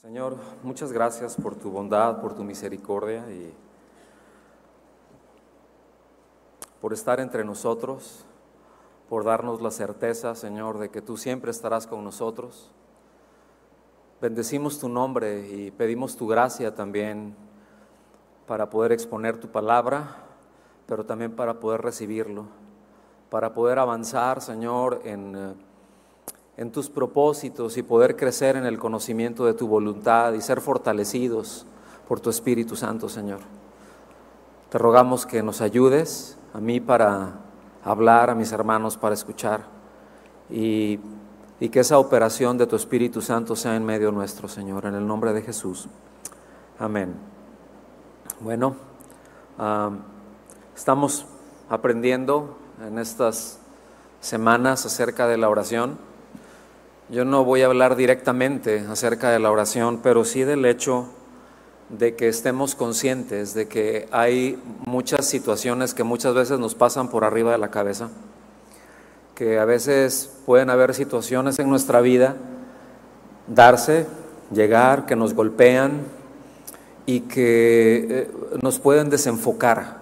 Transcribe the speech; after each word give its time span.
Señor, 0.00 0.36
muchas 0.62 0.92
gracias 0.92 1.34
por 1.34 1.56
tu 1.56 1.72
bondad, 1.72 2.20
por 2.20 2.32
tu 2.32 2.44
misericordia 2.44 3.28
y 3.32 3.52
por 6.80 6.92
estar 6.92 7.18
entre 7.18 7.44
nosotros, 7.44 8.24
por 9.08 9.24
darnos 9.24 9.60
la 9.60 9.72
certeza, 9.72 10.36
Señor, 10.36 10.78
de 10.78 10.88
que 10.88 11.02
tú 11.02 11.16
siempre 11.16 11.50
estarás 11.50 11.88
con 11.88 12.04
nosotros. 12.04 12.70
Bendecimos 14.20 14.78
tu 14.78 14.88
nombre 14.88 15.48
y 15.48 15.72
pedimos 15.72 16.16
tu 16.16 16.28
gracia 16.28 16.76
también 16.76 17.34
para 18.46 18.70
poder 18.70 18.92
exponer 18.92 19.38
tu 19.38 19.48
palabra, 19.48 20.18
pero 20.86 21.06
también 21.06 21.34
para 21.34 21.58
poder 21.58 21.82
recibirlo, 21.82 22.44
para 23.30 23.52
poder 23.52 23.80
avanzar, 23.80 24.42
Señor, 24.42 25.00
en, 25.02 25.34
eh, 25.34 25.54
en 26.58 26.72
tus 26.72 26.90
propósitos 26.90 27.78
y 27.78 27.82
poder 27.82 28.16
crecer 28.16 28.56
en 28.56 28.66
el 28.66 28.78
conocimiento 28.78 29.46
de 29.46 29.54
tu 29.54 29.68
voluntad 29.68 30.32
y 30.32 30.42
ser 30.42 30.60
fortalecidos 30.60 31.64
por 32.08 32.18
tu 32.18 32.30
Espíritu 32.30 32.74
Santo, 32.74 33.08
Señor. 33.08 33.38
Te 34.68 34.76
rogamos 34.76 35.24
que 35.24 35.40
nos 35.42 35.60
ayudes 35.60 36.36
a 36.52 36.58
mí 36.58 36.80
para 36.80 37.36
hablar, 37.84 38.28
a 38.28 38.34
mis 38.34 38.50
hermanos 38.50 38.96
para 38.96 39.14
escuchar 39.14 39.66
y, 40.50 40.98
y 41.60 41.68
que 41.68 41.80
esa 41.80 41.98
operación 41.98 42.58
de 42.58 42.66
tu 42.66 42.74
Espíritu 42.74 43.22
Santo 43.22 43.54
sea 43.54 43.76
en 43.76 43.84
medio 43.84 44.10
nuestro, 44.10 44.48
Señor, 44.48 44.84
en 44.86 44.96
el 44.96 45.06
nombre 45.06 45.32
de 45.32 45.42
Jesús. 45.42 45.88
Amén. 46.76 47.14
Bueno, 48.40 48.74
estamos 50.74 51.24
aprendiendo 51.68 52.56
en 52.84 52.98
estas 52.98 53.60
semanas 54.20 54.86
acerca 54.86 55.28
de 55.28 55.36
la 55.36 55.48
oración. 55.48 56.07
Yo 57.10 57.24
no 57.24 57.42
voy 57.42 57.62
a 57.62 57.66
hablar 57.66 57.96
directamente 57.96 58.84
acerca 58.90 59.30
de 59.30 59.38
la 59.38 59.50
oración, 59.50 60.00
pero 60.02 60.26
sí 60.26 60.44
del 60.44 60.66
hecho 60.66 61.08
de 61.88 62.14
que 62.14 62.28
estemos 62.28 62.74
conscientes 62.74 63.54
de 63.54 63.66
que 63.66 64.08
hay 64.10 64.62
muchas 64.84 65.24
situaciones 65.24 65.94
que 65.94 66.04
muchas 66.04 66.34
veces 66.34 66.58
nos 66.58 66.74
pasan 66.74 67.08
por 67.08 67.24
arriba 67.24 67.52
de 67.52 67.56
la 67.56 67.70
cabeza, 67.70 68.10
que 69.34 69.58
a 69.58 69.64
veces 69.64 70.30
pueden 70.44 70.68
haber 70.68 70.92
situaciones 70.94 71.58
en 71.58 71.70
nuestra 71.70 72.02
vida, 72.02 72.36
darse, 73.46 74.06
llegar, 74.52 75.06
que 75.06 75.16
nos 75.16 75.32
golpean 75.32 76.02
y 77.06 77.20
que 77.20 78.06
eh, 78.10 78.30
nos 78.62 78.78
pueden 78.78 79.08
desenfocar 79.08 79.96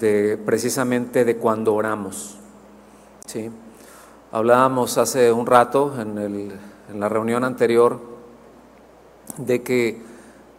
de 0.00 0.38
precisamente 0.44 1.24
de 1.24 1.36
cuando 1.36 1.72
oramos. 1.72 2.36
¿sí? 3.26 3.48
Hablábamos 4.32 4.96
hace 4.96 5.30
un 5.30 5.44
rato 5.44 5.92
en, 6.00 6.50
la 6.98 7.08
reunión 7.10 7.44
anterior 7.44 8.00
de 9.36 9.62
que 9.62 10.02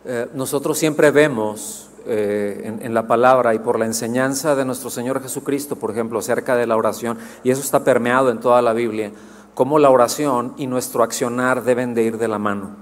eh, 0.06 0.28
nosotros 0.36 0.78
siempre 0.78 1.10
vemos 1.10 1.90
eh, 2.06 2.62
en, 2.66 2.86
en, 2.86 2.94
la 2.94 3.08
palabra 3.08 3.56
y 3.56 3.60
por 3.60 3.80
la 3.80 3.88
enseñanza 3.88 4.56
de 4.56 4.64
nuestro 4.64 4.92
Señor 4.92 5.24
Jesucristo, 5.24 5.76
por 5.76 5.90
ejemplo, 5.90 6.20
acerca 6.20 6.56
de 6.56 6.68
la 6.68 6.78
oración, 6.78 7.18
y 7.44 7.50
eso 7.50 7.62
está 7.62 7.84
permeado 7.84 8.30
en 8.30 8.40
toda 8.40 8.62
la 8.62 8.74
Biblia, 8.74 9.12
cómo 9.56 9.80
la 9.80 9.90
oración 9.90 10.54
y 10.56 10.68
nuestro 10.68 11.02
accionar 11.02 11.64
deben 11.64 11.96
de 11.96 12.04
ir 12.04 12.20
de 12.20 12.28
la 12.28 12.38
mano. 12.38 12.76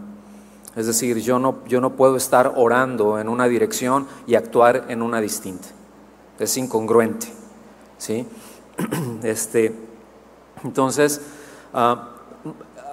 Es 0.75 0.88
decir, 0.88 1.19
yo 1.19 1.39
no, 1.39 1.59
yo 1.69 1.80
no 1.80 1.92
puedo 1.92 2.17
estar 2.17 2.52
orando 2.58 3.17
en 3.17 3.30
una 3.30 3.47
dirección 3.47 4.08
y 4.28 4.36
actuar 4.36 4.88
en 4.89 5.02
una 5.02 5.22
distinta. 5.22 5.69
Es 6.38 6.58
incongruente. 6.58 7.28
¿sí? 7.97 8.28
Este, 9.23 9.91
entonces, 10.63 11.21
uh, 11.73 11.95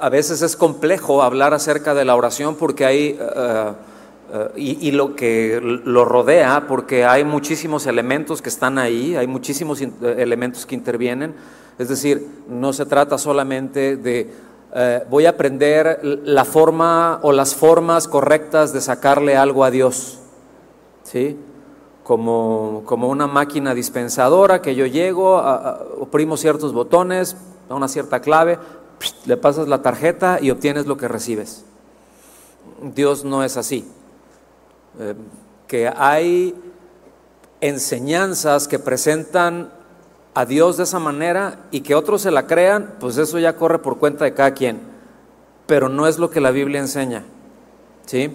a 0.00 0.08
veces 0.11 0.42
es 0.42 0.56
complejo 0.56 1.22
hablar 1.22 1.55
acerca 1.55 1.94
de 1.94 2.05
la 2.05 2.16
oración 2.16 2.56
porque 2.56 2.84
hay... 2.84 3.19
Uh, 3.20 3.72
Uh, 4.30 4.50
y, 4.58 4.91
lo 4.91 5.16
que 5.16 5.58
lo 5.62 6.05
rodea, 6.05 6.66
porque 6.69 7.06
hay 7.06 7.24
muchísimos 7.24 7.86
elementos 7.86 8.42
que 8.42 8.50
están 8.50 8.77
ahí, 8.77 9.16
hay 9.16 9.27
muchísimos 9.27 9.80
in, 9.80 9.94
elementos 10.02 10.67
que 10.67 10.74
intervienen. 10.74 11.34
Es 11.78 11.89
decir, 11.89 12.28
no 12.46 12.74
se 12.74 12.84
trata 12.84 13.17
solamente 13.17 13.96
de 13.96 14.30
voy 15.08 15.24
a 15.24 15.30
aprender 15.30 16.01
la 16.02 16.45
forma 16.45 17.20
o 17.23 17.33
las 17.33 17.55
formas 17.55 18.07
correctas 18.07 18.74
de 18.74 18.83
sacarle 18.83 19.34
algo 19.34 19.64
a 19.64 19.70
Dios, 19.70 20.18
¿sí? 21.05 21.39
Como, 22.05 22.83
como 22.84 23.08
una 23.08 23.27
máquina 23.27 23.73
dispensadora 23.73 24.61
que 24.61 24.74
yo 24.74 24.84
llego, 24.84 25.39
a, 25.39 25.86
oprimo 25.98 26.36
ciertos 26.36 26.74
botones, 26.74 27.34
a 27.68 27.74
una 27.74 27.89
cierta 27.89 28.20
clave, 28.20 28.58
le 29.27 29.36
pasas 29.36 29.68
la 29.68 29.83
tarjeta 29.83 30.39
y 30.40 30.51
obtienes 30.51 30.86
lo 30.86 30.96
que 30.96 31.08
recibes. 31.08 31.64
Dios 32.83 33.24
no 33.24 33.42
es 33.42 33.56
así 33.56 33.84
eh, 34.98 35.14
que 35.67 35.89
hay 35.89 36.55
enseñanzas 37.61 38.68
que 38.68 38.78
presentan 38.78 39.70
a 40.34 40.46
Dios 40.46 40.77
de 40.77 40.84
esa 40.84 40.98
manera 40.98 41.67
y 41.70 41.80
que 41.80 41.95
otros 41.95 42.23
se 42.23 42.30
la 42.30 42.46
crean, 42.46 42.95
pues 43.01 43.18
eso 43.18 43.39
ya 43.39 43.57
corre 43.57 43.80
por 43.80 43.98
cuenta 43.98 44.24
de 44.24 44.34
cada 44.34 44.55
quien. 44.55 44.80
Pero 45.67 45.89
no 45.89 46.07
es 46.07 46.18
lo 46.18 46.30
que 46.30 46.40
la 46.40 46.51
Biblia 46.52 46.80
enseña. 46.80 47.24
¿sí? 48.07 48.34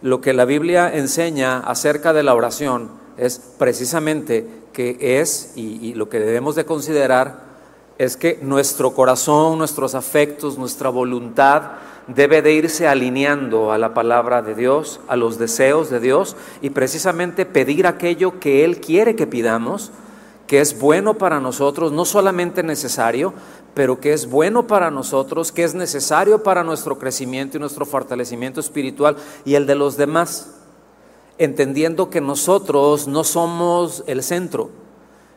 Lo 0.00 0.20
que 0.20 0.32
la 0.32 0.46
Biblia 0.46 0.94
enseña 0.94 1.58
acerca 1.58 2.12
de 2.12 2.22
la 2.22 2.34
oración 2.34 2.90
es 3.18 3.38
precisamente 3.58 4.48
que 4.72 5.20
es, 5.20 5.52
y, 5.54 5.86
y 5.86 5.94
lo 5.94 6.08
que 6.08 6.18
debemos 6.18 6.54
de 6.54 6.64
considerar, 6.64 7.42
es 7.98 8.16
que 8.16 8.38
nuestro 8.42 8.92
corazón, 8.92 9.58
nuestros 9.58 9.94
afectos, 9.94 10.58
nuestra 10.58 10.88
voluntad, 10.88 11.62
debe 12.08 12.42
de 12.42 12.52
irse 12.52 12.86
alineando 12.86 13.72
a 13.72 13.78
la 13.78 13.94
palabra 13.94 14.42
de 14.42 14.54
Dios, 14.54 15.00
a 15.08 15.16
los 15.16 15.38
deseos 15.38 15.90
de 15.90 16.00
Dios 16.00 16.36
y 16.60 16.70
precisamente 16.70 17.46
pedir 17.46 17.86
aquello 17.86 18.40
que 18.40 18.64
Él 18.64 18.80
quiere 18.80 19.16
que 19.16 19.26
pidamos, 19.26 19.90
que 20.46 20.60
es 20.60 20.78
bueno 20.78 21.14
para 21.14 21.40
nosotros, 21.40 21.92
no 21.92 22.04
solamente 22.04 22.62
necesario, 22.62 23.32
pero 23.72 24.00
que 24.00 24.12
es 24.12 24.28
bueno 24.28 24.66
para 24.66 24.90
nosotros, 24.90 25.50
que 25.50 25.64
es 25.64 25.74
necesario 25.74 26.42
para 26.42 26.62
nuestro 26.62 26.98
crecimiento 26.98 27.56
y 27.56 27.60
nuestro 27.60 27.86
fortalecimiento 27.86 28.60
espiritual 28.60 29.16
y 29.44 29.54
el 29.54 29.66
de 29.66 29.74
los 29.74 29.96
demás, 29.96 30.54
entendiendo 31.38 32.10
que 32.10 32.20
nosotros 32.20 33.08
no 33.08 33.24
somos 33.24 34.04
el 34.06 34.22
centro, 34.22 34.70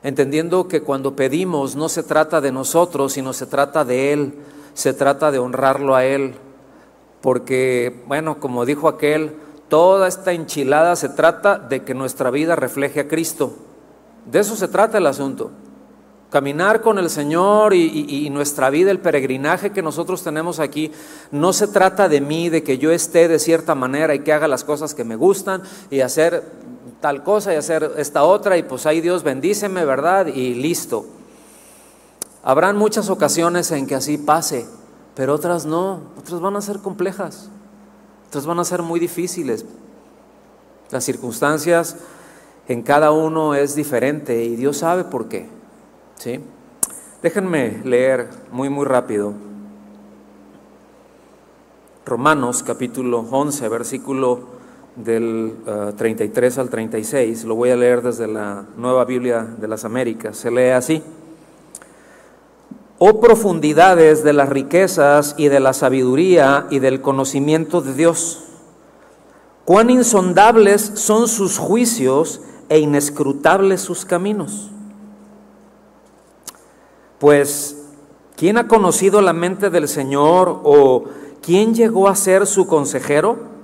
entendiendo 0.04 0.68
que 0.68 0.82
cuando 0.82 1.16
pedimos 1.16 1.76
no 1.76 1.90
se 1.90 2.04
trata 2.04 2.42
de 2.42 2.52
nosotros, 2.52 3.14
sino 3.14 3.34
se 3.34 3.46
trata 3.46 3.84
de 3.84 4.14
Él, 4.14 4.34
se 4.74 4.94
trata 4.94 5.32
de 5.32 5.40
honrarlo 5.40 5.96
a 5.96 6.06
Él, 6.06 6.36
porque, 7.22 8.04
bueno, 8.08 8.40
como 8.40 8.66
dijo 8.66 8.88
aquel, 8.88 9.36
toda 9.70 10.08
esta 10.08 10.34
enchilada 10.34 10.96
se 10.96 11.10
trata 11.10 11.58
de 11.58 11.84
que 11.84 11.94
nuestra 11.94 12.30
vida 12.30 12.56
refleje 12.56 13.02
a 13.02 13.08
Cristo. 13.08 13.54
De 14.26 14.40
eso 14.40 14.56
se 14.56 14.68
trata 14.68 14.98
el 14.98 15.08
asunto. 15.08 15.52
Caminar 16.30 16.82
con 16.82 17.00
el 17.00 17.10
Señor 17.10 17.74
y, 17.74 17.84
y, 17.84 18.26
y, 18.26 18.30
nuestra 18.30 18.70
vida, 18.70 18.92
el 18.92 19.00
peregrinaje 19.00 19.72
que 19.72 19.82
nosotros 19.82 20.24
tenemos 20.24 20.60
aquí, 20.60 20.92
no 21.32 21.54
se 21.54 21.68
trata 21.70 22.10
de 22.10 22.20
mí, 22.20 22.50
de 22.50 22.64
que 22.64 22.78
yo 22.78 22.92
esté 22.92 23.30
de 23.30 23.40
cierta 23.40 23.76
manera 23.76 24.14
y 24.14 24.20
que 24.20 24.34
haga 24.34 24.50
las 24.50 24.66
cosas 24.66 24.94
que 24.94 25.06
me 25.06 25.16
gustan 25.16 25.64
y 25.90 26.02
hacer 26.02 26.44
tal 27.02 27.24
cosa 27.24 27.54
y 27.54 27.58
hacer 27.58 27.92
esta 27.98 28.24
otra 28.24 28.58
y 28.58 28.64
pues 28.64 28.86
ahí 28.86 29.02
Dios 29.02 29.24
bendíceme, 29.24 29.86
¿verdad? 29.86 30.28
Y 30.28 30.54
listo. 30.56 31.06
Habrán 32.44 32.78
muchas 32.78 33.10
ocasiones 33.10 33.72
en 33.72 33.88
que 33.88 33.96
así 33.96 34.18
pase, 34.18 34.66
pero 35.16 35.34
otras 35.34 35.66
no, 35.66 36.02
otras 36.18 36.40
van 36.40 36.56
a 36.56 36.62
ser 36.62 36.80
complejas, 36.80 37.50
otras 38.28 38.46
van 38.46 38.60
a 38.60 38.64
ser 38.64 38.82
muy 38.82 39.00
difíciles. 39.00 39.66
Las 40.90 41.04
circunstancias 41.04 41.98
en 42.68 42.82
cada 42.82 43.12
uno 43.12 43.56
es 43.56 43.76
diferente 43.76 44.44
y 44.44 44.56
Dios 44.56 44.78
sabe 44.78 45.04
por 45.04 45.28
qué. 45.28 45.50
¿sí? 46.16 46.40
Déjenme 47.22 47.82
leer 47.84 48.30
muy, 48.52 48.70
muy 48.70 48.86
rápido. 48.86 49.34
Romanos 52.06 52.64
capítulo 52.64 53.26
11, 53.30 53.68
versículo 53.68 54.57
del 54.98 55.54
uh, 55.68 55.94
33 55.94 56.58
al 56.58 56.70
36, 56.70 57.44
lo 57.46 57.56
voy 57.56 57.70
a 57.70 57.76
leer 57.76 58.02
desde 58.02 58.28
la 58.28 58.66
Nueva 58.78 59.06
Biblia 59.06 59.48
de 59.58 59.68
las 59.68 59.86
Américas. 59.86 60.38
Se 60.38 60.50
lee 60.50 60.72
así. 60.72 61.04
Oh 62.98 63.22
profundidades 63.22 64.24
de 64.24 64.34
las 64.34 64.50
riquezas 64.50 65.36
y 65.38 65.50
de 65.50 65.60
la 65.60 65.74
sabiduría 65.74 66.66
y 66.72 66.80
del 66.80 67.00
conocimiento 67.00 67.82
de 67.82 67.94
Dios. 67.94 68.44
Cuán 69.66 69.92
insondables 69.92 70.82
son 70.96 71.28
sus 71.28 71.60
juicios 71.60 72.42
e 72.70 72.80
inescrutables 72.80 73.82
sus 73.82 74.04
caminos. 74.04 74.72
Pues, 77.20 77.78
¿quién 78.36 78.58
ha 78.58 78.68
conocido 78.68 79.22
la 79.22 79.34
mente 79.34 79.70
del 79.70 79.88
Señor 79.88 80.62
o 80.64 81.04
quién 81.42 81.76
llegó 81.76 82.08
a 82.08 82.16
ser 82.16 82.48
su 82.48 82.66
consejero? 82.66 83.57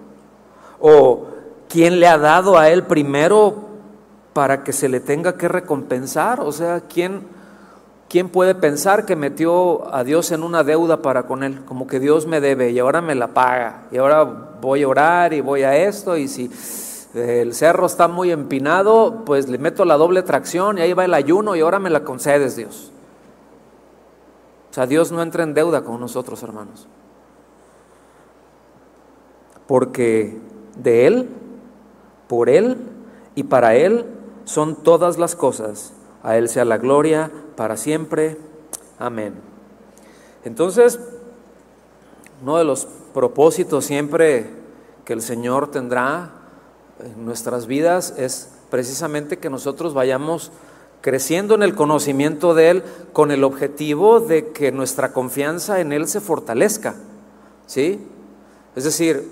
¿O 0.86 1.28
quién 1.70 2.02
le 2.02 2.08
ha 2.08 2.18
dado 2.18 2.58
a 2.58 2.70
él 2.70 2.84
primero 2.84 3.56
para 4.34 4.66
que 4.66 4.74
se 4.74 4.90
le 4.90 5.00
tenga 5.00 5.38
que 5.38 5.48
recompensar? 5.48 6.42
O 6.42 6.52
sea, 6.52 6.82
¿quién 6.82 7.22
¿quién 8.10 8.28
puede 8.28 8.54
pensar 8.54 9.06
que 9.06 9.16
metió 9.16 9.96
a 9.96 10.04
Dios 10.04 10.32
en 10.32 10.44
una 10.44 10.66
deuda 10.66 11.02
para 11.02 11.24
con 11.24 11.42
él? 11.42 11.64
Como 11.64 11.88
que 11.88 12.02
Dios 12.02 12.28
me 12.28 12.42
debe 12.42 12.72
y 12.72 12.80
ahora 12.80 13.02
me 13.02 13.16
la 13.16 13.30
paga 13.30 13.86
y 13.94 13.98
ahora 13.98 14.24
voy 14.24 14.84
a 14.84 14.88
orar 14.90 15.32
y 15.34 15.40
voy 15.40 15.64
a 15.64 15.78
esto 15.78 16.18
y 16.18 16.28
si 16.28 16.52
el 17.16 17.54
cerro 17.54 17.86
está 17.86 18.10
muy 18.10 18.32
empinado, 18.32 19.24
pues 19.26 19.48
le 19.48 19.58
meto 19.58 19.86
la 19.86 19.96
doble 19.96 20.22
tracción 20.22 20.80
y 20.80 20.82
ahí 20.82 20.92
va 20.92 21.06
el 21.06 21.14
ayuno 21.14 21.56
y 21.56 21.62
ahora 21.62 21.80
me 21.80 21.90
la 21.90 22.04
concedes 22.04 22.58
Dios. 22.58 22.92
O 24.70 24.74
sea, 24.74 24.86
Dios 24.86 25.14
no 25.14 25.22
entra 25.22 25.44
en 25.44 25.54
deuda 25.54 25.84
con 25.84 26.00
nosotros, 26.02 26.44
hermanos. 26.44 26.90
Porque 29.66 30.40
de 30.76 31.08
Él, 31.08 31.30
por 32.28 32.50
Él 32.50 32.78
y 33.36 33.44
para 33.44 33.76
Él 33.76 34.06
son 34.46 34.76
todas 34.76 35.18
las 35.18 35.36
cosas. 35.36 35.94
A 36.24 36.38
Él 36.38 36.50
sea 36.50 36.66
la 36.66 36.78
gloria 36.78 37.32
para 37.56 37.78
siempre. 37.78 38.38
Amén. 39.00 39.34
Entonces, 40.46 41.00
uno 42.42 42.58
de 42.58 42.64
los 42.64 42.88
propósitos 43.14 43.86
siempre 43.86 44.50
que 45.06 45.14
el 45.14 45.22
Señor 45.22 45.72
tendrá 45.72 46.32
en 47.04 47.26
nuestras 47.26 47.68
vidas 47.68 48.14
es 48.18 48.50
precisamente 48.70 49.38
que 49.38 49.50
nosotros 49.50 49.94
vayamos 49.94 50.52
creciendo 51.02 51.56
en 51.56 51.64
el 51.64 51.76
conocimiento 51.76 52.54
de 52.54 52.70
Él 52.70 52.84
con 53.12 53.32
el 53.32 53.44
objetivo 53.44 54.22
de 54.22 54.52
que 54.52 54.72
nuestra 54.72 55.12
confianza 55.12 55.82
en 55.82 55.92
Él 55.92 56.08
se 56.08 56.22
fortalezca. 56.22 56.96
¿Sí? 57.66 58.06
Es 58.76 58.84
decir, 58.84 59.32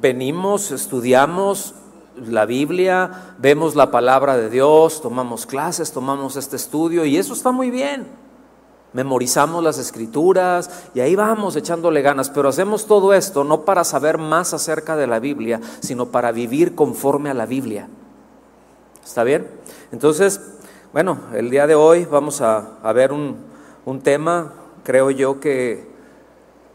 venimos, 0.00 0.70
estudiamos 0.70 1.74
la 2.16 2.46
Biblia, 2.46 3.34
vemos 3.38 3.74
la 3.74 3.90
palabra 3.90 4.36
de 4.36 4.50
Dios, 4.50 5.00
tomamos 5.00 5.46
clases, 5.46 5.92
tomamos 5.92 6.36
este 6.36 6.56
estudio 6.56 7.04
y 7.04 7.16
eso 7.16 7.32
está 7.32 7.50
muy 7.50 7.70
bien. 7.70 8.06
Memorizamos 8.92 9.64
las 9.64 9.78
escrituras 9.78 10.70
y 10.94 11.00
ahí 11.00 11.16
vamos 11.16 11.56
echándole 11.56 12.00
ganas, 12.00 12.30
pero 12.30 12.48
hacemos 12.48 12.86
todo 12.86 13.12
esto 13.12 13.42
no 13.42 13.64
para 13.64 13.82
saber 13.82 14.18
más 14.18 14.54
acerca 14.54 14.94
de 14.94 15.08
la 15.08 15.18
Biblia, 15.18 15.60
sino 15.80 16.06
para 16.06 16.30
vivir 16.30 16.76
conforme 16.76 17.30
a 17.30 17.34
la 17.34 17.46
Biblia. 17.46 17.88
¿Está 19.04 19.24
bien? 19.24 19.48
Entonces, 19.90 20.40
bueno, 20.92 21.18
el 21.34 21.50
día 21.50 21.66
de 21.66 21.74
hoy 21.74 22.04
vamos 22.04 22.40
a, 22.40 22.78
ver 22.94 23.12
un, 23.12 24.00
tema, 24.04 24.52
creo 24.84 25.10
yo 25.10 25.40
que 25.40 25.90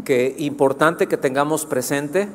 que 0.03 0.35
importante 0.39 1.07
que 1.07 1.17
tengamos 1.17 1.65
presente. 1.65 2.29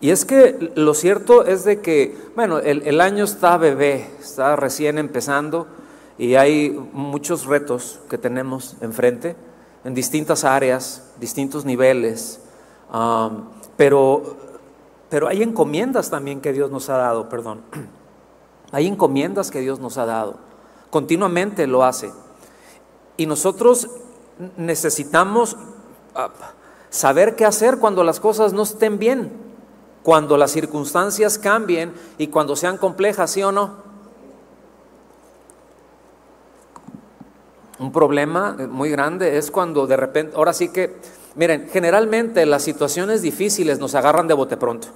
Y 0.00 0.10
es 0.10 0.24
que 0.24 0.72
lo 0.74 0.94
cierto 0.94 1.44
es 1.44 1.64
de 1.64 1.80
que, 1.80 2.16
bueno, 2.34 2.58
el, 2.58 3.00
año 3.00 3.24
está 3.24 3.56
bebé, 3.56 4.06
está 4.20 4.54
recién 4.56 4.98
empezando 4.98 5.66
y 6.18 6.34
hay 6.34 6.70
muchos 6.92 7.46
retos 7.46 8.00
que 8.08 8.18
tenemos 8.18 8.76
enfrente 8.82 9.36
en 9.84 9.94
distintas 9.94 10.44
áreas, 10.44 11.02
distintos 11.18 11.64
niveles, 11.64 12.40
pero, 13.76 14.36
pero 15.08 15.28
hay 15.28 15.42
encomiendas 15.42 16.10
también 16.10 16.40
que 16.40 16.52
Dios 16.52 16.70
nos 16.70 16.90
ha 16.90 16.98
dado, 16.98 17.28
perdón. 17.28 17.62
Hay 18.72 18.88
encomiendas 18.88 19.52
que 19.52 19.60
Dios 19.60 19.78
nos 19.78 19.96
ha 19.96 20.06
dado, 20.06 20.38
continuamente 20.90 21.68
lo 21.68 21.84
hace. 21.84 22.10
Y 23.16 23.26
nosotros 23.26 23.88
necesitamos 24.56 25.56
saber 26.90 27.36
qué 27.36 27.44
hacer 27.44 27.78
cuando 27.78 28.04
las 28.04 28.20
cosas 28.20 28.52
no 28.52 28.62
estén 28.62 28.98
bien, 28.98 29.32
cuando 30.02 30.36
las 30.36 30.52
circunstancias 30.52 31.38
cambien 31.38 31.92
y 32.18 32.28
cuando 32.28 32.56
sean 32.56 32.78
complejas, 32.78 33.30
¿sí 33.30 33.42
o 33.42 33.52
no? 33.52 33.84
Un 37.78 37.92
problema 37.92 38.56
muy 38.70 38.90
grande 38.90 39.36
es 39.36 39.50
cuando 39.50 39.86
de 39.86 39.96
repente, 39.96 40.36
ahora 40.36 40.52
sí 40.52 40.70
que, 40.70 40.96
miren, 41.34 41.68
generalmente 41.70 42.46
las 42.46 42.62
situaciones 42.62 43.20
difíciles 43.20 43.78
nos 43.78 43.94
agarran 43.94 44.28
de 44.28 44.34
bote 44.34 44.56
pronto, 44.56 44.88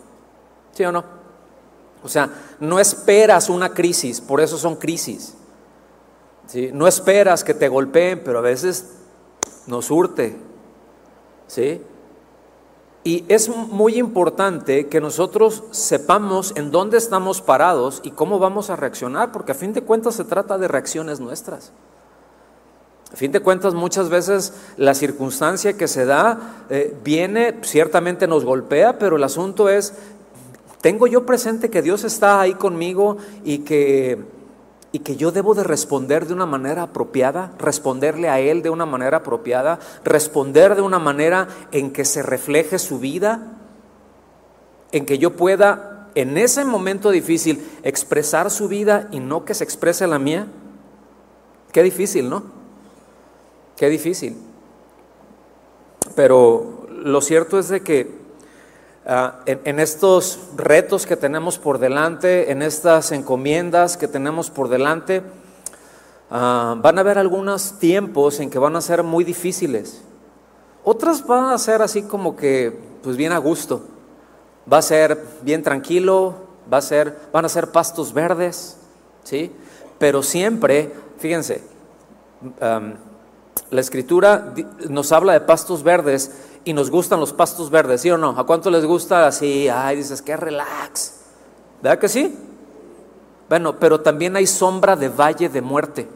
¿sí 0.73 0.85
o 0.85 0.93
no? 0.93 1.05
O 2.03 2.09
sea, 2.09 2.31
no 2.61 2.81
esperas 2.81 3.51
una 3.51 3.75
crisis, 3.75 4.21
por 4.21 4.41
eso 4.41 4.57
son 4.57 4.77
crisis. 4.77 5.35
¿sí? 6.47 6.71
No 6.73 6.87
esperas 6.87 7.45
que 7.45 7.53
te 7.53 7.69
golpeen, 7.69 8.23
pero 8.25 8.39
a 8.39 8.43
veces 8.43 8.87
nos 9.67 9.91
urte, 9.91 10.37
¿sí? 11.51 11.83
Y 13.03 13.25
es 13.29 13.49
muy 13.49 13.99
importante 13.99 14.87
que 14.87 15.01
nosotros 15.01 15.65
sepamos 15.73 16.53
en 16.55 16.71
dónde 16.71 16.97
estamos 16.97 17.41
parados 17.41 18.01
y 18.05 18.13
cómo 18.13 18.39
vamos 18.39 18.71
a 18.71 18.77
reaccionar, 18.77 19.33
porque 19.33 19.53
a 19.53 19.55
fin 19.57 19.73
de 19.73 19.83
cuentas 19.83 20.15
se 20.15 20.25
trata 20.25 20.59
de 20.59 20.69
reacciones 20.69 21.19
nuestras. 21.19 21.73
A 23.13 23.17
fin 23.17 23.33
de 23.33 23.41
cuentas, 23.41 23.75
muchas 23.75 24.11
veces 24.11 24.53
la 24.77 24.95
circunstancia 24.95 25.73
que 25.73 25.89
se 25.89 26.05
da 26.05 26.67
eh, 26.71 26.97
viene, 27.03 27.59
ciertamente 27.63 28.29
nos 28.29 28.45
golpea, 28.45 28.99
pero 28.99 29.17
el 29.17 29.25
asunto 29.25 29.69
es, 29.69 29.95
tengo 30.81 31.09
yo 31.09 31.27
presente 31.27 31.69
que 31.69 31.83
Dios 31.83 32.05
está 32.05 32.41
ahí 32.41 32.55
conmigo 32.55 33.17
y 33.43 33.59
que 33.59 34.23
y 34.93 35.01
que 35.01 35.17
yo 35.17 35.31
debo 35.31 35.55
de 35.55 35.63
responder 35.63 36.27
de 36.27 36.35
una 36.35 36.47
manera 36.47 36.83
apropiada, 36.83 37.53
responderle 37.59 38.29
a 38.29 38.41
Él 38.41 38.63
de 38.63 38.71
una 38.71 38.87
manera 38.87 39.19
apropiada, 39.19 39.79
responder 40.05 40.75
de 40.75 40.83
una 40.83 40.99
manera 40.99 41.49
en 41.71 41.93
que 41.93 42.05
se 42.05 42.23
refleje 42.23 42.79
su 42.79 42.99
vida, 42.99 43.59
en 44.93 45.07
que 45.07 45.19
yo 45.19 45.37
pueda 45.37 46.09
en 46.15 46.37
ese 46.39 46.65
momento 46.65 47.11
difícil 47.11 47.65
expresar 47.85 48.51
su 48.51 48.67
vida 48.67 49.09
y 49.13 49.21
no 49.21 49.45
que 49.45 49.55
se 49.55 49.65
exprese 49.65 50.07
la 50.07 50.19
mía. 50.19 50.49
Qué 51.73 51.83
difícil, 51.85 52.29
¿no? 52.29 52.43
Qué 53.77 53.89
difícil. 53.89 54.37
Pero 56.17 56.87
lo 56.91 57.21
cierto 57.21 57.59
es 57.59 57.69
de 57.69 57.83
que 57.83 58.20
Ah, 59.07 59.41
en, 59.47 59.81
estos 59.81 60.39
retos 60.57 61.07
que 61.07 61.17
tenemos 61.17 61.59
por 61.59 61.79
delante, 61.79 62.53
en 62.53 62.61
estas 62.61 63.13
encomiendas 63.13 63.97
que 63.97 64.09
tenemos 64.09 64.51
por 64.51 64.69
delante, 64.69 65.23
ah, 66.31 66.77
van 66.79 66.99
a 66.99 67.01
haber 67.01 67.17
algunos 67.17 67.79
tiempos 67.79 68.41
en 68.41 68.51
que 68.51 68.59
van 68.59 68.77
a 68.77 68.83
ser 68.83 69.03
muy 69.03 69.25
difíciles. 69.25 70.03
Otras 70.85 71.27
van 71.27 71.47
a 71.47 71.59
ser 71.59 71.81
así 71.81 72.03
como 72.03 72.37
que, 72.37 72.79
pues 73.03 73.17
bien 73.17 73.33
a 73.33 73.39
gusto. 73.39 73.87
Va 74.71 74.79
a 74.79 74.83
ser 74.83 75.19
bien 75.43 75.63
tranquilo, 75.63 76.35
va 76.73 76.79
a 76.79 76.83
ser, 76.83 77.19
van 77.33 77.47
a 77.47 77.49
ser 77.49 77.73
pastos 77.73 78.13
verdes, 78.13 78.77
¿sí? 79.25 79.51
Pero 79.99 80.23
siempre, 80.23 80.93
fíjense, 81.19 81.63
la 82.61 83.81
escritura 83.81 84.55
nos 84.89 85.13
habla 85.13 85.33
de 85.33 85.41
pastos 85.41 85.83
verdes 85.83 86.31
y 86.65 86.73
nos 86.73 86.91
gustan 86.91 87.21
los 87.21 87.33
pastos 87.33 87.71
verdes, 87.71 88.03
¿sí 88.03 88.11
o 88.11 88.19
no? 88.19 88.31
¿A 88.31 88.45
cuánto 88.45 88.71
les 88.71 88.85
gusta 88.85 89.27
así? 89.27 89.69
Ay, 89.69 89.97
dices, 89.97 90.23
qué 90.23 90.37
relax. 90.37 91.21
¿Verdad 91.83 91.99
que 91.99 92.09
sí? 92.09 92.39
Bueno, 93.49 93.79
pero 93.79 94.01
también 94.01 94.37
hay 94.37 94.47
sombra 94.47 94.97
de 94.97 95.09
valle 95.09 95.49
de 95.49 95.61
muerte. 95.63 96.09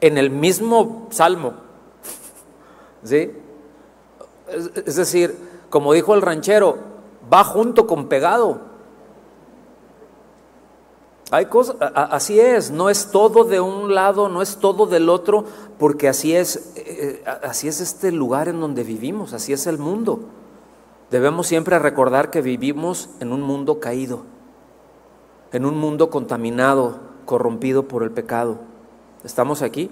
En 0.00 0.18
el 0.18 0.30
mismo 0.30 1.08
salmo. 1.10 1.54
¿Sí? 3.04 3.32
Es 4.86 4.96
decir, 4.96 5.36
como 5.70 5.92
dijo 5.92 6.14
el 6.14 6.22
ranchero, 6.22 6.78
va 7.32 7.44
junto 7.44 7.86
con 7.86 8.08
pegado. 8.08 8.60
Hay 11.30 11.46
cosas, 11.46 11.76
así 11.80 12.40
es, 12.40 12.70
no 12.70 12.88
es 12.88 13.10
todo 13.10 13.44
de 13.44 13.60
un 13.60 13.94
lado, 13.94 14.30
no 14.30 14.40
es 14.40 14.56
todo 14.56 14.86
del 14.86 15.10
otro, 15.10 15.44
porque 15.78 16.08
así 16.08 16.34
es, 16.34 16.72
eh, 16.76 17.22
así 17.42 17.68
es 17.68 17.82
este 17.82 18.12
lugar 18.12 18.48
en 18.48 18.60
donde 18.60 18.82
vivimos, 18.82 19.34
así 19.34 19.52
es 19.52 19.66
el 19.66 19.76
mundo. 19.76 20.20
Debemos 21.10 21.46
siempre 21.46 21.78
recordar 21.78 22.30
que 22.30 22.40
vivimos 22.40 23.10
en 23.20 23.32
un 23.32 23.42
mundo 23.42 23.78
caído, 23.78 24.22
en 25.52 25.66
un 25.66 25.76
mundo 25.76 26.08
contaminado, 26.08 26.98
corrompido 27.26 27.88
por 27.88 28.02
el 28.02 28.10
pecado. 28.10 28.58
¿Estamos 29.22 29.60
aquí? 29.60 29.90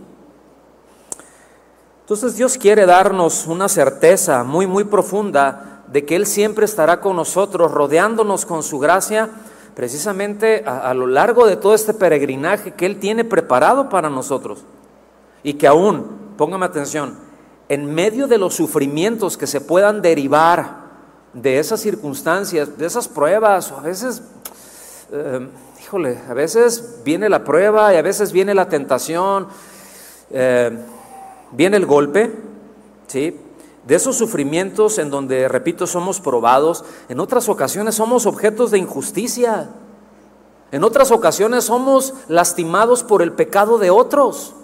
Entonces 2.01 2.37
Dios 2.37 2.57
quiere 2.57 2.87
darnos 2.87 3.47
una 3.47 3.69
certeza 3.69 4.43
muy, 4.43 4.67
muy 4.67 4.85
profunda 4.85 5.83
de 5.89 6.07
que 6.07 6.17
Él 6.17 6.25
siempre 6.25 6.65
estará 6.65 7.01
con 7.01 7.17
nosotros, 7.17 7.73
rodeándonos 7.73 8.47
con 8.47 8.63
su 8.63 8.79
gracia 8.79 9.29
precisamente 9.77 10.65
a, 10.65 10.95
lo 10.95 11.07
largo 11.07 11.47
de 11.47 11.57
todo 11.57 11.75
este 11.75 11.93
peregrinaje 11.93 12.73
que 12.73 12.87
Él 12.87 12.99
tiene 12.99 13.25
preparado 13.25 13.91
para 13.91 14.09
nosotros. 14.09 14.65
Y 15.43 15.55
que 15.55 15.67
aún, 15.67 16.33
póngame 16.39 16.65
atención, 16.65 17.19
en 17.69 17.95
medio 17.95 18.27
de 18.27 18.39
los 18.39 18.55
sufrimientos 18.55 19.37
que 19.37 19.47
se 19.47 19.61
puedan 19.61 20.01
derivar 20.01 20.87
de 21.35 21.59
esas 21.59 21.81
circunstancias, 21.81 22.79
de 22.79 22.87
esas 22.87 23.07
pruebas, 23.07 23.71
o 23.71 23.77
a 23.77 23.83
veces, 23.83 24.23
eh, 25.13 25.47
híjole, 25.83 26.21
a 26.27 26.33
veces 26.33 27.01
viene 27.05 27.29
la 27.29 27.45
prueba 27.45 27.93
y 27.93 27.99
a 27.99 28.03
veces 28.03 28.33
viene 28.33 28.55
la 28.55 28.71
tentación, 28.71 29.47
eh, 30.31 30.71
viene 31.53 31.77
el 31.77 31.85
golpe, 31.85 32.33
¿sí? 33.09 33.39
De 33.87 33.95
esos 33.95 34.17
sufrimientos 34.17 34.99
en 34.99 35.11
donde, 35.11 35.49
repito, 35.49 35.87
somos 35.87 36.21
probados, 36.21 36.85
en 37.09 37.21
otras 37.21 37.49
ocasiones 37.49 37.95
somos 37.95 38.27
objetos 38.27 38.71
de 38.71 38.79
injusticia, 38.79 39.71
en 40.73 40.83
otras 40.83 41.13
ocasiones 41.13 41.65
somos 41.65 42.15
lastimados 42.29 43.05
por 43.05 43.23
el 43.23 43.33
pecado 43.33 43.79
de 43.79 43.91
otros. 43.91 44.55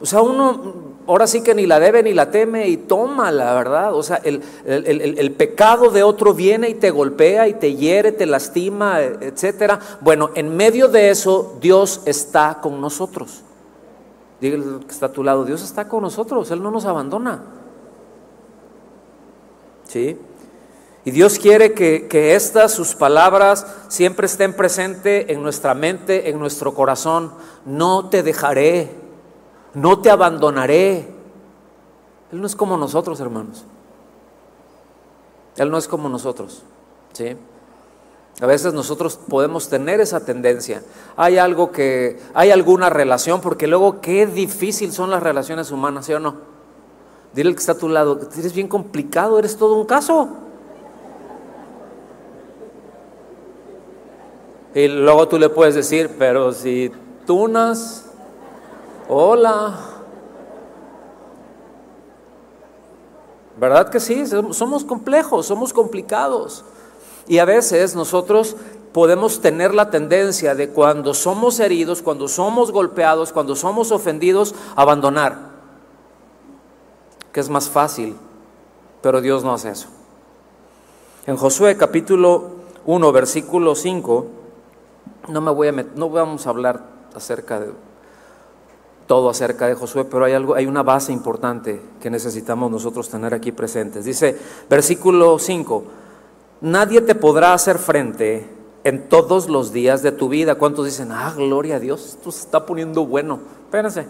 O 0.00 0.06
sea, 0.06 0.22
uno 0.22 0.92
ahora 1.06 1.26
sí 1.26 1.42
que 1.42 1.54
ni 1.54 1.66
la 1.66 1.78
debe 1.78 2.02
ni 2.02 2.14
la 2.14 2.30
teme 2.30 2.68
y 2.68 2.76
toma 2.76 3.30
la 3.30 3.54
verdad. 3.54 3.94
O 3.94 4.02
sea, 4.02 4.16
el, 4.24 4.42
el, 4.64 5.32
pecado 5.32 5.90
de 5.90 6.02
otro 6.02 6.34
viene 6.34 6.70
y 6.70 6.74
te 6.74 6.90
golpea 6.90 7.46
y 7.46 7.54
te 7.54 7.76
hiere, 7.76 8.10
te 8.10 8.26
lastima, 8.26 9.00
etcétera. 9.00 9.78
Bueno, 10.00 10.30
en 10.34 10.56
medio 10.56 10.88
de 10.88 11.10
eso, 11.10 11.56
Dios 11.60 12.02
está 12.04 12.58
con 12.60 12.80
nosotros. 12.80 13.42
Dígale 14.40 14.84
que 14.84 14.92
está 14.92 15.06
a 15.06 15.12
tu 15.12 15.22
lado, 15.22 15.44
Dios 15.44 15.62
está 15.62 15.86
con 15.86 16.02
nosotros, 16.02 16.50
Él 16.50 16.62
no 16.62 16.72
nos 16.72 16.84
abandona. 16.84 17.61
¿Sí? 19.92 20.18
Y 21.04 21.10
Dios 21.10 21.38
quiere 21.38 21.74
que, 21.74 22.08
que, 22.08 22.34
estas, 22.34 22.72
sus 22.72 22.94
palabras, 22.94 23.66
siempre 23.88 24.24
estén 24.24 24.54
presentes 24.54 25.26
en 25.28 25.42
nuestra 25.42 25.74
mente, 25.74 26.30
en 26.30 26.38
nuestro 26.38 26.72
corazón. 26.72 27.30
No 27.66 28.08
te 28.08 28.22
dejaré, 28.22 28.88
no 29.74 30.00
te 30.00 30.08
abandonaré. 30.08 31.08
Él 32.32 32.40
no 32.40 32.46
es 32.46 32.56
como 32.56 32.78
nosotros, 32.78 33.20
hermanos. 33.20 33.66
Él 35.56 35.70
no 35.70 35.76
es 35.76 35.86
como 35.88 36.08
nosotros. 36.08 36.62
¿sí? 37.12 37.36
A 38.40 38.46
veces 38.46 38.72
nosotros 38.72 39.18
podemos 39.28 39.68
tener 39.68 40.00
esa 40.00 40.24
tendencia. 40.24 40.82
Hay 41.16 41.36
algo 41.36 41.70
que, 41.70 42.18
hay 42.32 42.50
alguna 42.50 42.88
relación, 42.88 43.42
porque 43.42 43.66
luego 43.66 44.00
qué 44.00 44.26
difícil 44.26 44.90
son 44.90 45.10
las 45.10 45.22
relaciones 45.22 45.70
humanas, 45.70 46.06
¿sí 46.06 46.14
o 46.14 46.18
no? 46.18 46.51
Dile 47.34 47.48
al 47.48 47.54
que 47.54 47.60
está 47.60 47.72
a 47.72 47.78
tu 47.78 47.88
lado, 47.88 48.20
eres 48.38 48.52
bien 48.52 48.68
complicado, 48.68 49.38
eres 49.38 49.56
todo 49.56 49.74
un 49.74 49.86
caso. 49.86 50.28
Y 54.74 54.88
luego 54.88 55.28
tú 55.28 55.38
le 55.38 55.48
puedes 55.48 55.74
decir, 55.74 56.10
pero 56.18 56.52
si 56.52 56.90
tunas, 57.26 58.12
Hola. 59.14 59.78
¿Verdad 63.58 63.90
que 63.90 64.00
sí? 64.00 64.24
Somos 64.26 64.84
complejos, 64.84 65.44
somos 65.44 65.74
complicados. 65.74 66.64
Y 67.28 67.38
a 67.38 67.44
veces 67.44 67.94
nosotros 67.94 68.56
podemos 68.92 69.40
tener 69.40 69.74
la 69.74 69.90
tendencia 69.90 70.54
de 70.54 70.70
cuando 70.70 71.12
somos 71.12 71.60
heridos, 71.60 72.00
cuando 72.00 72.26
somos 72.26 72.72
golpeados, 72.72 73.32
cuando 73.32 73.54
somos 73.54 73.92
ofendidos, 73.92 74.54
abandonar. 74.76 75.51
Que 77.32 77.40
es 77.40 77.48
más 77.48 77.68
fácil, 77.68 78.16
pero 79.00 79.20
Dios 79.20 79.42
no 79.42 79.54
hace 79.54 79.70
eso. 79.70 79.88
En 81.26 81.36
Josué 81.36 81.76
capítulo 81.76 82.50
1, 82.84 83.12
versículo 83.12 83.74
5, 83.74 84.26
no 85.28 85.40
me 85.40 85.50
voy 85.50 85.68
a 85.68 85.72
no 85.72 86.10
vamos 86.10 86.46
a 86.46 86.50
hablar 86.50 86.84
acerca 87.14 87.60
de 87.60 87.72
todo 89.06 89.28
acerca 89.28 89.66
de 89.66 89.74
Josué, 89.74 90.04
pero 90.04 90.24
hay 90.24 90.32
algo, 90.32 90.54
hay 90.54 90.66
una 90.66 90.82
base 90.82 91.12
importante 91.12 91.80
que 92.00 92.10
necesitamos 92.10 92.70
nosotros 92.70 93.08
tener 93.08 93.34
aquí 93.34 93.52
presentes. 93.52 94.04
Dice, 94.04 94.38
versículo 94.70 95.38
5, 95.38 95.84
nadie 96.62 97.00
te 97.02 97.14
podrá 97.14 97.52
hacer 97.52 97.78
frente 97.78 98.48
en 98.84 99.08
todos 99.08 99.48
los 99.48 99.72
días 99.72 100.02
de 100.02 100.12
tu 100.12 100.28
vida. 100.28 100.54
¿Cuántos 100.54 100.86
dicen, 100.86 101.12
ah, 101.12 101.32
gloria 101.36 101.76
a 101.76 101.78
Dios, 101.78 102.06
esto 102.06 102.32
se 102.32 102.40
está 102.40 102.64
poniendo 102.64 103.04
bueno? 103.04 103.40
Espérense. 103.64 104.06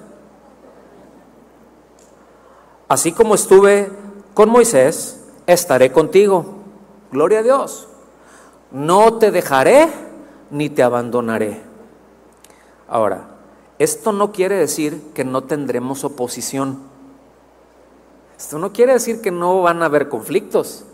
Así 2.92 3.12
como 3.12 3.34
estuve 3.34 3.88
con 4.34 4.50
Moisés, 4.50 5.18
estaré 5.46 5.92
contigo. 5.92 6.56
Gloria 7.10 7.38
a 7.38 7.42
Dios. 7.42 7.88
No 8.70 9.14
te 9.14 9.30
dejaré 9.30 9.88
ni 10.50 10.68
te 10.68 10.82
abandonaré. 10.82 11.62
Ahora, 12.86 13.28
esto 13.78 14.12
no 14.12 14.30
quiere 14.30 14.56
decir 14.56 15.00
que 15.14 15.24
no 15.24 15.44
tendremos 15.44 16.04
oposición. 16.04 16.80
Esto 18.36 18.58
no 18.58 18.74
quiere 18.74 18.92
decir 18.92 19.22
que 19.22 19.30
no 19.30 19.62
van 19.62 19.82
a 19.82 19.86
haber 19.86 20.10
conflictos. 20.10 20.84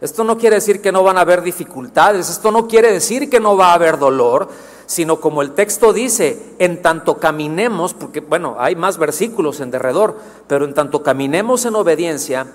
Esto 0.00 0.24
no 0.24 0.38
quiere 0.38 0.56
decir 0.56 0.80
que 0.80 0.92
no 0.92 1.02
van 1.02 1.18
a 1.18 1.22
haber 1.22 1.42
dificultades. 1.42 2.30
Esto 2.30 2.50
no 2.50 2.66
quiere 2.66 2.92
decir 2.92 3.28
que 3.28 3.40
no 3.40 3.56
va 3.56 3.72
a 3.72 3.74
haber 3.74 3.98
dolor, 3.98 4.48
sino 4.86 5.20
como 5.20 5.42
el 5.42 5.52
texto 5.52 5.92
dice, 5.92 6.54
en 6.58 6.82
tanto 6.82 7.18
caminemos, 7.18 7.94
porque 7.94 8.20
bueno, 8.20 8.56
hay 8.58 8.76
más 8.76 8.98
versículos 8.98 9.60
en 9.60 9.70
derredor, 9.70 10.16
pero 10.46 10.64
en 10.64 10.74
tanto 10.74 11.02
caminemos 11.02 11.64
en 11.64 11.76
obediencia, 11.76 12.46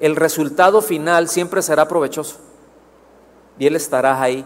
el 0.00 0.16
resultado 0.16 0.80
final 0.80 1.28
siempre 1.28 1.62
será 1.62 1.88
provechoso. 1.88 2.36
Y 3.58 3.66
Él 3.66 3.76
estará 3.76 4.20
ahí 4.20 4.44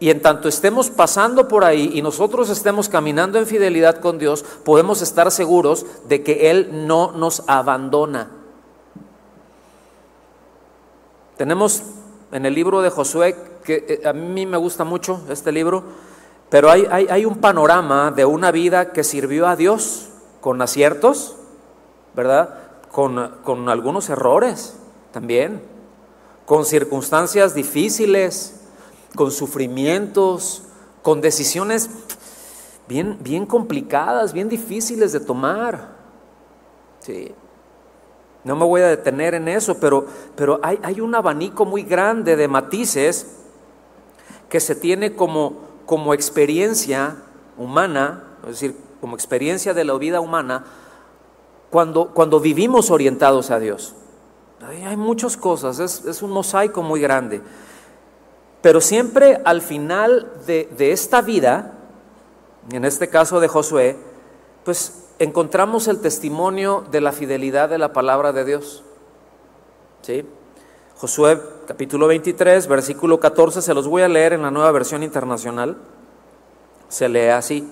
y 0.00 0.08
en 0.08 0.22
tanto 0.22 0.48
estemos 0.48 0.88
pasando 0.88 1.46
por 1.46 1.62
ahí 1.62 1.90
y 1.92 2.00
nosotros 2.00 2.48
estemos 2.48 2.88
caminando 2.88 3.38
en 3.38 3.46
fidelidad 3.46 4.00
con 4.00 4.18
Dios, 4.18 4.42
podemos 4.64 5.02
estar 5.02 5.30
seguros 5.30 5.84
de 6.08 6.22
que 6.22 6.50
Él 6.50 6.86
no 6.86 7.12
nos 7.12 7.42
abandona. 7.46 8.30
Tenemos 11.40 11.84
en 12.32 12.44
el 12.44 12.54
libro 12.54 12.82
de 12.82 12.90
Josué, 12.90 13.34
que 13.64 13.86
eh, 13.88 14.06
a 14.06 14.12
mí 14.12 14.44
me 14.44 14.58
gusta 14.58 14.84
mucho 14.84 15.22
este 15.30 15.52
libro, 15.52 15.84
pero 16.50 16.70
hay, 16.70 16.84
hay, 16.90 17.24
un 17.24 17.36
panorama 17.38 18.10
de 18.10 18.26
una 18.26 18.50
vida 18.50 18.92
que 18.92 19.02
sirvió 19.02 19.48
a 19.48 19.56
Dios 19.56 20.10
con 20.42 20.60
aciertos, 20.60 21.36
¿verdad? 22.14 22.58
Con, 22.92 23.36
con 23.42 23.70
algunos 23.70 24.10
errores 24.10 24.76
también, 25.12 25.62
con 26.44 26.66
circunstancias 26.66 27.54
difíciles, 27.54 28.60
con 29.16 29.30
sufrimientos, 29.30 30.64
con 31.00 31.22
decisiones 31.22 31.88
bien, 32.86 33.16
bien 33.22 33.46
complicadas, 33.46 34.34
bien 34.34 34.50
difíciles 34.50 35.12
de 35.12 35.20
tomar. 35.20 35.88
Sí. 36.98 37.34
No 38.44 38.56
me 38.56 38.64
voy 38.64 38.80
a 38.80 38.88
detener 38.88 39.34
en 39.34 39.48
eso, 39.48 39.78
pero, 39.78 40.06
pero 40.34 40.60
hay, 40.62 40.78
hay, 40.82 41.00
un 41.00 41.14
abanico 41.14 41.64
muy 41.64 41.82
grande 41.82 42.36
de 42.36 42.48
matices 42.48 43.36
que 44.48 44.60
se 44.60 44.74
tiene 44.74 45.14
como, 45.14 45.60
como 45.86 46.14
experiencia 46.14 47.16
humana, 47.58 48.24
es 48.42 48.60
decir, 48.60 48.76
como 49.00 49.14
experiencia 49.14 49.74
de 49.74 49.84
la 49.84 49.96
vida 49.98 50.20
humana, 50.20 50.64
cuando, 51.70 52.08
cuando 52.08 52.40
vivimos 52.40 52.90
orientados 52.90 53.50
a 53.50 53.58
Dios. 53.58 53.94
Hay, 54.66 54.96
muchas 54.96 55.36
cosas, 55.36 55.78
es, 55.78 56.04
es 56.04 56.22
un 56.22 56.30
mosaico 56.30 56.82
muy 56.82 57.00
grande. 57.00 57.40
Pero 58.62 58.80
siempre 58.80 59.40
al 59.44 59.62
final 59.62 60.30
de, 60.46 60.92
esta 60.92 61.22
vida, 61.22 61.72
en 62.70 62.84
este 62.84 63.08
caso 63.08 63.40
de 63.40 63.48
Josué, 63.48 63.96
pues 64.64 65.06
encontramos 65.20 65.86
el 65.86 66.00
testimonio 66.00 66.82
de 66.90 67.02
la 67.02 67.12
fidelidad 67.12 67.68
de 67.68 67.78
la 67.78 67.92
palabra 67.92 68.32
de 68.32 68.44
Dios. 68.44 68.82
¿Sí? 70.00 70.24
Josué 70.96 71.40
capítulo 71.66 72.06
23, 72.06 72.66
versículo 72.66 73.20
14, 73.20 73.60
se 73.60 73.74
los 73.74 73.86
voy 73.86 74.00
a 74.02 74.08
leer 74.08 74.32
en 74.32 74.42
la 74.42 74.50
nueva 74.50 74.72
versión 74.72 75.02
internacional. 75.02 75.76
Se 76.88 77.08
lee 77.08 77.28
así. 77.28 77.70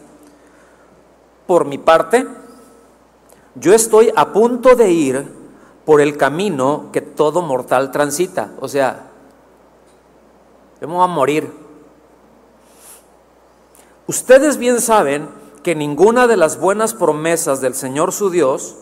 Por 1.47 1.65
mi 1.65 1.79
parte, 1.79 2.27
yo 3.55 3.73
estoy 3.73 4.13
a 4.15 4.31
punto 4.31 4.77
de 4.77 4.91
ir 4.91 5.27
por 5.87 6.03
el 6.03 6.19
camino 6.19 6.91
que 6.93 7.01
todo 7.01 7.41
mortal 7.41 7.91
transita. 7.91 8.53
O 8.61 8.69
sea, 8.69 9.09
yo 10.83 10.87
me 10.87 10.95
voy 10.95 11.05
a 11.05 11.07
morir. 11.07 11.51
Ustedes 14.07 14.59
bien 14.59 14.83
saben 14.83 15.38
que 15.69 15.75
ninguna 15.75 16.27
de 16.27 16.39
las 16.39 16.59
buenas 16.59 16.95
promesas 16.95 17.61
del 17.61 17.75
Señor 17.75 18.15
su 18.15 18.31
Dios 18.31 18.77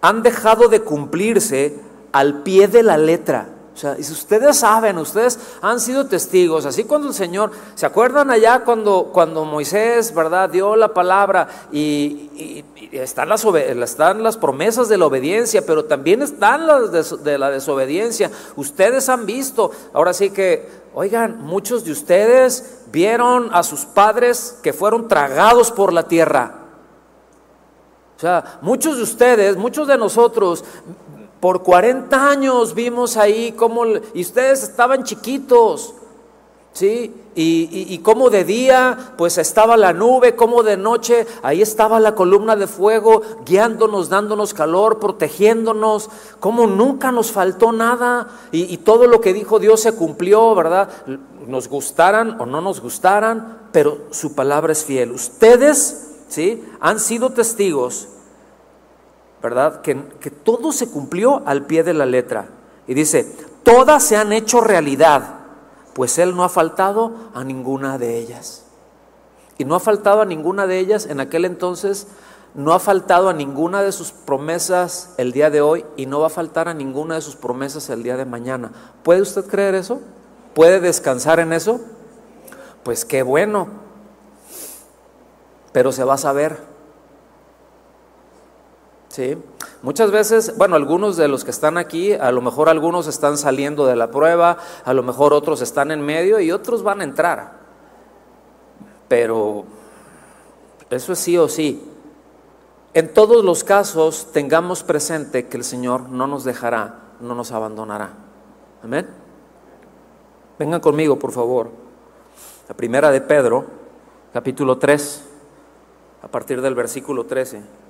han 0.00 0.22
dejado 0.22 0.68
de 0.68 0.80
cumplirse 0.80 1.78
al 2.10 2.42
pie 2.42 2.68
de 2.68 2.82
la 2.82 2.96
letra. 2.96 3.48
O 3.74 3.76
sea, 3.76 3.98
y 3.98 4.02
si 4.02 4.14
ustedes 4.14 4.56
saben, 4.56 4.96
ustedes 4.96 5.38
han 5.60 5.78
sido 5.78 6.06
testigos, 6.06 6.64
así 6.64 6.84
cuando 6.84 7.08
el 7.08 7.12
Señor, 7.12 7.50
¿se 7.74 7.84
acuerdan 7.84 8.30
allá 8.30 8.60
cuando, 8.64 9.10
cuando 9.12 9.44
Moisés, 9.44 10.14
verdad, 10.14 10.48
dio 10.48 10.74
la 10.74 10.94
palabra 10.94 11.48
y, 11.70 12.64
están, 12.92 13.28
las, 13.28 13.44
están 13.44 14.22
las 14.22 14.38
promesas 14.38 14.88
de 14.88 14.96
la 14.96 15.04
obediencia, 15.04 15.66
pero 15.66 15.84
también 15.84 16.22
están 16.22 16.66
las 16.66 17.22
de 17.22 17.36
la 17.36 17.50
desobediencia? 17.50 18.30
Ustedes 18.56 19.10
han 19.10 19.26
visto, 19.26 19.70
ahora 19.92 20.14
sí 20.14 20.30
que, 20.30 20.81
oigan, 20.94 21.42
muchos 21.42 21.84
de 21.84 21.92
ustedes 21.92 22.82
vieron 22.90 23.50
a 23.52 23.62
sus 23.62 23.84
padres 23.84 24.58
que 24.62 24.72
fueron 24.72 25.08
tragados 25.08 25.70
por 25.70 25.92
la 25.92 26.04
tierra. 26.04 26.58
O 28.16 28.20
sea, 28.20 28.58
muchos 28.62 28.96
de 28.96 29.02
ustedes, 29.02 29.56
muchos 29.56 29.88
de 29.88 29.98
nosotros 29.98 30.64
por 31.40 31.62
40 31.62 32.30
años 32.30 32.72
vimos 32.74 33.16
ahí 33.16 33.52
cómo, 33.52 33.84
y 34.14 34.20
ustedes 34.20 34.62
estaban 34.62 35.02
chiquitos, 35.02 35.94
¿sí? 36.72 37.14
Y, 37.34 37.86
y, 37.88 37.98
cómo 37.98 38.28
de 38.28 38.44
día 38.44 39.14
pues 39.16 39.38
estaba 39.38 39.78
la 39.78 39.94
nube, 39.94 40.36
cómo 40.36 40.62
de 40.62 40.76
noche 40.76 41.26
ahí 41.42 41.62
estaba 41.62 41.98
la 41.98 42.14
columna 42.14 42.56
de 42.56 42.66
fuego 42.66 43.22
guiándonos, 43.46 44.10
dándonos 44.10 44.52
calor, 44.52 44.98
protegiéndonos, 44.98 46.10
cómo 46.40 46.66
nunca 46.66 47.10
nos 47.10 47.32
faltó 47.32 47.72
nada 47.72 48.28
y, 48.52 48.72
y 48.72 48.76
todo 48.78 49.06
lo 49.06 49.22
que 49.22 49.32
dijo 49.32 49.58
Dios 49.58 49.80
se 49.80 49.92
cumplió, 49.92 50.54
¿verdad? 50.54 50.90
Nos 51.46 51.68
gustaran 51.68 52.38
o 52.38 52.44
no 52.44 52.60
nos 52.60 52.82
gustaran, 52.82 53.68
pero 53.72 53.98
su 54.10 54.34
palabra 54.34 54.72
es 54.72 54.84
fiel. 54.84 55.12
Ustedes, 55.12 56.10
¿sí? 56.28 56.62
Han 56.80 57.00
sido 57.00 57.30
testigos 57.30 58.08
¿verdad? 59.42 59.82
Que, 59.82 60.00
que 60.20 60.30
todo 60.30 60.72
se 60.72 60.88
cumplió 60.88 61.42
al 61.44 61.66
pie 61.66 61.82
de 61.82 61.94
la 61.94 62.06
letra. 62.06 62.46
Y 62.86 62.94
dice, 62.94 63.26
todas 63.64 64.04
se 64.04 64.16
han 64.16 64.32
hecho 64.32 64.60
realidad, 64.60 65.40
pues 65.94 66.18
Él 66.18 66.34
no 66.36 66.44
ha 66.44 66.48
faltado 66.48 67.12
a 67.34 67.44
ninguna 67.44 67.98
de 67.98 68.18
ellas. 68.18 68.64
Y 69.58 69.64
no 69.64 69.74
ha 69.74 69.80
faltado 69.80 70.22
a 70.22 70.24
ninguna 70.24 70.66
de 70.66 70.78
ellas 70.78 71.06
en 71.06 71.20
aquel 71.20 71.44
entonces, 71.44 72.06
no 72.54 72.72
ha 72.72 72.78
faltado 72.78 73.28
a 73.28 73.32
ninguna 73.32 73.82
de 73.82 73.92
sus 73.92 74.12
promesas 74.12 75.14
el 75.16 75.32
día 75.32 75.50
de 75.50 75.60
hoy 75.60 75.84
y 75.96 76.06
no 76.06 76.20
va 76.20 76.26
a 76.26 76.30
faltar 76.30 76.68
a 76.68 76.74
ninguna 76.74 77.14
de 77.14 77.22
sus 77.22 77.36
promesas 77.36 77.88
el 77.90 78.02
día 78.02 78.16
de 78.16 78.24
mañana. 78.24 78.72
¿Puede 79.02 79.22
usted 79.22 79.46
creer 79.46 79.74
eso? 79.74 80.00
¿Puede 80.54 80.80
descansar 80.80 81.40
en 81.40 81.52
eso? 81.52 81.80
Pues 82.82 83.04
qué 83.04 83.22
bueno, 83.22 83.68
pero 85.72 85.92
se 85.92 86.04
va 86.04 86.14
a 86.14 86.18
saber. 86.18 86.58
¿Sí? 89.08 89.38
Muchas 89.82 90.12
veces, 90.12 90.56
bueno, 90.56 90.76
algunos 90.76 91.16
de 91.16 91.26
los 91.26 91.44
que 91.44 91.50
están 91.50 91.76
aquí, 91.76 92.12
a 92.12 92.30
lo 92.30 92.40
mejor 92.40 92.68
algunos 92.68 93.08
están 93.08 93.36
saliendo 93.36 93.84
de 93.84 93.96
la 93.96 94.12
prueba, 94.12 94.58
a 94.84 94.94
lo 94.94 95.02
mejor 95.02 95.32
otros 95.32 95.60
están 95.60 95.90
en 95.90 96.00
medio 96.00 96.38
y 96.38 96.52
otros 96.52 96.84
van 96.84 97.00
a 97.00 97.04
entrar. 97.04 97.58
Pero 99.08 99.64
eso 100.88 101.12
es 101.12 101.18
sí 101.18 101.36
o 101.36 101.48
sí. 101.48 101.82
En 102.94 103.12
todos 103.12 103.44
los 103.44 103.64
casos 103.64 104.28
tengamos 104.32 104.84
presente 104.84 105.48
que 105.48 105.56
el 105.56 105.64
Señor 105.64 106.10
no 106.10 106.28
nos 106.28 106.44
dejará, 106.44 107.00
no 107.20 107.34
nos 107.34 107.50
abandonará. 107.50 108.10
Amén. 108.84 109.08
Vengan 110.60 110.80
conmigo, 110.80 111.18
por 111.18 111.32
favor. 111.32 111.70
La 112.68 112.76
primera 112.76 113.10
de 113.10 113.20
Pedro, 113.20 113.64
capítulo 114.32 114.78
3, 114.78 115.24
a 116.22 116.28
partir 116.28 116.62
del 116.62 116.76
versículo 116.76 117.26
13. 117.26 117.81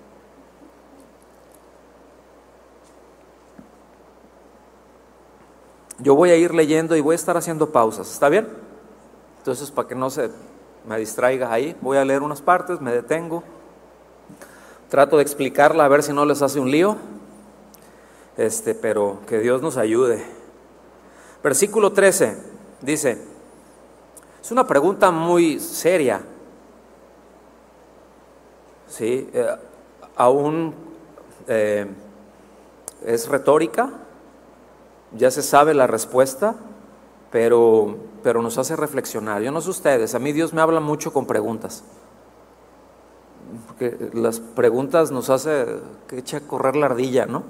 Yo 6.02 6.16
voy 6.16 6.30
a 6.30 6.36
ir 6.36 6.52
leyendo 6.52 6.96
y 6.96 7.00
voy 7.00 7.12
a 7.12 7.16
estar 7.16 7.36
haciendo 7.36 7.70
pausas, 7.70 8.10
¿está 8.10 8.28
bien? 8.28 8.48
Entonces, 9.38 9.70
para 9.70 9.86
que 9.86 9.94
no 9.94 10.10
se 10.10 10.30
me 10.84 10.98
distraiga 10.98 11.52
ahí, 11.52 11.76
voy 11.80 11.96
a 11.96 12.04
leer 12.04 12.22
unas 12.22 12.42
partes, 12.42 12.80
me 12.80 12.90
detengo, 12.92 13.44
trato 14.88 15.18
de 15.18 15.22
explicarla 15.22 15.84
a 15.84 15.88
ver 15.88 16.02
si 16.02 16.12
no 16.12 16.24
les 16.24 16.42
hace 16.42 16.58
un 16.58 16.72
lío, 16.72 16.96
este, 18.36 18.74
pero 18.74 19.18
que 19.28 19.38
Dios 19.38 19.62
nos 19.62 19.76
ayude. 19.76 20.24
Versículo 21.40 21.92
13 21.92 22.36
dice, 22.80 23.18
es 24.42 24.50
una 24.50 24.66
pregunta 24.66 25.12
muy 25.12 25.60
seria, 25.60 26.20
¿sí? 28.88 29.30
Eh, 29.32 29.46
aún 30.16 30.74
eh, 31.46 31.86
es 33.04 33.28
retórica, 33.28 34.01
ya 35.16 35.30
se 35.30 35.42
sabe 35.42 35.74
la 35.74 35.86
respuesta, 35.86 36.54
pero, 37.30 37.96
pero 38.22 38.42
nos 38.42 38.58
hace 38.58 38.76
reflexionar. 38.76 39.42
Yo 39.42 39.50
no 39.50 39.60
sé 39.60 39.70
ustedes, 39.70 40.14
a 40.14 40.18
mí 40.18 40.32
Dios 40.32 40.52
me 40.52 40.60
habla 40.60 40.80
mucho 40.80 41.12
con 41.12 41.26
preguntas. 41.26 41.84
Porque 43.66 44.10
las 44.14 44.40
preguntas 44.40 45.10
nos 45.10 45.30
hace 45.30 45.66
que 46.08 46.18
eche 46.18 46.36
a 46.36 46.40
correr 46.40 46.76
la 46.76 46.86
ardilla, 46.86 47.26
¿no? 47.26 47.42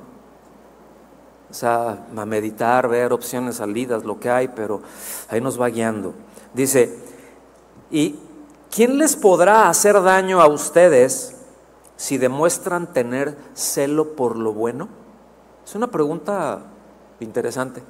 O 1.51 1.55
sea, 1.55 2.07
a 2.17 2.25
meditar, 2.25 2.89
ver 2.89 3.13
opciones, 3.13 3.57
salidas, 3.57 4.05
lo 4.05 4.19
que 4.19 4.31
hay, 4.31 4.49
pero 4.49 4.81
ahí 5.29 5.41
nos 5.41 5.61
va 5.61 5.69
guiando. 5.69 6.15
Dice, 6.55 6.99
¿y 7.91 8.19
quién 8.71 8.97
les 8.99 9.17
podrá 9.17 9.69
hacer 9.69 10.01
daño 10.03 10.41
a 10.41 10.47
ustedes 10.47 11.37
si 11.97 12.17
demuestran 12.17 12.93
tener 12.93 13.37
celo 13.53 14.17
por 14.17 14.37
lo 14.37 14.55
bueno? 14.55 14.89
Es 15.65 15.75
una 15.75 15.89
pregunta 15.89 16.72
interesante. 17.23 17.83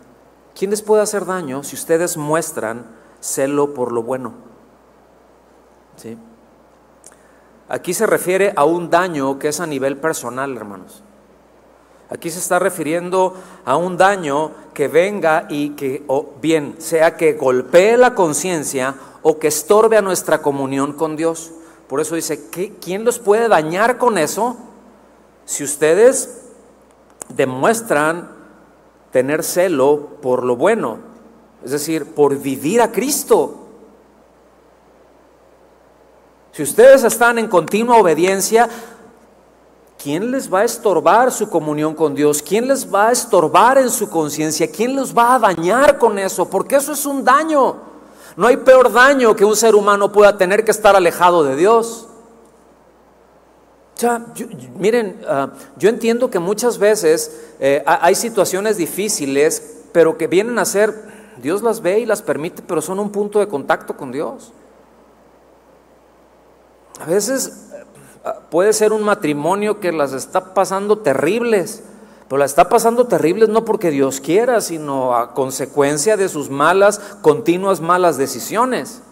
¿Quién 0.54 0.70
les 0.70 0.82
puede 0.82 1.02
hacer 1.02 1.24
daño 1.24 1.62
si 1.62 1.76
ustedes 1.76 2.16
muestran 2.16 2.84
celo 3.20 3.74
por 3.74 3.92
lo 3.92 4.02
bueno? 4.02 4.34
¿Sí? 5.96 6.16
Aquí 7.68 7.94
se 7.94 8.06
refiere 8.06 8.52
a 8.54 8.64
un 8.64 8.90
daño 8.90 9.38
que 9.38 9.48
es 9.48 9.60
a 9.60 9.66
nivel 9.66 9.96
personal, 9.96 10.56
hermanos. 10.56 11.02
Aquí 12.10 12.30
se 12.30 12.40
está 12.40 12.58
refiriendo 12.58 13.34
a 13.64 13.76
un 13.76 13.96
daño 13.96 14.50
que 14.74 14.88
venga 14.88 15.46
y 15.48 15.70
que, 15.70 16.04
o 16.08 16.34
bien, 16.42 16.76
sea 16.78 17.16
que 17.16 17.32
golpee 17.32 17.96
la 17.96 18.14
conciencia 18.14 18.94
o 19.22 19.38
que 19.38 19.48
estorbe 19.48 19.96
a 19.96 20.02
nuestra 20.02 20.42
comunión 20.42 20.92
con 20.92 21.16
Dios. 21.16 21.52
Por 21.88 22.02
eso 22.02 22.14
dice, 22.14 22.50
¿quién 22.80 23.04
los 23.04 23.18
puede 23.18 23.48
dañar 23.48 23.96
con 23.96 24.18
eso? 24.18 24.58
Si 25.46 25.64
ustedes 25.64 26.42
demuestran 27.30 28.28
tener 29.12 29.44
celo 29.44 30.08
por 30.20 30.42
lo 30.42 30.56
bueno, 30.56 30.98
es 31.64 31.70
decir, 31.70 32.14
por 32.14 32.36
vivir 32.36 32.82
a 32.82 32.90
Cristo. 32.90 33.58
Si 36.50 36.62
ustedes 36.62 37.04
están 37.04 37.38
en 37.38 37.46
continua 37.46 37.96
obediencia, 37.98 38.68
¿Quién 40.02 40.32
les 40.32 40.52
va 40.52 40.60
a 40.60 40.64
estorbar 40.64 41.30
su 41.30 41.48
comunión 41.48 41.94
con 41.94 42.12
Dios? 42.12 42.42
¿Quién 42.42 42.66
les 42.66 42.92
va 42.92 43.06
a 43.06 43.12
estorbar 43.12 43.78
en 43.78 43.88
su 43.88 44.10
conciencia? 44.10 44.68
¿Quién 44.68 44.96
los 44.96 45.16
va 45.16 45.36
a 45.36 45.38
dañar 45.38 45.96
con 45.96 46.18
eso? 46.18 46.50
Porque 46.50 46.74
eso 46.74 46.90
es 46.90 47.06
un 47.06 47.22
daño. 47.22 47.76
No 48.36 48.48
hay 48.48 48.56
peor 48.56 48.92
daño 48.92 49.36
que 49.36 49.44
un 49.44 49.54
ser 49.54 49.76
humano 49.76 50.10
pueda 50.10 50.36
tener 50.36 50.64
que 50.64 50.72
estar 50.72 50.96
alejado 50.96 51.44
de 51.44 51.54
Dios. 51.54 52.08
Ya, 53.98 54.24
miren, 54.76 55.20
ah, 55.28 55.52
yo 55.76 55.88
entiendo 55.88 56.30
que 56.30 56.38
muchas 56.38 56.78
veces 56.78 57.40
eh, 57.60 57.82
hay 57.86 58.14
situaciones 58.14 58.76
difíciles, 58.76 59.82
pero 59.92 60.18
que 60.18 60.26
vienen 60.26 60.58
a 60.58 60.64
ser, 60.64 60.94
Dios 61.40 61.62
las 61.62 61.82
ve 61.82 62.00
y 62.00 62.06
las 62.06 62.22
permite, 62.22 62.62
pero 62.62 62.82
son 62.82 62.98
un 62.98 63.10
punto 63.10 63.38
de 63.38 63.48
contacto 63.48 63.96
con 63.96 64.10
Dios. 64.10 64.52
A 67.00 67.04
veces 67.04 67.70
puede 68.50 68.72
ser 68.72 68.92
un 68.92 69.02
matrimonio 69.02 69.80
que 69.80 69.92
las 69.92 70.12
está 70.12 70.54
pasando 70.54 70.98
terribles, 70.98 71.82
pero 72.28 72.38
las 72.38 72.52
está 72.52 72.68
pasando 72.68 73.06
terribles 73.06 73.48
no 73.48 73.64
porque 73.64 73.90
Dios 73.90 74.20
quiera, 74.20 74.60
sino 74.60 75.14
a 75.14 75.34
consecuencia 75.34 76.16
de 76.16 76.28
sus 76.28 76.50
malas, 76.50 77.00
continuas 77.20 77.80
malas 77.80 78.16
decisiones. 78.16 79.02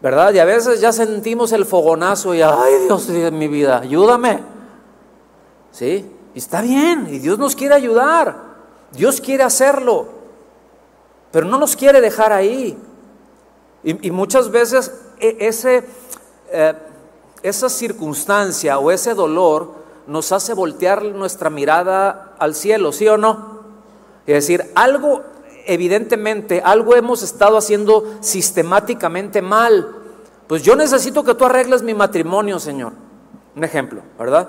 ¿Verdad? 0.00 0.32
Y 0.32 0.38
a 0.38 0.44
veces 0.44 0.80
ya 0.80 0.92
sentimos 0.92 1.52
el 1.52 1.64
fogonazo 1.64 2.34
y, 2.34 2.42
ay 2.42 2.84
Dios 2.84 3.08
de 3.08 3.30
mi 3.30 3.48
vida, 3.48 3.80
ayúdame. 3.80 4.42
¿Sí? 5.72 6.08
Y 6.34 6.38
está 6.38 6.60
bien, 6.60 7.08
y 7.10 7.18
Dios 7.18 7.38
nos 7.38 7.56
quiere 7.56 7.74
ayudar, 7.74 8.36
Dios 8.92 9.20
quiere 9.20 9.42
hacerlo, 9.42 10.08
pero 11.32 11.46
no 11.46 11.58
nos 11.58 11.74
quiere 11.74 12.00
dejar 12.00 12.32
ahí. 12.32 12.78
Y, 13.82 14.10
muchas 14.10 14.50
veces 14.50 14.92
e, 15.18 15.36
ese... 15.40 15.84
Eh, 16.50 16.74
esa 17.42 17.68
circunstancia 17.68 18.78
o 18.78 18.90
ese 18.90 19.14
dolor 19.14 19.72
nos 20.06 20.32
hace 20.32 20.54
voltear 20.54 21.04
nuestra 21.04 21.50
mirada 21.50 22.34
al 22.38 22.54
cielo, 22.54 22.92
¿sí 22.92 23.06
o 23.08 23.16
no? 23.16 23.58
Es 24.26 24.34
decir, 24.34 24.70
algo, 24.74 25.22
evidentemente, 25.68 26.60
algo 26.64 26.96
hemos 26.96 27.22
estado 27.22 27.56
haciendo 27.56 28.18
sistemáticamente 28.20 29.40
mal. 29.42 29.94
Pues 30.48 30.62
yo 30.62 30.74
necesito 30.74 31.22
que 31.22 31.34
tú 31.34 31.44
arregles 31.44 31.82
mi 31.82 31.94
matrimonio, 31.94 32.58
Señor. 32.58 32.92
Un 33.54 33.62
ejemplo, 33.62 34.02
¿verdad? 34.18 34.48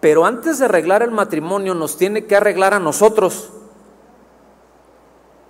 Pero 0.00 0.24
antes 0.24 0.58
de 0.58 0.64
arreglar 0.64 1.02
el 1.02 1.10
matrimonio 1.10 1.74
nos 1.74 1.96
tiene 1.96 2.24
que 2.24 2.36
arreglar 2.36 2.72
a 2.72 2.80
nosotros. 2.80 3.50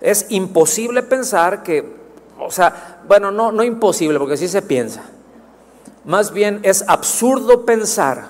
Es 0.01 0.25
imposible 0.29 1.03
pensar 1.03 1.63
que, 1.63 1.95
o 2.39 2.51
sea, 2.51 3.01
bueno, 3.07 3.31
no, 3.31 3.51
no 3.51 3.63
imposible, 3.63 4.19
porque 4.19 4.37
sí 4.37 4.47
se 4.47 4.61
piensa 4.61 5.03
más 6.05 6.31
bien 6.31 6.59
es 6.63 6.85
absurdo 6.87 7.65
pensar 7.65 8.29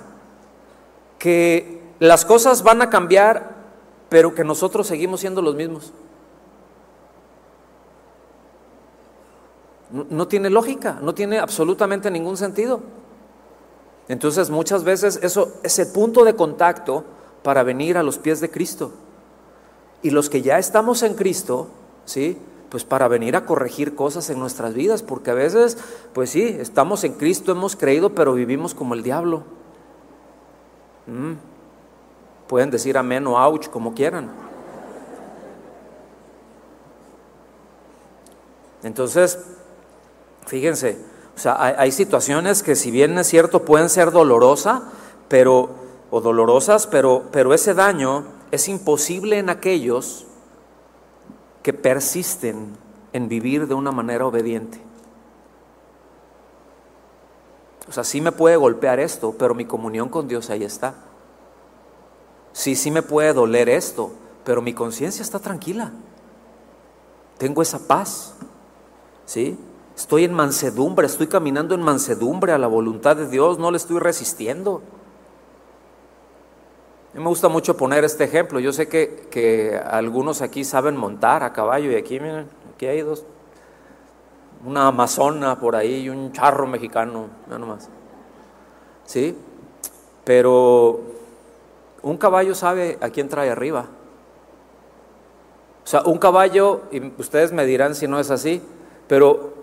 que 1.19 1.81
las 1.99 2.25
cosas 2.25 2.63
van 2.63 2.81
a 2.81 2.89
cambiar, 2.89 3.54
pero 4.09 4.35
que 4.35 4.43
nosotros 4.43 4.87
seguimos 4.87 5.19
siendo 5.19 5.41
los 5.41 5.55
mismos. 5.55 5.91
No, 9.91 10.27
tiene 10.27 10.49
lógica, 10.49 10.99
no 11.01 11.13
tiene 11.13 11.39
absolutamente 11.39 12.09
ningún 12.11 12.37
sentido. 12.37 12.81
Entonces 14.07 14.49
muchas 14.49 14.83
veces 14.83 15.19
eso 15.21 15.53
es 15.63 15.79
el 15.79 15.87
punto 15.87 16.23
de 16.25 16.35
contacto 16.35 17.05
para 17.43 17.63
venir 17.63 17.97
a 17.97 18.03
los 18.03 18.17
pies 18.17 18.41
de 18.41 18.49
Cristo. 18.49 18.91
Y 20.01 20.09
los 20.09 20.29
que 20.29 20.41
ya 20.41 20.57
estamos 20.59 21.03
en 21.03 21.13
Cristo, 21.13 21.67
¿sí? 22.05 22.37
pues 22.69 22.83
para 22.83 23.07
venir 23.07 23.35
a 23.35 23.45
corregir 23.45 23.95
cosas 23.95 24.29
en 24.29 24.39
nuestras 24.39 24.73
vidas, 24.73 25.01
porque 25.01 25.31
a 25.31 25.33
veces, 25.33 25.77
pues 26.13 26.31
sí, 26.31 26.43
estamos 26.59 27.03
en 27.03 27.13
Cristo, 27.13 27.51
hemos 27.51 27.75
creído, 27.75 28.09
pero 28.13 28.33
vivimos 28.33 28.73
como 28.73 28.95
el 28.95 29.03
diablo. 29.03 29.43
Mm. 31.07 31.54
Pueden 32.47 32.69
decir 32.69 32.97
amén 32.97 33.25
o 33.27 33.37
ouch, 33.37 33.67
como 33.69 33.93
quieran. 33.93 34.29
Entonces, 38.83 39.39
fíjense, 40.45 40.99
o 41.35 41.39
sea, 41.39 41.57
hay, 41.59 41.91
situaciones 41.91 42.61
que 42.61 42.75
si 42.75 42.91
bien 42.91 43.17
es 43.17 43.27
cierto 43.27 43.65
pueden 43.65 43.89
ser 43.89 44.11
dolorosas, 44.11 44.83
pero, 45.27 45.69
o 46.11 46.21
dolorosas, 46.21 46.85
pero, 46.85 47.23
pero 47.31 47.53
ese 47.53 47.73
daño 47.73 48.25
es 48.51 48.69
imposible 48.69 49.39
en 49.39 49.49
aquellos 49.49 50.27
que 51.63 51.73
persisten 51.73 52.77
en 53.11 53.27
vivir 53.27 53.67
de 53.67 53.73
una 53.73 53.91
manera 53.91 54.27
obediente. 54.27 54.79
O 57.89 57.91
sea, 57.91 58.03
sí 58.03 58.21
me 58.21 58.31
puede 58.31 58.55
golpear 58.55 58.99
esto, 58.99 59.35
pero 59.37 59.55
mi 59.55 59.65
comunión 59.65 60.09
con 60.09 60.27
Dios 60.27 60.49
ahí 60.49 60.63
está. 60.63 60.93
Sí, 62.55 62.77
sí 62.77 62.89
me 62.89 63.01
puede 63.01 63.33
doler 63.33 63.67
esto, 63.67 64.13
pero 64.45 64.61
mi 64.61 64.73
conciencia 64.73 65.21
está 65.21 65.39
tranquila. 65.39 65.91
Tengo 67.37 67.61
esa 67.61 67.85
paz. 67.85 68.33
¿Sí? 69.25 69.59
Estoy 69.93 70.23
en 70.23 70.33
mansedumbre, 70.33 71.05
estoy 71.05 71.27
caminando 71.27 71.75
en 71.75 71.81
mansedumbre 71.81 72.53
a 72.53 72.57
la 72.57 72.67
voluntad 72.67 73.17
de 73.17 73.27
Dios, 73.27 73.59
no 73.59 73.71
le 73.71 73.77
estoy 73.77 73.99
resistiendo. 73.99 74.81
A 77.13 77.17
mí 77.17 77.23
me 77.23 77.27
gusta 77.27 77.49
mucho 77.49 77.75
poner 77.75 78.05
este 78.05 78.23
ejemplo. 78.23 78.61
Yo 78.61 78.71
sé 78.71 78.87
que, 78.87 79.27
que 79.29 79.77
algunos 79.77 80.41
aquí 80.41 80.63
saben 80.63 80.95
montar 80.95 81.43
a 81.43 81.51
caballo 81.51 81.91
y 81.91 81.95
aquí, 81.95 82.21
miren, 82.21 82.47
aquí 82.73 82.85
hay 82.85 83.01
dos, 83.01 83.25
una 84.65 84.87
amazona 84.87 85.59
por 85.59 85.75
ahí 85.75 86.03
y 86.03 86.09
un 86.09 86.31
charro 86.31 86.67
mexicano, 86.67 87.27
nada 87.49 87.65
más. 87.65 87.89
¿Sí? 89.03 89.37
Pero 90.23 91.14
un 92.05 92.17
caballo 92.17 92.53
sabe 92.53 92.99
a 93.01 93.09
quién 93.09 93.29
trae 93.29 93.49
arriba. 93.49 93.87
O 95.83 95.87
sea, 95.87 96.03
un 96.03 96.19
caballo, 96.19 96.83
y 96.91 97.01
ustedes 97.19 97.51
me 97.51 97.65
dirán 97.65 97.95
si 97.95 98.07
no 98.07 98.19
es 98.19 98.29
así, 98.29 98.61
pero, 99.07 99.53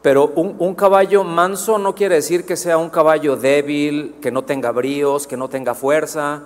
pero 0.00 0.32
un, 0.36 0.54
un, 0.60 0.76
caballo 0.76 1.24
manso 1.24 1.76
no 1.76 1.96
quiere 1.96 2.14
decir 2.14 2.46
que 2.46 2.56
sea 2.56 2.78
un 2.78 2.88
caballo 2.88 3.36
débil, 3.36 4.14
que 4.22 4.30
no 4.30 4.44
tenga 4.44 4.70
bríos, 4.70 5.26
que 5.26 5.36
no 5.36 5.48
tenga 5.48 5.74
fuerza. 5.74 6.44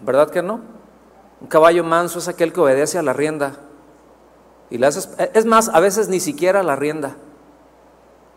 ¿Verdad 0.00 0.30
que 0.30 0.42
no? 0.42 0.60
Un 1.42 1.48
caballo 1.48 1.84
manso 1.84 2.18
es 2.18 2.26
aquel 2.26 2.54
que 2.54 2.60
obedece 2.60 2.96
a 2.96 3.02
la 3.02 3.12
rienda. 3.12 3.58
Y 4.70 4.78
le 4.78 4.88
es 4.88 5.44
más, 5.44 5.68
a 5.68 5.80
veces 5.80 6.08
ni 6.08 6.18
siquiera 6.18 6.62
la 6.62 6.76
rienda. 6.76 7.14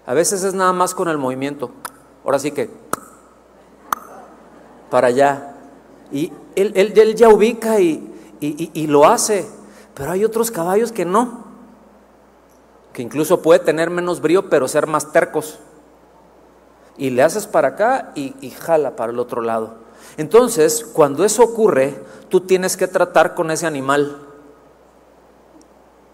A 0.06 0.14
veces 0.14 0.44
es 0.44 0.54
nada 0.54 0.74
más 0.74 0.94
con 0.94 1.08
el 1.08 1.18
movimiento. 1.18 1.72
Ahora 2.26 2.40
sí 2.40 2.52
que 2.52 2.70
para 4.90 5.08
allá. 5.08 5.56
Y 6.12 6.32
él, 6.56 6.74
él, 6.76 7.16
ya 7.16 7.30
ubica 7.30 7.80
y, 7.80 8.12
y, 8.40 8.72
y, 8.74 8.88
lo 8.88 9.06
hace. 9.06 9.48
Pero 9.94 10.12
hay 10.12 10.26
otros 10.26 10.52
caballos 10.52 10.92
que 10.92 11.06
no. 11.06 11.46
Que 12.94 13.02
incluso 13.02 13.42
puede 13.42 13.60
tener 13.60 13.90
menos 13.90 14.22
brío, 14.22 14.50
pero 14.50 14.68
ser 14.68 14.88
más 14.88 15.12
tercos. 15.12 15.60
Y 16.98 17.12
le 17.12 17.24
haces 17.24 17.48
para 17.48 17.70
acá 17.70 18.12
y, 18.16 18.36
y 18.42 18.50
jala 18.50 18.96
para 18.96 19.12
el 19.12 19.20
otro 19.20 19.42
lado. 19.42 19.76
Entonces, 20.18 20.84
cuando 20.84 21.24
eso 21.24 21.44
ocurre, 21.44 22.02
tú 22.30 22.42
tienes 22.42 22.76
que 22.76 22.88
tratar 22.88 23.36
con 23.36 23.52
ese 23.52 23.68
animal 23.68 24.26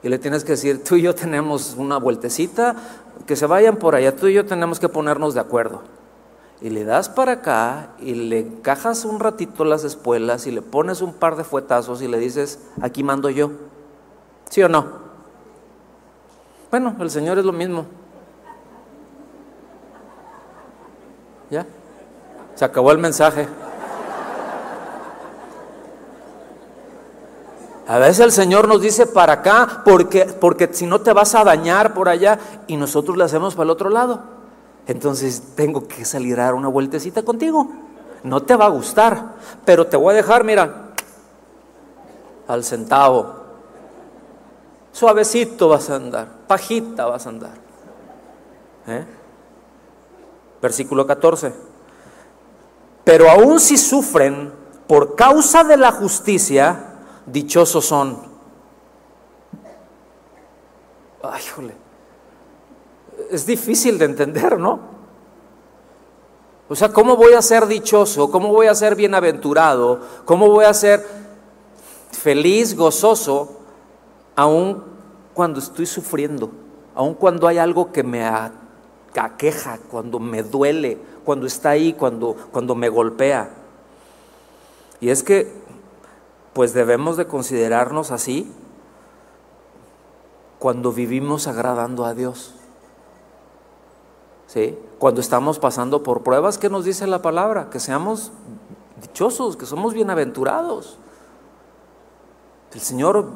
y 0.05 0.09
le 0.09 0.19
tienes 0.19 0.43
que 0.43 0.51
decir, 0.51 0.83
tú 0.83 0.97
y 0.97 1.01
yo 1.01 1.15
tenemos 1.15 1.73
una 1.79 1.97
vueltecita, 1.97 2.75
que 3.25 3.35
se 3.35 3.47
vayan 3.47 3.77
por 3.77 3.95
allá, 3.95 4.15
tú 4.15 4.27
y 4.27 4.35
yo 4.35 4.45
tenemos 4.45 4.79
que 4.79 4.87
ponernos 4.87 5.33
de 5.33 5.39
acuerdo. 5.39 5.81
Y 6.61 6.69
le 6.69 6.85
das 6.85 7.09
para 7.09 7.33
acá 7.33 7.89
y 7.99 8.15
le 8.15 8.39
encajas 8.39 9.03
un 9.03 9.19
ratito 9.19 9.65
las 9.65 9.83
espuelas 9.83 10.47
y 10.47 10.51
le 10.51 10.61
pones 10.61 11.01
un 11.01 11.13
par 11.13 11.35
de 11.35 11.43
fuetazos 11.43 12.01
y 12.01 12.07
le 12.07 12.17
dices, 12.17 12.59
aquí 12.81 13.03
mando 13.03 13.29
yo. 13.29 13.51
¿Sí 14.49 14.63
o 14.63 14.69
no? 14.69 15.05
Bueno, 16.71 16.95
el 16.99 17.09
Señor 17.09 17.37
es 17.37 17.45
lo 17.45 17.51
mismo. 17.51 17.85
¿Ya? 21.49 21.65
Se 22.55 22.65
acabó 22.65 22.91
el 22.91 22.97
mensaje. 22.97 23.47
A 27.87 27.99
veces 27.99 28.19
el 28.21 28.31
Señor 28.31 28.67
nos 28.67 28.81
dice 28.81 29.05
para 29.05 29.33
acá, 29.33 29.83
porque, 29.85 30.25
porque 30.25 30.69
si 30.73 30.87
no 30.87 31.01
te 31.01 31.13
vas 31.13 31.35
a 31.35 31.43
dañar 31.43 31.93
por 31.93 32.09
allá, 32.09 32.39
y 32.65 32.77
nosotros 32.77 33.15
le 33.15 33.25
hacemos 33.25 33.53
para 33.53 33.65
el 33.65 33.69
otro 33.69 33.89
lado. 33.89 34.34
Entonces 34.87 35.41
tengo 35.55 35.87
que 35.87 36.05
salir 36.05 36.39
a 36.39 36.45
dar 36.45 36.53
una 36.53 36.67
vueltecita 36.67 37.23
contigo. 37.23 37.67
No 38.23 38.43
te 38.43 38.55
va 38.55 38.65
a 38.65 38.69
gustar, 38.69 39.35
pero 39.65 39.87
te 39.87 39.97
voy 39.97 40.13
a 40.13 40.17
dejar, 40.17 40.43
mira, 40.43 40.91
al 42.47 42.63
centavo. 42.63 43.45
Suavecito 44.91 45.69
vas 45.69 45.89
a 45.89 45.95
andar, 45.95 46.27
pajita 46.47 47.05
vas 47.05 47.25
a 47.25 47.29
andar. 47.29 47.53
¿Eh? 48.87 49.05
Versículo 50.61 51.05
14. 51.05 51.53
Pero 53.03 53.29
aún 53.29 53.59
si 53.59 53.77
sufren 53.77 54.51
por 54.87 55.15
causa 55.15 55.63
de 55.63 55.77
la 55.77 55.91
justicia, 55.91 56.95
dichosos 57.25 57.85
son. 57.85 58.17
Ay, 61.23 61.43
jole. 61.55 61.84
Es 63.31 63.45
difícil 63.45 63.97
de 63.97 64.05
entender, 64.05 64.59
¿no? 64.59 64.79
O 66.67 66.75
sea, 66.75 66.89
¿cómo 66.89 67.15
voy 67.15 67.33
a 67.33 67.41
ser 67.41 67.67
dichoso? 67.67 68.31
¿Cómo 68.31 68.49
voy 68.49 68.67
a 68.67 68.75
ser 68.75 68.95
bienaventurado? 68.95 69.99
¿Cómo 70.25 70.49
voy 70.49 70.65
a 70.65 70.73
ser 70.73 71.05
feliz, 72.11 72.75
gozoso, 72.75 73.59
aun 74.35 74.83
cuando 75.33 75.59
estoy 75.59 75.85
sufriendo? 75.85 76.51
Aun 76.95 77.13
cuando 77.13 77.47
hay 77.47 77.59
algo 77.59 77.91
que 77.91 78.03
me 78.03 78.25
aqueja, 79.15 79.77
cuando 79.91 80.19
me 80.19 80.41
duele, 80.41 80.97
cuando 81.23 81.45
está 81.45 81.69
ahí, 81.69 81.93
cuando, 81.93 82.35
cuando 82.51 82.73
me 82.73 82.89
golpea. 82.89 83.49
Y 84.99 85.09
es 85.09 85.23
que 85.23 85.51
pues 86.53 86.73
debemos 86.73 87.17
de 87.17 87.27
considerarnos 87.27 88.11
así 88.11 88.49
cuando 90.57 90.93
vivimos 90.93 91.47
agradando 91.47 92.05
a 92.05 92.13
Dios. 92.13 92.54
Cuando 94.99 95.19
estamos 95.19 95.59
pasando 95.59 96.01
por 96.01 96.23
pruebas, 96.23 96.57
¿qué 96.57 96.69
nos 96.69 96.85
dice 96.85 97.07
la 97.07 97.21
palabra? 97.21 97.69
Que 97.69 97.81
seamos 97.81 98.31
dichosos, 99.01 99.57
que 99.57 99.65
somos 99.65 99.93
bienaventurados. 99.93 100.97
El 102.73 102.79
Señor 102.79 103.27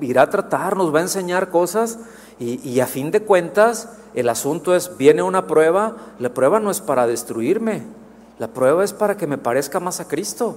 irá 0.00 0.22
a 0.22 0.30
tratar, 0.30 0.76
nos 0.76 0.94
va 0.94 1.00
a 1.00 1.02
enseñar 1.02 1.50
cosas 1.50 1.98
y, 2.38 2.66
y, 2.68 2.80
a 2.80 2.86
fin 2.86 3.10
de 3.10 3.22
cuentas 3.22 3.88
el 4.14 4.28
asunto 4.28 4.74
es, 4.74 4.96
viene 4.96 5.22
una 5.22 5.46
prueba, 5.46 5.96
la 6.18 6.32
prueba 6.32 6.60
no 6.60 6.70
es 6.70 6.80
para 6.80 7.06
destruirme, 7.06 7.82
la 8.38 8.48
prueba 8.48 8.84
es 8.84 8.92
para 8.92 9.16
que 9.16 9.26
me 9.26 9.38
parezca 9.38 9.80
más 9.80 10.00
a 10.00 10.08
Cristo. 10.08 10.56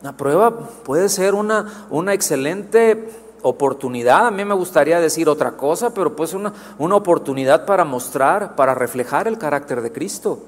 La 0.00 0.16
prueba 0.16 0.58
puede 0.84 1.08
ser 1.08 1.34
una, 1.34 1.86
una 1.90 2.12
excelente 2.14 3.08
oportunidad, 3.42 4.26
a 4.26 4.30
mí 4.30 4.44
me 4.44 4.54
gustaría 4.54 5.00
decir 5.00 5.28
otra 5.28 5.52
cosa, 5.52 5.92
pero 5.92 6.14
pues 6.16 6.32
una, 6.32 6.52
una 6.78 6.96
oportunidad 6.96 7.66
para 7.66 7.84
mostrar, 7.84 8.54
para 8.56 8.74
reflejar 8.74 9.28
el 9.28 9.38
carácter 9.38 9.82
de 9.82 9.92
Cristo. 9.92 10.38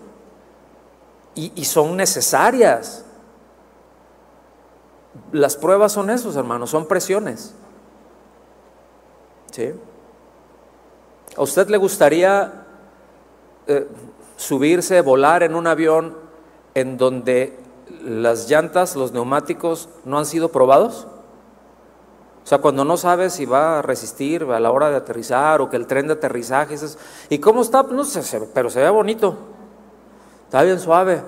Y, 1.37 1.65
son 1.65 1.97
necesarias. 1.97 3.05
Las 5.33 5.57
pruebas 5.57 5.91
son 5.91 6.11
esos, 6.11 6.37
hermanos, 6.37 6.71
son 6.71 6.87
presiones. 6.87 7.55
¿Sí? 9.51 9.73
¿A 11.37 11.43
usted 11.43 11.69
le 11.69 11.77
gustaría 11.77 12.67
eh, 13.67 13.89
subirse, 14.37 15.01
volar 15.01 15.43
en 15.43 15.57
un 15.57 15.67
avión 15.67 16.17
en 16.75 16.97
donde 16.97 17.59
las 18.05 18.49
llantas, 18.49 18.95
los 18.95 19.11
neumáticos 19.11 19.89
no 20.05 20.19
han 20.19 20.27
sido 20.27 20.53
probados? 20.53 21.09
O 22.45 22.47
sea, 22.47 22.59
cuando 22.59 22.85
no 22.85 22.99
sabes 22.99 23.33
si 23.33 23.47
va 23.47 23.79
a 23.79 23.83
resistir 23.83 24.43
a 24.45 24.61
la 24.61 24.71
hora 24.71 24.91
de 24.91 24.97
aterrizar 24.97 25.63
o 25.63 25.71
que 25.71 25.77
el 25.77 25.87
tren 25.87 26.09
de 26.09 26.13
aterrizaje, 26.13 26.77
¿y 27.31 27.39
cómo 27.39 27.63
está? 27.63 27.83
No 27.85 28.05
sé, 28.05 28.39
pero 28.53 28.69
se 28.69 28.81
ve 28.81 28.91
bonito, 28.91 29.35
está 30.45 30.63
bien 30.63 30.79
suave, 30.79 31.23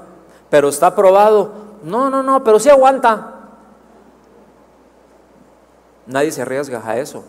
pero 0.50 0.68
está 0.68 0.94
probado. 0.94 1.52
No, 1.82 2.10
no, 2.10 2.22
no, 2.22 2.44
pero 2.44 2.60
sí 2.60 2.68
aguanta. 2.68 3.32
Nadie 6.06 6.32
se 6.32 6.42
arriesga 6.42 6.82
a 6.84 6.98
eso. 6.98 7.24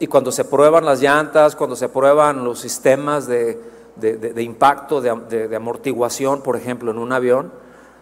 Y 0.00 0.08
cuando 0.08 0.32
se 0.32 0.44
prueban 0.44 0.84
las 0.84 1.00
llantas, 1.00 1.54
cuando 1.54 1.76
se 1.76 1.88
prueban 1.88 2.44
los 2.44 2.58
sistemas 2.58 3.28
de, 3.28 3.62
de 3.94 4.42
impacto, 4.42 5.00
de 5.00 5.54
amortiguación, 5.54 6.42
por 6.42 6.56
ejemplo, 6.56 6.90
en 6.90 6.98
un 6.98 7.12
avión, 7.12 7.52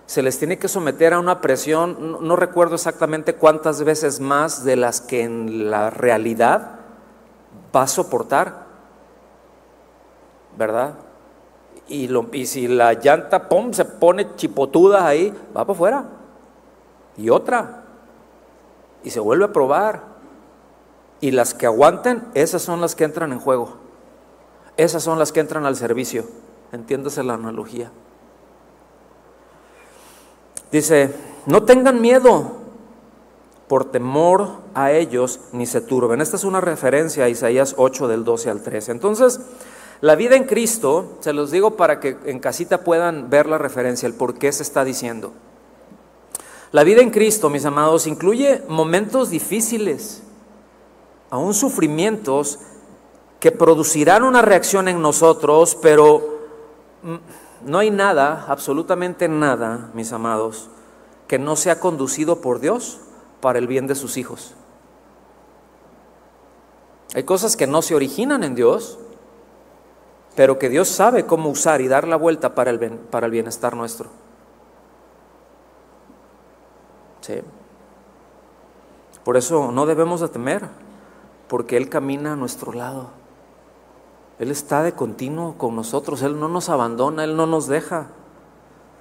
se 0.09 0.23
les 0.23 0.39
tiene 0.39 0.59
que 0.59 0.69
someter 0.69 1.13
a 1.13 1.19
una 1.19 1.43
presión, 1.43 2.17
no, 2.27 2.35
recuerdo 2.35 2.77
exactamente 2.77 3.35
cuántas 3.35 3.85
veces 3.85 4.21
más 4.21 4.65
de 4.65 4.75
las 4.75 5.03
que 5.03 5.23
en 5.23 5.71
la 5.71 5.91
realidad 5.91 6.77
va 7.77 7.83
a 7.83 7.87
soportar, 7.87 8.65
¿verdad? 10.57 10.95
Y, 11.89 12.09
y 12.33 12.47
si 12.47 12.69
la 12.69 12.95
llanta, 12.95 13.51
¡pum!, 13.51 13.75
se 13.75 13.85
pone 13.85 14.35
chipotuda 14.37 15.07
ahí, 15.07 15.31
va 15.55 15.67
para 15.67 15.73
afuera. 15.73 16.05
Y 17.19 17.29
otra. 17.29 17.83
Y 19.05 19.11
se 19.11 19.21
vuelve 19.21 19.45
a 19.45 19.53
probar. 19.53 20.05
Y 21.21 21.33
las 21.33 21.53
que 21.53 21.67
aguanten, 21.67 22.25
esas 22.33 22.63
son 22.63 22.81
las 22.81 22.95
que 22.95 23.05
entran 23.05 23.31
en 23.33 23.41
juego. 23.41 23.77
Esas 24.79 25.03
son 25.03 25.19
las 25.19 25.33
que 25.33 25.41
entran 25.41 25.67
al 25.67 25.77
servicio. 25.77 26.25
Entiéndase 26.73 27.23
la 27.23 27.35
analogía. 27.35 27.93
Dice, 30.71 31.15
no 31.47 31.63
tengan 31.65 32.01
miedo 32.01 32.53
por 33.69 33.91
temor 33.91 34.49
a 34.75 34.93
ellos 34.93 35.41
ni 35.53 35.67
se 35.67 35.81
turben. 35.81 36.21
Esta 36.21 36.37
es 36.37 36.45
una 36.45 36.61
referencia 36.61 37.25
a 37.25 37.29
Isaías 37.29 37.75
8 37.77 38.09
del 38.09 38.25
12 38.25 38.51
al 38.51 38.63
13. 38.63 38.93
Entonces, 38.93 39.41
la 40.01 40.15
vida 40.15 40.37
en 40.37 40.45
Cristo, 40.45 41.17
se 41.21 41.33
los 41.33 41.51
digo 41.51 41.77
para 41.77 42.01
que 42.01 42.17
en 42.25 42.39
casita 42.39 42.85
puedan 42.85 43.31
ver 43.31 43.47
la 43.47 43.59
referencia, 43.59 44.07
el 44.07 44.15
por 44.15 44.39
qué 44.39 44.53
se 44.53 44.63
está 44.63 44.85
diciendo. 44.85 45.33
La 46.71 46.85
vida 46.85 47.03
en 47.03 47.11
Cristo, 47.11 47.51
mis 47.51 47.65
amados, 47.65 48.07
incluye 48.07 48.63
momentos 48.69 49.31
difíciles, 49.31 50.23
aún 51.31 51.55
sufrimientos 51.55 52.59
que 53.41 53.53
producirán 53.53 54.23
una 54.23 54.43
reacción 54.43 54.89
en 54.89 55.01
nosotros, 55.01 55.77
pero 55.81 56.41
mm, 57.03 57.15
no 57.65 57.79
hay 57.79 57.91
nada, 57.91 58.47
absolutamente 58.49 59.29
nada, 59.29 59.91
mis 59.95 60.13
amados, 60.13 60.69
que 61.27 61.39
no 61.39 61.57
sea 61.57 61.81
conducido 61.81 62.41
por 62.41 62.61
Dios 62.61 63.01
para 63.41 63.59
el 63.59 63.67
bien 63.67 63.87
de 63.87 63.95
sus 63.95 64.17
hijos. 64.17 64.55
Hay 67.15 67.25
cosas 67.25 67.57
que 67.57 67.67
no 67.67 67.83
se 67.83 67.95
originan 67.95 68.45
en 68.45 68.55
Dios, 68.55 68.99
pero 70.37 70.59
que 70.59 70.69
Dios 70.69 70.89
sabe 70.89 71.27
cómo 71.27 71.49
usar 71.49 71.81
y 71.81 71.89
dar 71.89 72.07
la 72.07 72.17
vuelta 72.17 72.55
para 72.55 72.71
el, 72.71 72.79
para 72.79 73.27
el 73.27 73.33
bienestar 73.33 73.75
nuestro. 73.75 74.09
Sí. 77.23 77.41
Por 79.25 79.37
eso 79.37 79.73
no 79.73 79.85
debemos 79.85 80.21
de 80.21 80.29
temer, 80.29 80.69
porque 81.49 81.77
Él 81.77 81.89
camina 81.89 82.35
a 82.35 82.37
nuestro 82.37 82.73
lado. 82.73 83.11
Él 84.39 84.51
está 84.51 84.83
de 84.83 84.93
continuo 84.93 85.55
con 85.59 85.75
nosotros, 85.75 86.23
Él 86.23 86.39
no 86.39 86.49
nos 86.49 86.69
abandona, 86.69 87.25
Él 87.25 87.37
no 87.37 87.47
nos 87.47 87.67
deja. 87.67 88.09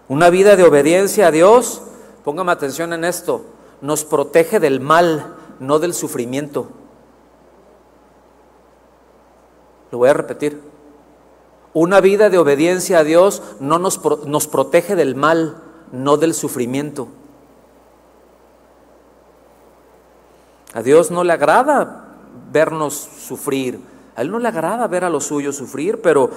Una 0.08 0.30
vida 0.30 0.56
de 0.56 0.64
obediencia 0.64 1.28
a 1.28 1.32
Dios, 1.32 1.84
póngame 2.24 2.52
atención 2.52 2.94
en 2.94 3.04
esto, 3.04 3.46
nos 3.82 4.04
protege 4.04 4.60
del 4.60 4.80
mal, 4.80 5.36
no 5.60 5.80
del 5.80 5.94
sufrimiento. 5.94 6.68
Lo 9.92 10.00
voy 10.00 10.10
a 10.10 10.14
repetir. 10.14 10.62
Una 11.74 12.02
vida 12.02 12.30
de 12.30 12.40
obediencia 12.40 13.00
a 13.00 13.04
Dios 13.04 13.44
no 13.60 13.78
nos, 13.78 14.04
nos 14.26 14.48
protege 14.48 14.96
del 14.96 15.16
mal, 15.16 15.62
no 15.92 16.18
del 16.18 16.34
sufrimiento. 16.34 17.08
A 20.74 20.82
Dios 20.82 21.12
no 21.12 21.24
le 21.24 21.34
agrada 21.34 22.06
vernos 22.52 22.94
sufrir, 22.96 23.80
a 24.18 24.22
Él 24.24 24.32
no 24.32 24.40
le 24.40 24.48
agrada 24.48 24.88
ver 24.88 25.06
a 25.06 25.12
los 25.12 25.26
suyos 25.26 25.56
sufrir, 25.56 26.02
pero, 26.02 26.32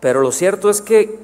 pero 0.00 0.22
lo 0.22 0.32
cierto 0.32 0.70
es 0.70 0.80
que, 0.80 1.20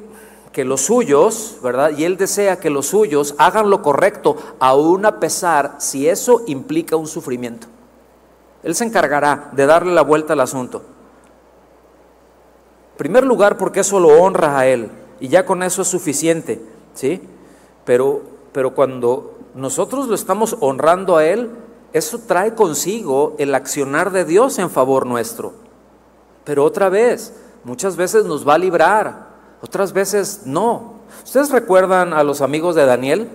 que 0.53 0.63
los 0.63 0.83
suyos, 0.83 1.57
¿verdad? 1.63 1.93
Y 1.97 2.05
Él 2.05 2.19
desea 2.19 2.61
que 2.61 2.69
los 2.69 2.89
suyos 2.89 3.35
hagan 3.39 3.71
lo 3.71 3.81
correcto, 3.81 4.37
aún 4.61 5.07
a 5.07 5.19
pesar 5.21 5.77
si 5.79 6.07
eso 6.07 6.43
implica 6.47 6.97
un 6.97 7.09
sufrimiento. 7.09 7.67
Él 8.63 8.75
se 8.75 8.85
encargará 8.85 9.49
de 9.53 9.65
darle 9.65 9.95
la 9.95 10.03
vuelta 10.03 10.35
al 10.35 10.41
asunto. 10.41 10.83
En 12.93 12.99
primer 12.99 13.25
lugar, 13.25 13.57
porque 13.57 13.81
eso 13.81 13.99
lo 13.99 14.23
honra 14.23 14.59
a 14.59 14.67
Él, 14.67 14.91
y 15.19 15.29
ya 15.29 15.47
con 15.47 15.63
eso 15.63 15.81
es 15.81 15.89
suficiente, 15.89 16.61
¿sí? 16.93 17.23
Pero, 17.87 18.21
pero 18.53 18.75
cuando 18.75 19.39
nosotros 19.55 20.09
lo 20.09 20.15
estamos 20.15 20.59
honrando 20.61 21.17
a 21.17 21.25
Él, 21.25 21.49
eso 21.93 22.21
trae 22.27 22.55
consigo 22.55 23.35
el 23.39 23.55
accionar 23.55 24.13
de 24.13 24.25
Dios 24.25 24.59
en 24.59 24.71
favor 24.71 25.07
nuestro. 25.07 25.53
Pero 26.45 26.65
otra 26.65 26.89
vez, 26.89 27.35
muchas 27.65 27.97
veces 27.97 28.25
nos 28.25 28.47
va 28.47 28.55
a 28.55 28.59
librar, 28.59 29.29
otras 29.61 29.93
veces 29.93 30.43
no. 30.45 30.95
¿Ustedes 31.23 31.51
recuerdan 31.51 32.13
a 32.15 32.25
los 32.25 32.41
amigos 32.41 32.75
de 32.75 32.87
Daniel? 32.87 33.29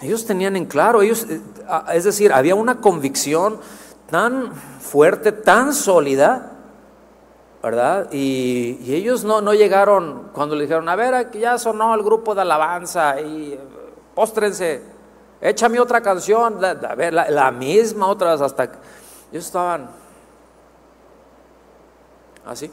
Ellos 0.00 0.26
tenían 0.26 0.56
en 0.56 0.66
claro, 0.66 1.00
ellos, 1.00 1.26
eh, 1.30 1.40
es 1.94 2.04
decir, 2.04 2.32
había 2.32 2.56
una 2.56 2.80
convicción 2.80 3.58
tan 4.10 4.52
fuerte, 4.52 5.30
tan 5.30 5.72
sólida, 5.72 6.52
¿verdad? 7.62 8.12
Y, 8.12 8.78
ellos 8.92 9.22
no, 9.22 9.40
no, 9.40 9.54
llegaron 9.54 10.30
cuando 10.32 10.56
le 10.56 10.62
dijeron, 10.62 10.88
a 10.88 10.96
ver, 10.96 11.14
aquí 11.14 11.38
ya 11.38 11.56
sonó 11.56 11.94
el 11.94 12.02
grupo 12.02 12.34
de 12.34 12.40
alabanza 12.40 13.20
y 13.20 13.52
eh, 13.52 13.60
póstrense 14.14 14.91
échame 15.42 15.80
otra 15.80 16.00
canción, 16.00 16.64
a 16.64 16.94
ver, 16.94 17.12
la, 17.12 17.50
misma, 17.50 18.06
otras 18.06 18.40
hasta... 18.40 18.64
Ellos 19.32 19.46
estaban 19.46 19.90
así. 22.46 22.70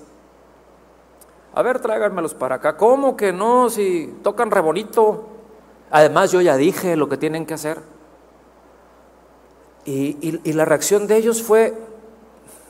A 1.54 1.62
ver, 1.62 1.80
tráiganmelos 1.80 2.34
para 2.34 2.56
acá. 2.56 2.78
¿Cómo 2.78 3.18
que 3.18 3.34
no? 3.34 3.70
Si 3.70 4.20
tocan 4.24 4.52
re 4.52 4.62
bonito. 4.62 5.26
Además, 5.90 6.32
yo 6.32 6.42
ya 6.42 6.56
dije 6.56 6.96
lo 6.96 7.10
que 7.10 7.18
tienen 7.18 7.46
que 7.46 7.56
hacer. 7.56 7.80
Y, 9.86 10.40
y, 10.44 10.54
la 10.54 10.66
reacción 10.66 11.08
de 11.08 11.18
ellos 11.18 11.42
fue, 11.42 11.74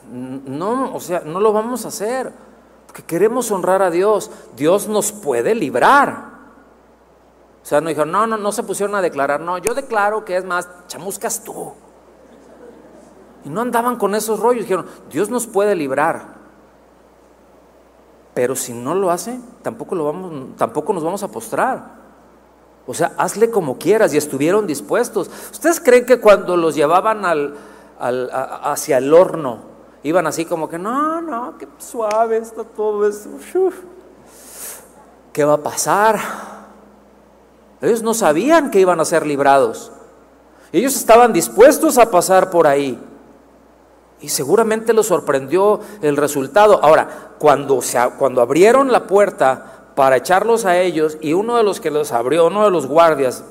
no, 0.09 0.95
o 0.95 0.99
sea, 1.01 1.21
no 1.25 1.41
lo 1.41 1.51
vamos 1.51 1.83
a 1.83 1.89
hacer, 1.89 2.31
porque 2.85 3.03
queremos 3.03 3.51
honrar 3.51 3.81
a 3.81 3.89
Dios. 3.89 4.31
Dios 4.55 4.88
nos 4.88 5.12
puede 5.12 5.53
librar. 5.53 6.38
O 7.69 7.71
sea, 7.71 7.82
no 7.82 7.89
dijeron, 7.89 8.12
no, 8.12 8.25
no, 8.25 8.36
no 8.36 8.51
se 8.51 8.63
pusieron 8.63 8.95
a 8.95 9.01
declarar, 9.03 9.41
no, 9.41 9.60
yo 9.60 9.75
declaro 9.75 10.25
que 10.25 10.36
es 10.36 10.43
más, 10.43 10.67
chamuscas 10.88 11.43
tú. 11.43 11.71
Y 13.45 13.49
no 13.49 13.62
andaban 13.62 13.97
con 13.97 14.15
esos 14.15 14.39
rollos, 14.39 14.63
dijeron, 14.63 14.88
Dios 15.12 15.29
nos 15.29 15.45
puede 15.45 15.75
librar. 15.75 16.34
Pero 18.34 18.55
si 18.55 18.73
no 18.73 18.95
lo 18.95 19.12
hace, 19.12 19.39
tampoco, 19.62 19.93
lo 19.93 20.05
vamos, 20.05 20.58
tampoco 20.58 20.93
nos 20.93 21.03
vamos 21.03 21.21
a 21.21 21.27
postrar. 21.27 21.91
O 22.88 22.93
sea, 22.95 23.13
hazle 23.17 23.51
como 23.51 23.77
quieras 23.77 24.15
y 24.15 24.17
estuvieron 24.17 24.65
dispuestos. 24.65 25.29
¿Ustedes 25.51 25.79
creen 25.79 26.08
que 26.08 26.19
cuando 26.19 26.58
los 26.58 26.73
llevaban 26.73 27.23
al, 27.23 27.55
hacia 27.99 28.97
el 28.97 29.13
horno, 29.13 29.60
iban 30.01 30.25
así 30.25 30.43
como 30.43 30.67
que, 30.67 30.79
no, 30.79 31.21
no, 31.21 31.55
qué 31.60 31.67
suave 31.77 32.38
está 32.38 32.63
todo 32.63 33.08
esto? 33.08 33.29
¿Qué 35.32 35.43
va 35.43 35.53
a 35.53 35.62
pasar? 35.62 36.58
Ellos 37.81 38.03
no 38.03 38.13
sabían 38.13 38.71
que 38.71 38.79
iban 38.79 38.99
a 38.99 39.05
ser 39.05 39.25
librados. 39.25 39.91
Ellos 40.71 40.95
estaban 40.95 41.33
dispuestos 41.33 41.97
a 41.97 42.11
pasar 42.11 42.49
por 42.49 42.67
ahí. 42.67 42.99
Y 44.21 44.29
seguramente 44.29 44.93
los 44.93 45.07
sorprendió 45.07 45.79
el 46.01 46.17
resultado. 46.17 46.79
Ahora, 46.83 47.33
cuando, 47.39 47.81
se, 47.81 47.97
cuando 48.17 48.41
abrieron 48.41 48.91
la 48.91 49.07
puerta 49.07 49.91
para 49.95 50.17
echarlos 50.17 50.65
a 50.65 50.77
ellos 50.77 51.17
y 51.21 51.33
uno 51.33 51.55
de 51.55 51.63
los 51.63 51.79
que 51.79 51.89
los 51.89 52.11
abrió, 52.11 52.47
uno 52.47 52.65
de 52.65 52.71
los 52.71 52.85
guardias, 52.85 53.43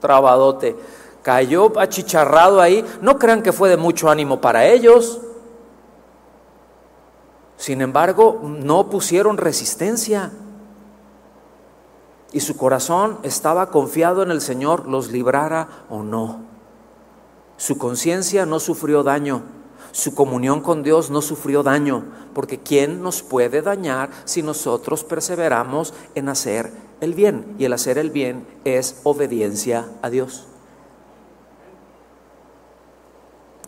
trabadote, 0.00 0.76
cayó 1.22 1.72
achicharrado 1.80 2.60
ahí, 2.60 2.84
no 3.00 3.18
crean 3.18 3.42
que 3.42 3.52
fue 3.52 3.70
de 3.70 3.78
mucho 3.78 4.10
ánimo 4.10 4.42
para 4.42 4.66
ellos. 4.66 5.20
Sin 7.56 7.80
embargo, 7.80 8.40
no 8.42 8.90
pusieron 8.90 9.38
resistencia 9.38 10.30
y 12.34 12.40
su 12.40 12.56
corazón 12.56 13.18
estaba 13.22 13.70
confiado 13.70 14.24
en 14.24 14.32
el 14.32 14.40
Señor, 14.40 14.88
los 14.88 15.10
librara 15.12 15.68
o 15.88 16.02
no. 16.02 16.40
Su 17.56 17.78
conciencia 17.78 18.44
no 18.44 18.58
sufrió 18.58 19.04
daño, 19.04 19.42
su 19.92 20.16
comunión 20.16 20.60
con 20.60 20.82
Dios 20.82 21.10
no 21.10 21.22
sufrió 21.22 21.62
daño, 21.62 22.04
porque 22.34 22.58
¿quién 22.58 23.00
nos 23.04 23.22
puede 23.22 23.62
dañar 23.62 24.10
si 24.24 24.42
nosotros 24.42 25.04
perseveramos 25.04 25.94
en 26.16 26.28
hacer 26.28 26.72
el 27.00 27.14
bien? 27.14 27.54
Y 27.56 27.66
el 27.66 27.72
hacer 27.72 27.98
el 27.98 28.10
bien 28.10 28.44
es 28.64 29.00
obediencia 29.04 29.88
a 30.02 30.10
Dios. 30.10 30.48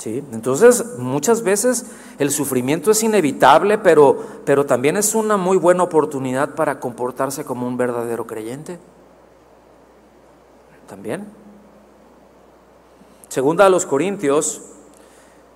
Entonces, 0.04 0.98
muchas 0.98 1.42
veces 1.42 1.86
el 2.18 2.30
sufrimiento 2.30 2.90
es 2.90 3.02
inevitable, 3.02 3.78
pero, 3.78 4.16
pero 4.44 4.66
también 4.66 4.96
es 4.96 5.14
una 5.14 5.36
muy 5.36 5.56
buena 5.56 5.82
oportunidad 5.82 6.54
para 6.54 6.78
comportarse 6.78 7.44
como 7.44 7.66
un 7.66 7.76
verdadero 7.76 8.26
creyente. 8.26 8.78
También. 10.86 11.26
Segunda 13.28 13.66
a 13.66 13.68
los 13.68 13.84
Corintios, 13.86 14.62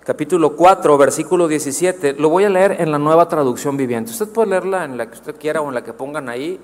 capítulo 0.04 0.56
4, 0.56 0.98
versículo 0.98 1.46
17. 1.46 2.14
Lo 2.14 2.28
voy 2.28 2.44
a 2.44 2.48
leer 2.48 2.76
en 2.80 2.90
la 2.90 2.98
nueva 2.98 3.28
traducción 3.28 3.76
viviente. 3.76 4.10
Usted 4.10 4.28
puede 4.28 4.50
leerla 4.50 4.84
en 4.84 4.96
la 4.96 5.06
que 5.06 5.14
usted 5.14 5.36
quiera 5.36 5.60
o 5.60 5.68
en 5.68 5.74
la 5.74 5.84
que 5.84 5.92
pongan 5.92 6.28
ahí. 6.28 6.58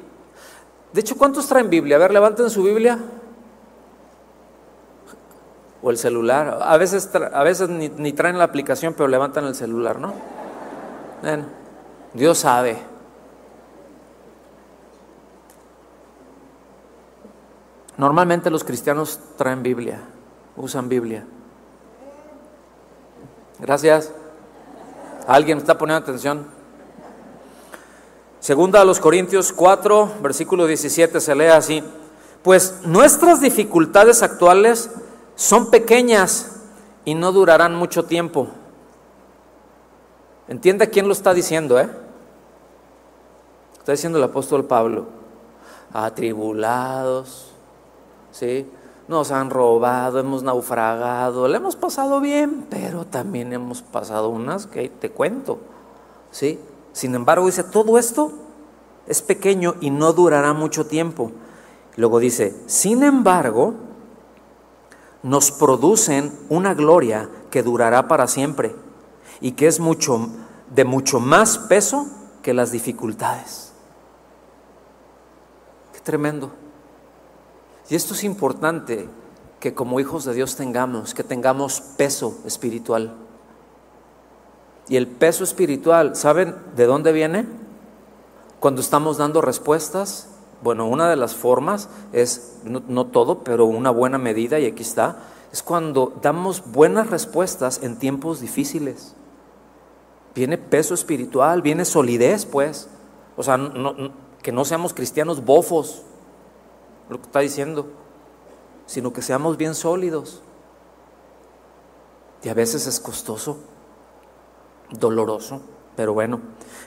De 0.93 1.01
hecho, 1.01 1.17
¿cuántos 1.17 1.47
traen 1.47 1.71
Biblia? 1.71 1.97
A 1.97 2.01
ver, 2.01 2.13
levanten 2.13 2.51
su 2.51 2.63
Biblia 2.63 2.99
o 5.87 5.91
el 5.93 5.99
celular. 5.99 6.59
A 6.63 6.77
veces, 6.79 7.09
a 7.15 7.45
veces 7.45 7.69
ni, 7.69 8.13
traen 8.13 8.39
la 8.39 8.45
aplicación, 8.45 8.95
pero 8.95 9.07
levantan 9.07 9.45
el 9.45 9.55
celular, 9.55 10.01
¿no? 10.01 10.15
Dios 12.13 12.39
sabe. 12.39 12.77
Normalmente 17.97 18.51
los 18.51 18.65
cristianos 18.65 19.21
traen 19.37 19.63
Biblia, 19.63 20.01
usan 20.57 20.89
Biblia. 20.89 21.25
Gracias. 23.61 24.11
¿Alguien 25.29 25.59
está 25.59 25.79
poniendo 25.79 26.03
atención? 26.03 26.49
Segunda 28.41 28.81
a 28.81 28.85
los 28.85 28.99
Corintios 28.99 29.53
4, 29.53 30.15
versículo 30.21 30.67
17 30.67 31.21
se 31.21 31.35
lee 31.37 31.45
así. 31.45 31.85
Pues 32.43 32.81
nuestras 32.83 33.41
dificultades 33.41 34.25
actuales 34.25 34.91
son 35.37 35.71
pequeñas 35.71 36.63
y 37.05 37.15
no 37.15 37.31
durarán 37.31 37.77
mucho 37.77 38.05
tiempo. 38.07 38.49
Entiende 40.49 40.91
quién 40.91 41.07
lo 41.07 41.13
está 41.13 41.35
diciendo, 41.35 41.79
¿eh? 41.79 41.89
Está 43.79 43.93
diciendo 43.93 44.19
el 44.19 44.25
apóstol 44.25 44.65
Pablo. 44.65 45.07
Atribulados, 45.93 47.53
¿sí? 48.33 48.69
Nos 49.09 49.31
han 49.31 49.51
robado, 49.51 50.19
hemos 50.19 50.43
naufragado, 50.43 51.47
le 51.47 51.59
hemos 51.59 51.77
pasado 51.77 52.21
bien, 52.21 52.67
pero 52.69 53.05
también 53.05 53.53
hemos 53.53 53.83
pasado 53.83 54.31
unas 54.31 54.67
que 54.67 54.89
te 54.89 55.11
cuento, 55.11 55.59
¿sí? 56.33 56.59
Sin 56.93 57.15
embargo, 57.15 57.47
dice, 57.47 57.63
todo 57.63 57.99
esto 57.99 58.33
es 59.07 59.23
pequeño 59.23 59.77
y 59.81 59.91
no 59.91 60.13
durará 60.13 60.53
mucho 60.55 60.87
tiempo. 60.87 61.31
Luego 61.97 62.19
dice, 62.19 62.57
sin 62.67 63.05
embargo, 63.05 63.75
nos 65.27 65.51
producen 65.51 66.39
una 66.49 66.73
gloria 66.73 67.29
que 67.51 67.65
durará 67.65 68.07
para 68.07 68.29
siempre 68.29 68.77
y 69.41 69.53
que 69.53 69.67
es 69.67 69.81
mucho 69.81 70.29
de 70.73 70.85
mucho 70.85 71.19
más 71.19 71.59
peso 71.59 72.07
que 72.43 72.55
las 72.55 72.71
dificultades. 72.71 73.73
Qué 75.93 75.99
tremendo. 75.99 76.53
Y 77.89 77.97
esto 77.97 78.15
es 78.15 78.23
importante 78.23 79.09
que 79.59 79.75
como 79.75 79.99
hijos 79.99 80.25
de 80.25 80.33
Dios 80.33 80.55
tengamos, 80.55 81.13
que 81.13 81.25
tengamos 81.25 81.81
peso 81.81 82.39
espiritual. 82.45 83.13
Y 84.87 84.95
el 84.95 85.09
peso 85.09 85.43
espiritual, 85.43 86.15
¿saben 86.15 86.55
de 86.77 86.87
dónde 86.87 87.11
viene? 87.11 87.47
Cuando 88.61 88.81
estamos 88.81 89.17
dando 89.17 89.41
respuestas, 89.41 90.29
bueno, 90.63 90.87
una 90.87 91.09
de 91.09 91.17
las 91.17 91.35
formas 91.35 91.89
es, 92.13 92.59
no, 92.65 93.07
todo, 93.07 93.45
pero 93.45 93.67
una 93.67 93.91
buena 93.91 94.19
medida, 94.19 94.59
y 94.59 94.67
aquí 94.67 94.83
está, 94.83 95.19
es 95.53 95.63
cuando 95.63 96.13
damos 96.23 96.73
buenas 96.73 97.11
respuestas 97.11 97.81
en 97.83 97.99
tiempos 97.99 98.41
difíciles. 98.41 99.15
Viene 100.35 100.59
peso 100.59 100.95
espiritual, 100.95 101.63
viene 101.63 101.85
solidez, 101.85 102.45
pues. 102.47 102.89
O 103.37 103.43
sea, 103.43 103.59
que 104.43 104.53
no 104.53 104.65
seamos 104.65 104.93
cristianos 104.93 105.45
bofos, 105.45 106.03
lo 107.09 107.19
que 107.19 107.27
está 107.27 107.41
diciendo, 107.41 107.87
sino 108.87 109.13
que 109.13 109.23
seamos 109.23 109.57
bien 109.57 109.75
sólidos. 109.75 110.43
Y 112.43 112.49
a 112.49 112.55
veces 112.55 112.87
es 112.87 113.01
costoso, 113.01 113.59
doloroso, 114.91 115.63
pero 115.97 116.13
bueno. 116.13 116.41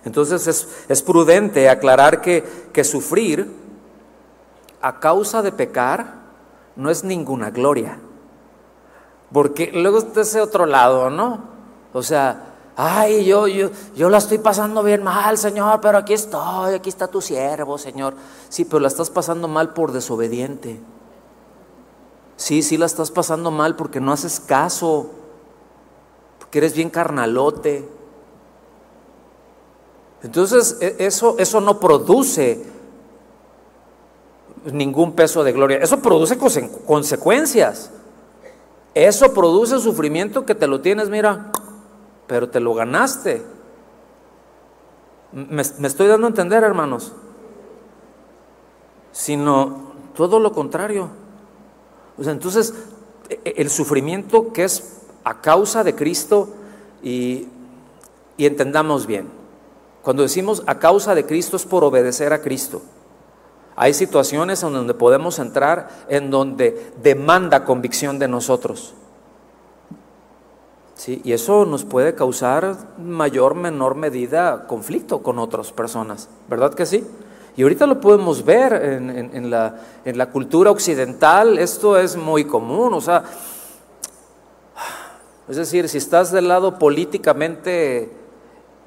Entonces 0.05 0.47
es, 0.47 0.67
es 0.87 1.01
prudente 1.01 1.69
aclarar 1.69 2.21
que, 2.21 2.43
que 2.71 2.83
sufrir 2.83 3.58
a 4.81 4.99
causa 4.99 5.41
de 5.41 5.51
pecar 5.51 6.19
no 6.75 6.89
es 6.89 7.03
ninguna 7.03 7.49
gloria. 7.49 7.99
Porque 9.31 9.71
luego 9.73 9.99
está 9.99 10.21
ese 10.21 10.41
otro 10.41 10.65
lado, 10.65 11.09
¿no? 11.09 11.43
O 11.93 12.01
sea, 12.01 12.55
ay, 12.75 13.25
yo, 13.25 13.47
yo, 13.47 13.69
yo 13.95 14.09
la 14.09 14.17
estoy 14.17 14.37
pasando 14.37 14.81
bien 14.81 15.03
mal, 15.03 15.37
Señor, 15.37 15.81
pero 15.81 15.97
aquí 15.97 16.13
estoy, 16.13 16.73
aquí 16.73 16.89
está 16.89 17.07
tu 17.07 17.21
siervo, 17.21 17.77
Señor. 17.77 18.15
Sí, 18.47 18.65
pero 18.65 18.79
la 18.79 18.87
estás 18.87 19.09
pasando 19.09 19.47
mal 19.47 19.73
por 19.73 19.91
desobediente. 19.91 20.79
Sí, 22.37 22.63
sí 22.63 22.77
la 22.77 22.85
estás 22.85 23.11
pasando 23.11 23.51
mal 23.51 23.75
porque 23.75 23.99
no 23.99 24.13
haces 24.13 24.39
caso, 24.39 25.09
porque 26.39 26.59
eres 26.59 26.73
bien 26.73 26.89
carnalote. 26.89 27.87
Entonces, 30.23 30.77
e, 30.79 30.95
eso, 30.99 31.35
eso 31.37 31.59
no 31.59 31.79
produce 31.79 32.65
ningún 34.65 35.13
peso 35.13 35.43
de 35.43 35.51
gloria. 35.51 35.77
Eso 35.77 35.99
produce 35.99 36.37
consecuencias. 36.37 37.91
Eso 38.93 39.33
produce 39.33 39.79
sufrimiento 39.79 40.45
que 40.45 40.55
te 40.55 40.67
lo 40.67 40.81
tienes, 40.81 41.09
mira, 41.09 41.51
pero 42.27 42.49
te 42.49 42.59
lo 42.59 42.73
ganaste. 42.73 43.43
Me, 45.31 45.61
estoy 45.61 46.07
dando 46.07 46.27
a 46.27 46.31
entender, 46.31 46.63
hermanos. 46.63 47.13
Sino 49.11 49.93
todo 50.15 50.39
lo 50.39 50.51
contrario. 50.51 51.09
Sea, 52.19 52.31
entonces, 52.33 52.73
e, 53.29 53.39
e, 53.45 53.61
el 53.61 53.69
sufrimiento 53.69 54.51
que 54.51 54.63
es 54.63 55.01
a 55.23 55.39
causa 55.41 55.83
de 55.83 55.95
Cristo 55.95 56.49
y, 57.03 57.47
y 58.37 58.45
entendamos 58.45 59.05
bien. 59.05 59.29
Cuando 60.01 60.23
decimos 60.23 60.63
a 60.65 60.79
causa 60.79 61.13
de 61.13 61.25
Cristo 61.25 61.57
es 61.57 61.65
por 61.65 61.83
obedecer 61.83 62.33
a 62.33 62.41
Cristo. 62.41 62.81
Hay 63.81 63.93
situaciones 63.93 64.61
en 64.61 64.73
donde 64.73 64.93
podemos 64.93 65.39
entrar 65.39 65.87
en 66.09 66.29
donde 66.29 66.91
demanda 67.01 67.63
convicción 67.63 68.19
de 68.19 68.27
nosotros. 68.27 68.93
¿Sí? 70.95 71.21
Y 71.23 71.31
eso 71.31 71.65
nos 71.65 71.85
puede 71.85 72.13
causar 72.13 72.75
mayor, 72.97 73.55
menor 73.55 73.95
medida 73.95 74.67
conflicto 74.67 75.23
con 75.23 75.39
otras 75.39 75.71
personas, 75.71 76.27
¿verdad 76.49 76.73
que 76.73 76.85
sí? 76.85 77.07
Y 77.55 77.63
ahorita 77.63 77.87
lo 77.87 78.01
podemos 78.01 78.43
ver 78.43 78.73
en, 78.73 79.49
la, 79.49 79.75
en 80.03 80.17
la, 80.17 80.29
cultura 80.29 80.71
occidental, 80.71 81.57
esto 81.57 81.97
es 81.97 82.17
muy 82.17 82.43
común, 82.43 82.93
o 82.93 82.99
sea, 82.99 83.23
es 85.47 85.55
decir, 85.55 85.87
si 85.87 85.99
estás 85.99 86.33
del 86.33 86.49
lado 86.49 86.77
políticamente 86.77 88.11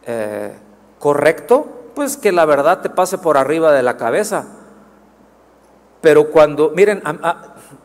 eh, 0.04 0.52
correcto, 0.98 1.66
pues 1.94 2.18
que 2.18 2.30
la 2.30 2.44
verdad 2.44 2.82
te 2.82 2.90
pase 2.90 3.16
por 3.16 3.38
arriba 3.38 3.72
de 3.72 3.82
la 3.82 3.96
cabeza. 3.96 4.58
Pero 6.02 6.30
cuando, 6.30 6.72
miren, 6.74 7.00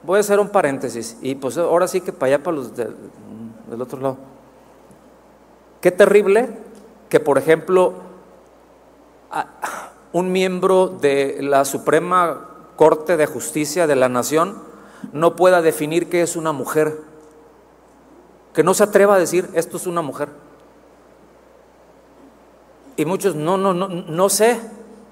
voy 0.03 0.17
a 0.17 0.19
hacer 0.19 0.39
un 0.39 0.49
paréntesis, 0.49 1.17
y 1.21 1.35
pues 1.35 1.57
ahora 1.57 1.87
sí 1.87 2.01
que 2.01 2.11
para 2.11 2.33
allá, 2.33 2.43
para 2.43 2.57
los 2.57 2.75
del 2.75 3.81
otro 3.81 4.01
lado. 4.01 4.17
Qué 5.79 5.91
terrible 5.91 6.49
que, 7.09 7.19
por 7.19 7.37
ejemplo, 7.37 7.93
un 10.11 10.31
miembro 10.31 10.87
de 10.87 11.37
la 11.41 11.63
Suprema 11.63 12.49
Corte 12.75 13.17
de 13.17 13.27
Justicia 13.27 13.85
de 13.85 13.95
la 13.95 14.09
Nación 14.09 14.63
no 15.13 15.35
pueda 15.35 15.61
definir 15.61 16.09
qué 16.09 16.23
es 16.23 16.35
una 16.35 16.51
mujer, 16.51 16.99
que 18.53 18.63
no 18.63 18.73
se 18.73 18.83
atreva 18.83 19.15
a 19.15 19.19
decir 19.19 19.47
esto 19.53 19.77
es 19.77 19.85
una 19.85 20.01
mujer. 20.01 20.29
Y 22.95 23.05
muchos 23.05 23.35
no, 23.35 23.57
no, 23.57 23.75
no, 23.75 23.87
no 23.87 24.29
sé, 24.29 24.59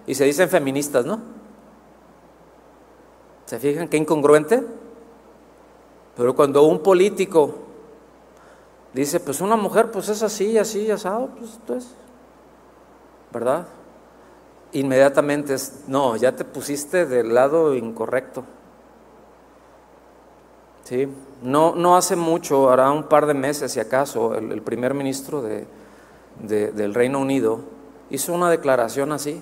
y 0.08 0.16
se 0.16 0.26
dicen 0.26 0.50
feministas, 0.50 1.06
¿no? 1.06 1.35
¿Se 3.46 3.60
fijan 3.60 3.88
qué 3.88 3.98
incongruente? 3.98 4.64
Pero 6.18 6.36
cuando 6.36 6.64
un 6.64 6.80
político 6.80 7.56
dice, 8.94 9.20
pues 9.20 9.42
una 9.42 9.56
mujer, 9.56 9.92
pues 9.92 10.10
es 10.10 10.24
así, 10.24 10.58
así, 10.58 10.90
asado, 10.90 11.30
pues 11.38 11.54
entonces, 11.60 11.92
¿verdad? 13.32 13.68
Inmediatamente 14.72 15.54
es, 15.54 15.84
no, 15.88 16.16
ya 16.16 16.36
te 16.36 16.46
pusiste 16.46 17.06
del 17.06 17.34
lado 17.34 17.76
incorrecto. 17.76 18.44
¿Sí? 20.86 21.08
No, 21.42 21.76
no 21.76 21.98
hace 21.98 22.16
mucho, 22.16 22.70
hará 22.70 22.92
un 22.92 23.04
par 23.04 23.26
de 23.26 23.34
meses, 23.34 23.72
si 23.72 23.80
acaso, 23.80 24.36
el, 24.36 24.62
primer 24.62 24.94
ministro 24.94 25.42
de, 25.42 25.68
del 26.40 26.94
Reino 26.94 27.20
Unido 27.20 27.60
hizo 28.10 28.34
una 28.34 28.50
declaración 28.50 29.12
así 29.12 29.42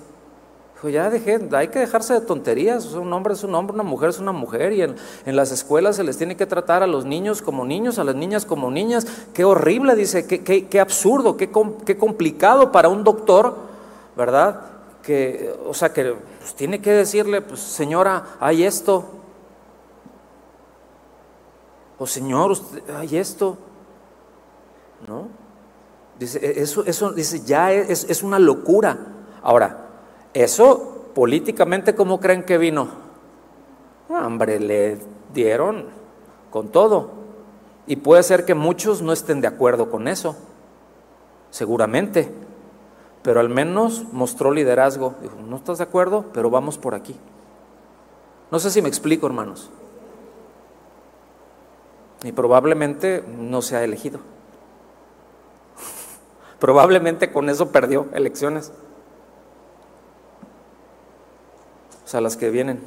ya 0.88 1.10
dejé, 1.10 1.40
hay 1.52 1.68
que 1.68 1.78
dejarse 1.78 2.14
de 2.14 2.20
tonterías, 2.20 2.92
un 2.94 3.12
hombre 3.12 3.34
es 3.34 3.44
un 3.44 3.54
hombre, 3.54 3.74
una 3.74 3.82
mujer 3.82 4.10
es 4.10 4.18
una 4.18 4.32
mujer, 4.32 4.72
y 4.72 4.82
en, 4.82 4.96
las 5.24 5.52
escuelas 5.52 5.96
se 5.96 6.04
les 6.04 6.16
tiene 6.16 6.36
que 6.36 6.46
tratar 6.46 6.82
a 6.82 6.86
los 6.86 7.04
niños 7.04 7.42
como 7.42 7.64
niños, 7.64 7.98
a 7.98 8.04
las 8.04 8.14
niñas 8.14 8.44
como 8.44 8.70
niñas. 8.70 9.06
Qué 9.32 9.44
horrible, 9.44 9.94
dice, 9.94 10.26
qué, 10.26 10.80
absurdo, 10.80 11.36
qué, 11.36 11.50
qué, 11.84 11.96
complicado 11.96 12.72
para 12.72 12.88
un 12.88 13.04
doctor, 13.04 13.56
¿verdad? 14.16 14.60
Que, 15.02 15.54
o 15.66 15.74
sea, 15.74 15.92
que 15.92 16.14
pues, 16.38 16.54
tiene 16.54 16.80
que 16.80 16.92
decirle, 16.92 17.40
pues 17.40 17.60
señora, 17.60 18.36
hay 18.40 18.64
esto. 18.64 19.04
O 21.98 22.06
señor, 22.06 22.50
usted, 22.50 22.82
hay 22.96 23.16
esto. 23.16 23.56
¿No? 25.06 25.28
Dice, 26.18 26.38
e, 26.42 26.62
eso, 26.62 26.84
eso 26.84 27.12
dice, 27.12 27.40
ya 27.44 27.72
es, 27.72 28.04
es 28.08 28.22
una 28.22 28.38
locura. 28.38 28.98
Ahora, 29.42 29.83
eso 30.34 31.06
políticamente, 31.14 31.94
¿cómo 31.94 32.20
creen 32.20 32.42
que 32.42 32.58
vino? 32.58 32.88
Hombre, 34.08 34.60
le 34.60 34.98
dieron 35.32 35.86
con 36.50 36.68
todo. 36.68 37.10
Y 37.86 37.96
puede 37.96 38.22
ser 38.22 38.44
que 38.44 38.54
muchos 38.54 39.02
no 39.02 39.12
estén 39.12 39.40
de 39.40 39.46
acuerdo 39.46 39.90
con 39.90 40.08
eso, 40.08 40.36
seguramente. 41.50 42.32
Pero 43.22 43.40
al 43.40 43.48
menos 43.48 44.04
mostró 44.12 44.50
liderazgo. 44.50 45.14
Dijo, 45.22 45.36
no 45.48 45.56
estás 45.56 45.78
de 45.78 45.84
acuerdo, 45.84 46.26
pero 46.32 46.50
vamos 46.50 46.78
por 46.78 46.94
aquí. 46.94 47.16
No 48.50 48.58
sé 48.58 48.70
si 48.70 48.82
me 48.82 48.88
explico, 48.88 49.26
hermanos. 49.26 49.70
Y 52.22 52.32
probablemente 52.32 53.24
no 53.38 53.62
se 53.62 53.76
ha 53.76 53.84
elegido. 53.84 54.20
probablemente 56.58 57.32
con 57.32 57.48
eso 57.48 57.70
perdió 57.70 58.08
elecciones. 58.14 58.72
O 62.04 62.08
sea, 62.08 62.20
las 62.20 62.36
que 62.36 62.50
vienen. 62.50 62.80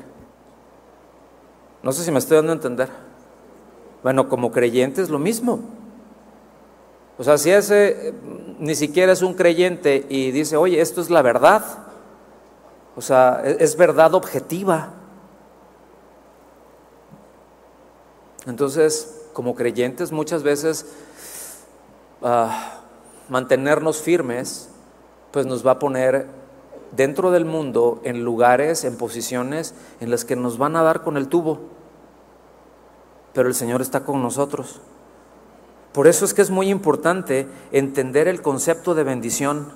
No 1.83 1.91
sé 1.91 2.03
si 2.03 2.11
me 2.11 2.19
estoy 2.19 2.37
dando 2.37 2.51
a 2.51 2.55
entender. 2.55 2.89
Bueno, 4.03 4.29
como 4.29 4.51
creyente 4.51 5.01
es 5.01 5.09
lo 5.09 5.19
mismo. 5.19 5.59
O 7.17 7.23
sea, 7.23 7.37
si 7.37 7.49
ese 7.49 8.13
ni 8.59 8.75
siquiera 8.75 9.11
es 9.11 9.21
un 9.21 9.33
creyente 9.33 10.05
y 10.09 10.31
dice, 10.31 10.55
oye, 10.55 10.81
esto 10.81 11.01
es 11.01 11.09
la 11.09 11.21
verdad, 11.21 11.63
o 12.95 13.01
sea, 13.01 13.41
e-, 13.43 13.57
es 13.59 13.75
verdad 13.75 14.13
objetiva. 14.13 14.93
Entonces, 18.45 19.29
como 19.33 19.55
creyentes 19.55 20.11
muchas 20.11 20.41
veces 20.43 20.85
ah, 22.21 22.81
mantenernos 23.29 24.01
firmes, 24.01 24.69
pues 25.31 25.45
nos 25.45 25.65
va 25.65 25.71
a 25.71 25.79
poner 25.79 26.27
dentro 26.91 27.31
del 27.31 27.45
mundo 27.45 28.01
en 28.03 28.23
lugares, 28.23 28.83
en 28.83 28.97
posiciones 28.97 29.73
en 29.99 30.09
las 30.11 30.25
que 30.25 30.35
nos 30.35 30.57
van 30.57 30.75
a 30.75 30.83
dar 30.83 31.03
con 31.03 31.17
el 31.17 31.27
tubo. 31.27 31.59
Pero 33.33 33.47
el 33.47 33.55
Señor 33.55 33.81
está 33.81 34.03
con 34.03 34.21
nosotros. 34.21 34.81
Por 35.93 36.07
eso 36.07 36.25
es 36.25 36.33
que 36.33 36.41
es 36.41 36.49
muy 36.49 36.69
importante 36.69 37.47
entender 37.71 38.27
el 38.27 38.41
concepto 38.41 38.93
de 38.93 39.03
bendición. 39.03 39.71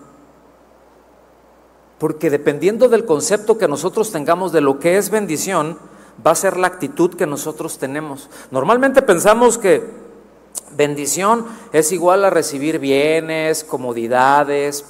Porque 1.98 2.30
dependiendo 2.30 2.90
del 2.90 3.06
concepto 3.06 3.58
que 3.58 3.68
nosotros 3.68 4.12
tengamos 4.12 4.52
de 4.52 4.62
lo 4.62 4.80
que 4.80 4.98
es 4.98 5.10
bendición, 5.10 5.78
va 6.26 6.32
a 6.32 6.36
ser 6.36 6.58
la 6.58 6.68
actitud 6.68 7.16
que 7.16 7.28
nosotros 7.28 7.78
tenemos. 7.78 8.30
Normalmente 8.50 9.02
pensamos 9.02 9.58
que 9.58 9.84
bendición 10.76 11.46
es 11.74 11.92
igual 11.92 12.26
a 12.26 12.30
recibir 12.30 12.80
bienes, 12.80 13.64
comodidades, 13.64 14.86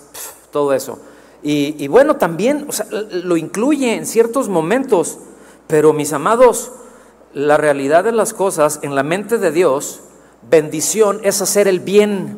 todo 0.52 0.74
eso. 0.74 1.00
Y, 1.44 1.88
bueno, 1.88 2.18
también 2.18 2.68
lo 3.12 3.36
incluye 3.36 3.96
en 3.96 4.06
ciertos 4.06 4.48
momentos, 4.48 5.18
pero 5.68 5.92
mis 5.92 6.14
amados, 6.14 6.72
la 7.34 7.58
realidad 7.58 8.04
de 8.04 8.12
las 8.12 8.34
cosas 8.34 8.80
en 8.84 8.94
la 8.94 9.02
mente 9.02 9.39
de 9.39 9.52
Dios, 9.52 10.02
bendición 10.50 11.20
es 11.24 11.42
hacer 11.42 11.68
el 11.68 11.80
bien. 11.80 12.38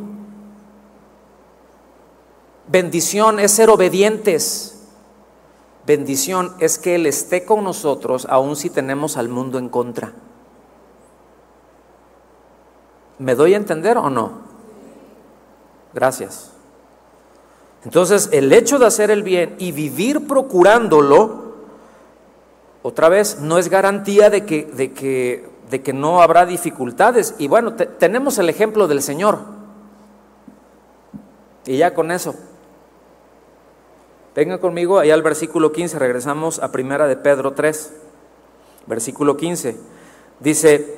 Bendición 2.70 3.40
es 3.40 3.52
ser 3.52 3.70
obedientes. 3.70 4.80
Bendición 5.86 6.54
es 6.60 6.78
que 6.78 6.96
Él 6.96 7.06
esté 7.06 7.44
con 7.44 7.66
nosotros 7.66 8.26
aun 8.30 8.56
si 8.56 8.70
tenemos 8.70 9.18
al 9.18 9.28
mundo 9.28 9.60
en 9.60 9.68
contra. 9.68 10.14
¿Me 13.20 13.36
doy 13.36 13.54
a 13.54 13.58
entender 13.58 13.98
o 13.98 14.10
no? 14.10 14.44
Gracias. 15.94 16.53
Entonces, 17.86 18.30
el 18.32 18.52
hecho 18.54 18.80
de 18.80 18.86
hacer 18.86 19.12
el 19.12 19.24
bien 19.24 19.56
y 19.58 19.72
vivir 19.72 20.26
procurándolo, 20.28 21.54
otra 22.82 23.10
vez, 23.10 23.40
no 23.40 23.58
es 23.58 23.70
garantía 23.70 24.30
de 24.30 24.46
que, 24.46 24.66
de 24.66 24.94
que, 24.94 25.50
de 25.70 25.82
que 25.82 25.94
no 25.94 26.22
habrá 26.22 26.46
dificultades. 26.46 27.36
Y 27.40 27.48
bueno, 27.48 27.74
tenemos 27.74 28.38
el 28.38 28.50
ejemplo 28.50 28.88
del 28.88 29.02
Señor. 29.02 29.40
Y 31.66 31.78
ya 31.78 31.94
con 31.94 32.12
eso. 32.12 32.36
Venga 34.36 34.60
conmigo 34.60 35.00
allá 35.00 35.14
al 35.14 35.22
versículo 35.22 35.72
15, 35.72 36.00
regresamos 36.00 36.60
a 36.60 36.72
primera 36.72 37.08
de 37.08 37.16
Pedro 37.18 37.52
3, 37.52 37.94
versículo 38.88 39.38
15. 39.38 39.78
Dice, 40.40 40.96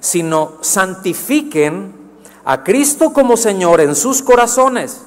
sino 0.00 0.58
santifiquen 0.60 1.94
a 2.44 2.62
Cristo 2.62 3.12
como 3.12 3.36
Señor 3.36 3.80
en 3.80 3.94
sus 3.94 4.20
corazones 4.22 5.00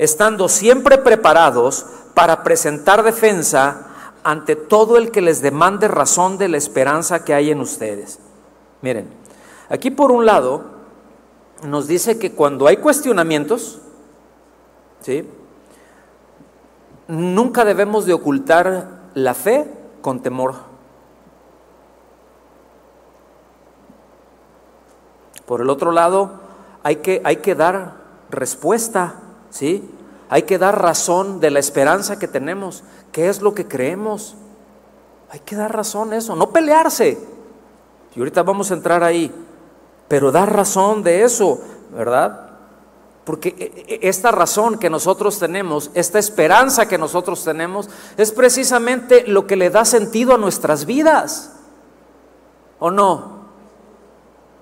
estando 0.00 0.48
siempre 0.48 0.96
preparados 0.96 1.84
para 2.14 2.42
presentar 2.42 3.02
defensa 3.02 3.86
ante 4.24 4.56
todo 4.56 4.96
el 4.96 5.10
que 5.10 5.20
les 5.20 5.42
demande 5.42 5.88
razón 5.88 6.38
de 6.38 6.48
la 6.48 6.56
esperanza 6.56 7.22
que 7.22 7.34
hay 7.34 7.50
en 7.50 7.60
ustedes. 7.60 8.18
Miren, 8.80 9.10
aquí 9.68 9.90
por 9.90 10.10
un 10.10 10.24
lado 10.24 10.62
nos 11.64 11.86
dice 11.86 12.18
que 12.18 12.32
cuando 12.32 12.66
hay 12.66 12.78
cuestionamientos, 12.78 13.82
¿sí? 15.02 15.28
nunca 17.06 17.66
debemos 17.66 18.06
de 18.06 18.14
ocultar 18.14 19.02
la 19.12 19.34
fe 19.34 19.70
con 20.00 20.22
temor. 20.22 20.54
Por 25.44 25.60
el 25.60 25.68
otro 25.68 25.92
lado, 25.92 26.40
hay 26.82 26.96
que, 26.96 27.20
hay 27.22 27.36
que 27.36 27.54
dar 27.54 27.96
respuesta 28.30 29.16
¿sí? 29.50 29.88
Hay 30.28 30.42
que 30.42 30.58
dar 30.58 30.80
razón 30.80 31.40
de 31.40 31.50
la 31.50 31.58
esperanza 31.58 32.18
que 32.18 32.28
tenemos, 32.28 32.84
qué 33.12 33.28
es 33.28 33.42
lo 33.42 33.52
que 33.54 33.66
creemos. 33.66 34.36
Hay 35.30 35.40
que 35.40 35.56
dar 35.56 35.74
razón 35.74 36.12
eso, 36.12 36.36
no 36.36 36.50
pelearse. 36.50 37.18
Y 38.14 38.18
ahorita 38.18 38.42
vamos 38.42 38.70
a 38.70 38.74
entrar 38.74 39.02
ahí, 39.02 39.32
pero 40.08 40.32
dar 40.32 40.52
razón 40.52 41.02
de 41.02 41.22
eso, 41.24 41.60
¿verdad? 41.92 42.50
Porque 43.24 43.54
e, 43.58 43.94
e, 43.94 44.08
esta 44.08 44.32
razón 44.32 44.78
que 44.78 44.90
nosotros 44.90 45.38
tenemos, 45.38 45.90
esta 45.94 46.18
esperanza 46.18 46.88
que 46.88 46.98
nosotros 46.98 47.44
tenemos, 47.44 47.88
es 48.16 48.32
precisamente 48.32 49.24
lo 49.26 49.46
que 49.46 49.56
le 49.56 49.70
da 49.70 49.84
sentido 49.84 50.34
a 50.34 50.38
nuestras 50.38 50.84
vidas. 50.84 51.52
¿O 52.78 52.90
no? 52.90 53.39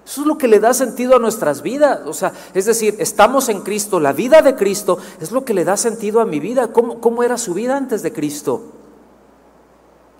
Eso 0.08 0.22
es 0.22 0.26
lo 0.26 0.38
que 0.38 0.48
le 0.48 0.58
da 0.58 0.72
sentido 0.72 1.16
a 1.16 1.18
nuestras 1.18 1.60
vidas. 1.60 2.00
O 2.06 2.14
sea, 2.14 2.32
es 2.54 2.64
decir, 2.64 2.96
estamos 2.98 3.50
en 3.50 3.60
Cristo, 3.60 4.00
la 4.00 4.14
vida 4.14 4.40
de 4.40 4.56
Cristo 4.56 4.96
es 5.20 5.32
lo 5.32 5.44
que 5.44 5.52
le 5.52 5.66
da 5.66 5.76
sentido 5.76 6.22
a 6.22 6.24
mi 6.24 6.40
vida. 6.40 6.72
¿Cómo, 6.72 6.98
cómo 6.98 7.22
era 7.22 7.36
su 7.36 7.52
vida 7.52 7.76
antes 7.76 8.02
de 8.02 8.10
Cristo? 8.10 8.62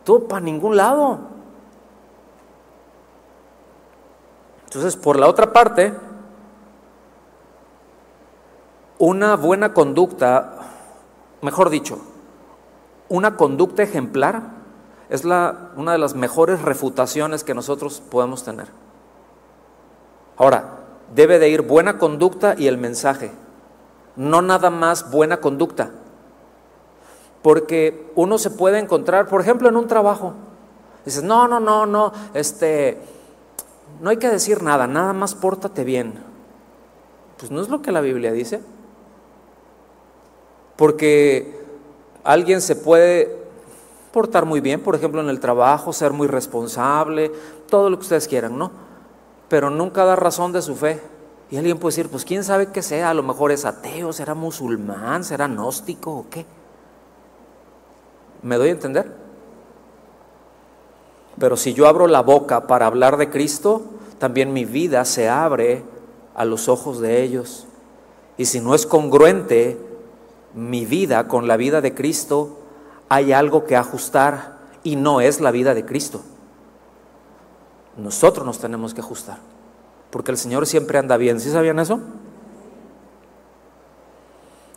Todo 0.05 0.29
para 0.29 0.43
ningún 0.43 0.77
lado. 0.77 1.21
Entonces, 4.67 4.95
por 4.95 5.19
la 5.19 5.27
otra 5.27 5.55
parte, 5.55 5.95
una 8.99 9.37
buena 9.37 9.73
conducta, 9.73 10.69
mejor 11.41 11.71
dicho, 11.71 11.99
una 13.09 13.39
conducta 13.39 13.85
ejemplar 13.85 14.43
es 15.09 15.25
una 15.25 15.93
de 15.93 15.99
las 15.99 16.15
mejores 16.15 16.61
refutaciones 16.61 17.43
que 17.43 17.55
nosotros 17.55 18.03
podemos 18.11 18.45
tener. 18.45 18.67
Ahora, 20.39 20.79
debe 21.15 21.39
de 21.41 21.49
ir 21.49 21.63
buena 21.63 21.99
conducta 21.99 22.55
y 22.57 22.69
el 22.69 22.79
mensaje, 22.79 23.33
no 24.17 24.41
nada 24.41 24.71
más 24.71 25.11
buena 25.11 25.39
conducta. 25.39 25.91
Porque 27.43 28.11
uno 28.15 28.39
se 28.39 28.51
puede 28.51 28.79
encontrar, 28.79 29.29
por 29.29 29.41
ejemplo, 29.41 29.69
en 29.69 29.77
un 29.77 29.89
trabajo. 29.89 30.35
Dices, 31.05 31.23
no, 31.23 31.49
no, 31.49 31.61
no, 31.61 31.87
no, 31.87 32.13
este, 32.35 32.99
no 34.01 34.11
hay 34.11 34.17
que 34.19 34.29
decir 34.29 34.63
nada, 34.63 34.87
nada 34.87 35.13
más 35.13 35.35
pórtate 35.35 35.85
bien. 35.85 36.15
Pues 37.37 37.51
no 37.51 37.61
es 37.61 37.69
lo 37.69 37.83
que 37.83 37.93
la 37.93 38.01
Biblia 38.01 38.33
dice. 38.33 38.61
Porque 40.77 41.61
alguien 42.23 42.61
se 42.61 42.77
puede 42.77 43.37
portar 44.13 44.45
muy 44.45 44.61
bien, 44.61 44.81
por 44.81 44.95
ejemplo, 44.95 45.21
en 45.21 45.29
el 45.29 45.41
trabajo, 45.41 45.93
ser 45.93 46.13
muy 46.13 46.29
responsable, 46.29 47.33
todo 47.69 47.91
lo 47.91 47.97
que 47.99 48.03
ustedes 48.03 48.29
quieran, 48.29 48.57
¿no? 48.59 48.88
Pero 49.49 49.71
nunca 49.71 50.05
da 50.05 50.17
razón 50.17 50.53
de 50.53 50.63
su 50.63 50.77
fe. 50.77 51.01
Y 51.51 51.57
alguien 51.57 51.79
puede 51.79 51.97
decir, 51.97 52.11
pues 52.11 52.25
quién 52.25 52.45
sabe 52.45 52.71
qué 52.71 52.83
sea, 52.83 53.11
a 53.11 53.15
lo 53.15 53.23
mejor 53.23 53.53
es 53.53 53.65
ateo, 53.65 54.13
será 54.13 54.35
musulmán, 54.35 55.25
será 55.25 55.47
gnóstico 55.49 56.13
o 56.13 56.27
qué. 56.29 56.45
¿Me 58.43 58.57
doy 58.57 58.69
a 58.69 58.73
entender? 58.73 59.11
Pero 61.39 61.57
si 61.57 61.73
yo 61.73 61.89
abro 61.89 62.07
la 62.07 62.21
boca 62.21 62.67
para 62.67 62.87
hablar 62.87 63.17
de 63.17 63.31
Cristo, 63.31 63.83
también 64.19 64.53
mi 64.53 64.65
vida 64.65 65.05
se 65.05 65.29
abre 65.29 65.85
a 66.35 66.45
los 66.45 66.69
ojos 66.69 67.01
de 67.01 67.23
ellos. 67.23 67.67
Y 68.37 68.45
si 68.45 68.61
no 68.61 68.75
es 68.75 68.87
congruente 68.87 69.79
mi 70.55 70.85
vida 70.85 71.29
con 71.29 71.49
la 71.49 71.57
vida 71.57 71.81
de 71.81 71.95
Cristo, 71.95 72.59
hay 73.09 73.33
algo 73.33 73.65
que 73.65 73.77
ajustar 73.77 74.59
y 74.83 74.97
no 74.97 75.21
es 75.21 75.41
la 75.41 75.51
vida 75.51 75.75
de 75.75 75.85
Cristo. 75.85 76.23
Nosotros 77.99 78.47
nos 78.47 78.59
tenemos 78.59 78.95
que 78.95 79.01
ajustar, 79.01 79.39
porque 80.11 80.31
el 80.31 80.39
Señor 80.39 80.67
siempre 80.67 80.99
anda 80.99 81.17
bien. 81.17 81.41
¿Sí 81.41 81.51
sabían 81.51 81.81
eso? 81.81 82.01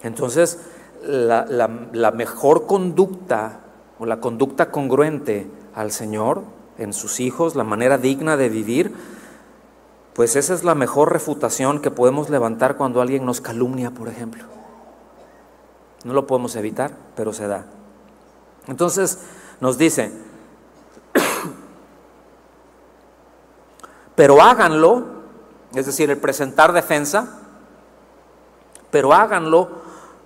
Entonces, 0.04 0.60
la, 1.04 2.12
mejor 2.14 2.66
conducta 2.66 3.60
o 4.00 4.06
la 4.06 4.20
conducta 4.20 4.72
congruente 4.72 5.48
al 5.76 5.92
Señor 5.92 6.44
en 6.78 6.94
sus 6.94 7.20
hijos, 7.20 7.56
la 7.56 7.64
manera 7.64 7.98
digna 7.98 8.38
de 8.38 8.50
vivir, 8.50 8.94
pues 10.14 10.36
esa 10.36 10.54
es 10.54 10.64
la 10.64 10.76
mejor 10.76 11.14
refutación 11.14 11.82
que 11.82 11.92
podemos 11.92 12.30
levantar 12.30 12.76
cuando 12.76 13.02
alguien 13.02 13.26
nos 13.26 13.40
calumnia, 13.40 13.92
por 13.92 14.08
ejemplo. 14.08 14.44
No 16.04 16.14
lo 16.14 16.26
podemos 16.26 16.56
evitar, 16.56 16.92
pero 17.16 17.32
se 17.32 17.48
da. 17.48 17.66
Entonces 18.68 19.20
nos 19.60 19.78
dice, 19.78 20.12
pero 24.16 24.42
háganlo, 24.42 25.06
es 25.74 25.86
decir, 25.86 26.10
el 26.10 26.18
presentar 26.18 26.74
defensa, 26.74 27.40
pero 28.92 29.14
háganlo 29.14 29.70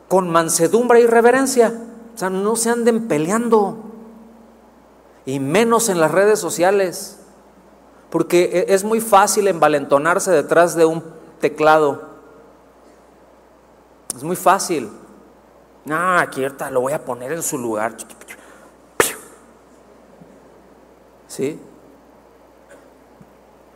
con 0.07 0.29
mansedumbre 0.29 1.01
y 1.01 1.07
reverencia. 1.07 1.73
O 2.13 2.17
sea, 2.17 2.29
no 2.29 2.55
se 2.55 2.69
anden 2.69 3.07
peleando. 3.07 3.91
y 5.27 5.39
menos 5.39 5.89
en 5.89 5.99
las 5.99 6.11
redes 6.11 6.37
sociales, 6.39 7.17
porque 8.11 8.43
e, 8.43 8.73
es 8.75 8.83
muy 8.83 9.01
fácil 9.01 9.47
envalentonarse 9.47 10.29
detrás 10.29 10.75
de 10.75 10.85
un 10.85 11.03
teclado. 11.39 12.03
Es 14.15 14.23
muy 14.23 14.35
fácil. 14.35 14.91
Ah, 15.89 16.19
aquí 16.21 16.43
ahorita 16.43 16.69
lo 16.69 16.81
voy 16.81 16.93
a 16.93 17.03
poner 17.03 17.31
en 17.31 17.41
su 17.41 17.57
lugar. 17.57 17.95
¿Sí? 21.27 21.59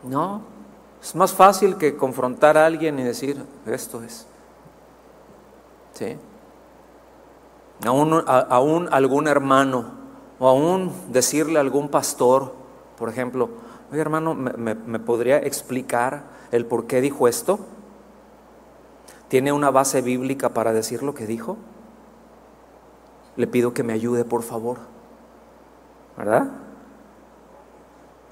No, 0.02 0.42
es 1.02 1.14
más 1.14 1.32
fácil 1.32 1.76
que 1.76 1.96
confrontar 1.96 2.56
a 2.56 2.66
alguien 2.66 2.98
y 2.98 3.02
decir, 3.02 3.44
esto 3.66 4.02
es. 4.02 4.26
¿Sí? 5.92 6.16
Aún, 7.86 8.22
aún 8.26 8.88
algún 8.92 9.26
hermano 9.26 9.86
o 10.38 10.48
aún 10.48 10.92
decirle 11.10 11.58
a 11.58 11.62
algún 11.62 11.88
pastor, 11.88 12.52
por 12.98 13.08
ejemplo, 13.08 13.48
oye 13.90 14.00
hermano, 14.00 14.34
¿me, 14.34 14.74
me 14.74 14.98
podría 14.98 15.38
explicar 15.38 16.22
el 16.50 16.66
por 16.66 16.86
qué 16.86 17.00
dijo 17.00 17.28
esto? 17.28 17.58
¿Tiene 19.28 19.52
una 19.52 19.70
base 19.70 20.02
bíblica 20.02 20.50
para 20.50 20.72
decir 20.72 21.02
lo 21.02 21.14
que 21.14 21.26
dijo? 21.26 21.56
Le 23.36 23.46
pido 23.46 23.72
que 23.72 23.82
me 23.82 23.92
ayude, 23.92 24.24
por 24.24 24.42
favor. 24.42 24.78
¿Verdad? 26.16 26.50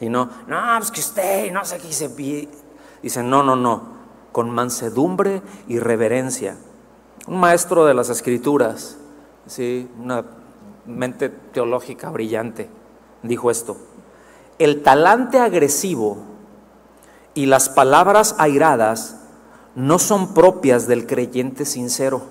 Y 0.00 0.08
no, 0.08 0.28
no, 0.46 0.56
pues 0.78 0.90
que 0.90 1.00
usted, 1.00 1.52
no 1.52 1.64
sé 1.64 1.78
qué 1.78 1.88
dice. 1.88 2.08
Dice, 3.02 3.22
no, 3.22 3.42
no, 3.42 3.56
no, 3.56 3.82
con 4.32 4.50
mansedumbre 4.50 5.42
y 5.66 5.78
reverencia. 5.78 6.56
Un 7.26 7.40
maestro 7.40 7.84
de 7.84 7.94
las 7.94 8.08
escrituras, 8.08 8.96
¿sí? 9.46 9.88
una 9.98 10.24
mente 10.86 11.28
teológica 11.28 12.10
brillante, 12.10 12.68
dijo 13.22 13.50
esto. 13.50 13.76
El 14.58 14.82
talante 14.82 15.38
agresivo 15.38 16.18
y 17.34 17.46
las 17.46 17.68
palabras 17.68 18.34
airadas 18.38 19.16
no 19.74 19.98
son 19.98 20.34
propias 20.34 20.88
del 20.88 21.06
creyente 21.06 21.64
sincero, 21.64 22.22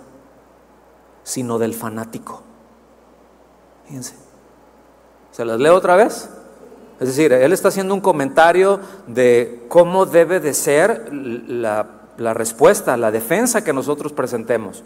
sino 1.24 1.60
del 1.60 1.74
fanático. 1.74 2.42
Fíjense. 3.86 4.16
¿Se 5.32 5.46
las 5.46 5.60
leo 5.60 5.76
otra 5.76 5.96
vez? 5.96 6.30
Es 7.00 7.08
decir, 7.08 7.32
él 7.32 7.54
está 7.54 7.68
haciendo 7.68 7.94
un 7.94 8.02
comentario 8.02 8.80
de 9.06 9.66
cómo 9.68 10.06
debe 10.06 10.40
de 10.40 10.54
ser 10.54 11.14
la, 11.14 11.88
la 12.18 12.34
respuesta, 12.34 12.98
la 12.98 13.12
defensa 13.12 13.64
que 13.64 13.74
nosotros 13.74 14.14
presentemos. 14.14 14.84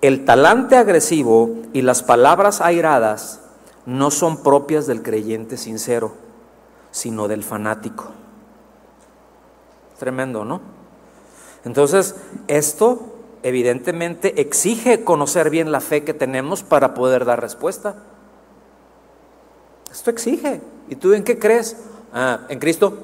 El 0.00 0.24
talante 0.24 0.76
agresivo 0.76 1.56
y 1.72 1.82
las 1.82 2.02
palabras 2.02 2.60
airadas 2.60 3.40
no 3.84 4.10
son 4.10 4.42
propias 4.42 4.86
del 4.86 5.02
creyente 5.02 5.56
sincero, 5.56 6.12
sino 6.90 7.28
del 7.28 7.42
fanático. 7.42 8.06
Tremendo, 9.98 10.44
¿no? 10.44 10.60
Entonces, 11.64 12.14
esto 12.46 13.14
evidentemente 13.42 14.40
exige 14.40 15.04
conocer 15.04 15.50
bien 15.50 15.72
la 15.72 15.80
fe 15.80 16.04
que 16.04 16.14
tenemos 16.14 16.62
para 16.62 16.94
poder 16.94 17.24
dar 17.24 17.40
respuesta. 17.40 17.96
Esto 19.90 20.10
exige. 20.10 20.60
¿Y 20.88 20.96
tú 20.96 21.12
en 21.12 21.24
qué 21.24 21.38
crees? 21.38 21.76
Ah, 22.12 22.40
¿En 22.48 22.58
Cristo? 22.58 22.96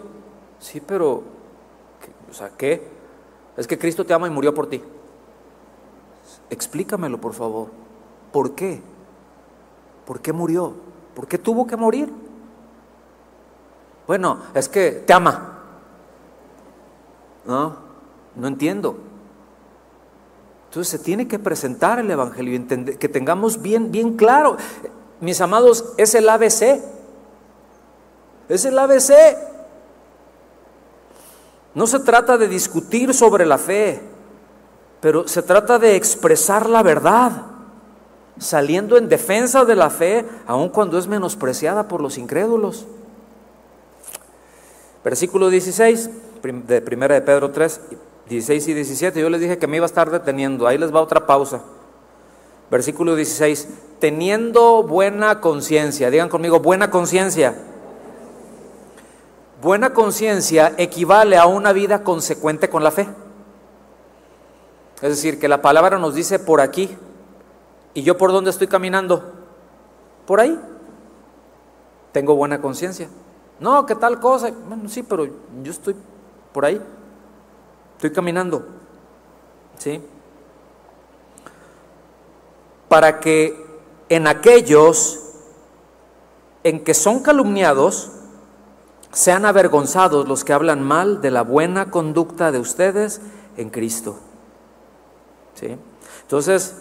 Sí, 0.58 0.80
pero, 0.80 1.22
o 2.30 2.32
sea, 2.32 2.50
¿qué? 2.56 2.82
Es 3.56 3.66
que 3.66 3.78
Cristo 3.78 4.04
te 4.04 4.14
ama 4.14 4.26
y 4.26 4.30
murió 4.30 4.54
por 4.54 4.68
ti. 4.68 4.82
Explícamelo, 6.50 7.20
por 7.20 7.34
favor. 7.34 7.68
¿Por 8.32 8.54
qué? 8.54 8.80
¿Por 10.06 10.20
qué 10.20 10.32
murió? 10.32 10.74
¿Por 11.14 11.26
qué 11.26 11.38
tuvo 11.38 11.66
que 11.66 11.76
morir? 11.76 12.12
Bueno, 14.06 14.38
es 14.54 14.68
que 14.68 14.90
te 14.90 15.12
ama. 15.12 15.60
No, 17.46 17.76
no 18.34 18.48
entiendo. 18.48 18.96
Entonces 20.68 20.90
se 20.90 20.98
tiene 20.98 21.28
que 21.28 21.38
presentar 21.38 22.00
el 22.00 22.10
Evangelio, 22.10 22.60
que 22.98 23.08
tengamos 23.08 23.62
bien, 23.62 23.92
bien 23.92 24.16
claro. 24.16 24.56
Mis 25.20 25.40
amados, 25.40 25.94
es 25.96 26.14
el 26.14 26.28
ABC. 26.28 26.93
Es 28.48 28.64
el 28.64 28.78
ABC. 28.78 29.12
No 31.74 31.86
se 31.86 31.98
trata 32.00 32.38
de 32.38 32.48
discutir 32.48 33.14
sobre 33.14 33.46
la 33.46 33.58
fe, 33.58 34.00
pero 35.00 35.26
se 35.26 35.42
trata 35.42 35.78
de 35.78 35.96
expresar 35.96 36.68
la 36.68 36.82
verdad, 36.82 37.32
saliendo 38.38 38.96
en 38.96 39.08
defensa 39.08 39.64
de 39.64 39.74
la 39.74 39.90
fe, 39.90 40.24
aun 40.46 40.68
cuando 40.68 40.98
es 40.98 41.06
menospreciada 41.06 41.88
por 41.88 42.00
los 42.00 42.16
incrédulos. 42.16 42.86
Versículo 45.02 45.50
16 45.50 46.10
de 46.42 46.84
1 46.86 47.08
de 47.08 47.20
Pedro 47.22 47.50
3, 47.50 47.80
16 48.28 48.68
y 48.68 48.74
17. 48.74 49.20
Yo 49.20 49.28
les 49.28 49.40
dije 49.40 49.58
que 49.58 49.66
me 49.66 49.76
iba 49.76 49.84
a 49.84 49.86
estar 49.86 50.10
deteniendo. 50.10 50.66
Ahí 50.66 50.78
les 50.78 50.94
va 50.94 51.00
otra 51.00 51.26
pausa. 51.26 51.62
Versículo 52.70 53.16
16. 53.16 53.68
Teniendo 53.98 54.82
buena 54.82 55.40
conciencia. 55.40 56.10
Digan 56.10 56.28
conmigo, 56.28 56.60
buena 56.60 56.90
conciencia. 56.90 57.54
Buena 59.64 59.94
conciencia 59.94 60.74
equivale 60.76 61.38
a 61.38 61.46
una 61.46 61.72
vida 61.72 62.04
consecuente 62.04 62.68
con 62.68 62.84
la 62.84 62.90
fe. 62.90 63.08
Es 64.96 65.08
decir, 65.08 65.40
que 65.40 65.48
la 65.48 65.62
palabra 65.62 65.98
nos 65.98 66.14
dice 66.14 66.38
por 66.38 66.60
aquí. 66.60 66.94
¿Y 67.94 68.02
yo 68.02 68.18
por 68.18 68.30
dónde 68.30 68.50
estoy 68.50 68.66
caminando? 68.66 69.24
Por 70.26 70.38
ahí. 70.38 70.60
Tengo 72.12 72.36
buena 72.36 72.60
conciencia. 72.60 73.08
No, 73.58 73.86
¿qué 73.86 73.94
tal 73.94 74.20
cosa? 74.20 74.52
Bueno, 74.68 74.86
sí, 74.86 75.02
pero 75.02 75.24
yo 75.24 75.72
estoy 75.72 75.96
por 76.52 76.66
ahí. 76.66 76.78
Estoy 77.96 78.12
caminando. 78.12 78.66
¿Sí? 79.78 79.98
Para 82.90 83.18
que 83.18 83.64
en 84.10 84.26
aquellos 84.26 85.20
en 86.62 86.84
que 86.84 86.92
son 86.92 87.20
calumniados, 87.20 88.10
sean 89.14 89.46
avergonzados 89.46 90.28
los 90.28 90.44
que 90.44 90.52
hablan 90.52 90.82
mal 90.82 91.20
de 91.20 91.30
la 91.30 91.42
buena 91.42 91.90
conducta 91.90 92.52
de 92.52 92.58
ustedes 92.58 93.20
en 93.56 93.70
Cristo. 93.70 94.18
¿Sí? 95.54 95.76
Entonces, 96.22 96.74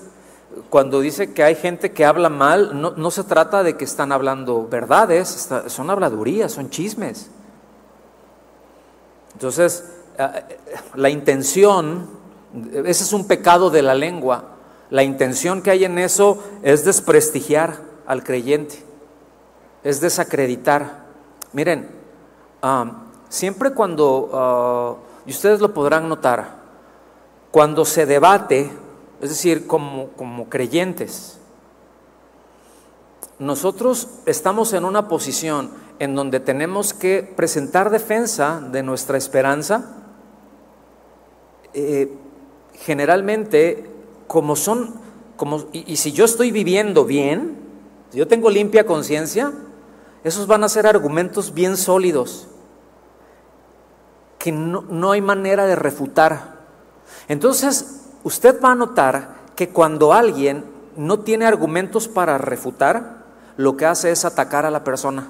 cuando 0.69 0.99
dice 0.99 1.33
que 1.33 1.43
hay 1.43 1.55
gente 1.55 1.91
que 1.91 2.05
habla 2.05 2.29
mal, 2.29 2.81
no, 2.81 3.11
se 3.11 3.23
trata 3.23 3.63
de 3.63 3.77
que 3.77 3.85
están 3.85 4.11
hablando 4.11 4.67
verdades, 4.67 5.49
son 5.67 5.89
habladurías, 5.89 6.51
son 6.51 6.69
chismes. 6.69 7.29
Entonces, 9.33 9.85
la 10.95 11.09
intención, 11.09 12.07
ese 12.73 13.03
es 13.03 13.13
un 13.13 13.27
pecado 13.27 13.69
de 13.69 13.81
la 13.81 13.95
lengua, 13.95 14.55
la 14.89 15.03
intención 15.03 15.61
que 15.61 15.71
hay 15.71 15.85
en 15.85 15.97
eso 15.97 16.43
es 16.61 16.85
desprestigiar 16.85 17.79
al 18.05 18.23
creyente, 18.23 18.83
es 19.83 20.01
desacreditar. 20.01 21.03
Miren, 21.51 22.02
siempre 23.29 23.73
cuando, 23.73 24.29
ah, 24.33 24.95
y 25.25 25.31
ustedes 25.31 25.59
lo 25.59 25.73
podrán 25.73 26.07
notar, 26.07 26.61
cuando 27.51 27.85
se 27.85 28.05
debate, 28.05 28.71
es 29.21 29.29
decir, 29.29 29.67
como, 29.67 30.09
como 30.09 30.49
creyentes, 30.49 31.39
nosotros 33.39 34.07
estamos 34.25 34.73
en 34.73 34.85
una 34.85 35.07
posición 35.07 35.71
en 35.99 36.15
donde 36.15 36.39
tenemos 36.39 36.93
que 36.93 37.23
presentar 37.35 37.89
defensa 37.89 38.61
de 38.71 38.83
nuestra 38.83 39.17
esperanza. 39.17 39.97
Eh, 41.73 42.11
generalmente, 42.75 43.89
como 44.27 44.55
son, 44.55 44.95
como, 45.35 45.65
y, 45.73 45.95
si 45.97 46.11
yo 46.11 46.25
estoy 46.25 46.51
viviendo 46.51 47.05
bien, 47.05 47.57
si 48.11 48.19
yo 48.19 48.27
tengo 48.27 48.49
limpia 48.49 48.85
conciencia, 48.85 49.51
esos 50.23 50.47
van 50.47 50.63
a 50.63 50.69
ser 50.69 50.87
argumentos 50.87 51.53
bien 51.53 51.75
sólidos 51.75 52.47
que 54.43 54.51
no, 54.51 55.11
hay 55.13 55.21
manera 55.21 55.65
de 55.65 55.77
refutar. 55.77 56.55
Entonces, 57.29 58.01
usted 58.25 58.61
va 58.61 58.73
a 58.73 58.75
notar 58.75 59.35
que 59.55 59.69
cuando 59.69 60.11
alguien 60.11 60.65
no 60.97 61.21
tiene 61.21 61.45
argumentos 61.45 62.09
para 62.09 62.37
refutar, 62.37 63.23
lo 63.55 63.77
que 63.77 63.85
hace 63.85 64.11
es 64.11 64.25
atacar 64.25 64.65
a 64.65 64.69
la 64.69 64.83
persona, 64.83 65.29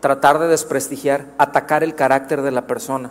tratar 0.00 0.38
de 0.38 0.48
desprestigiar, 0.48 1.26
atacar 1.36 1.84
el 1.84 1.94
carácter 1.94 2.40
de 2.40 2.52
la 2.52 2.66
persona. 2.66 3.10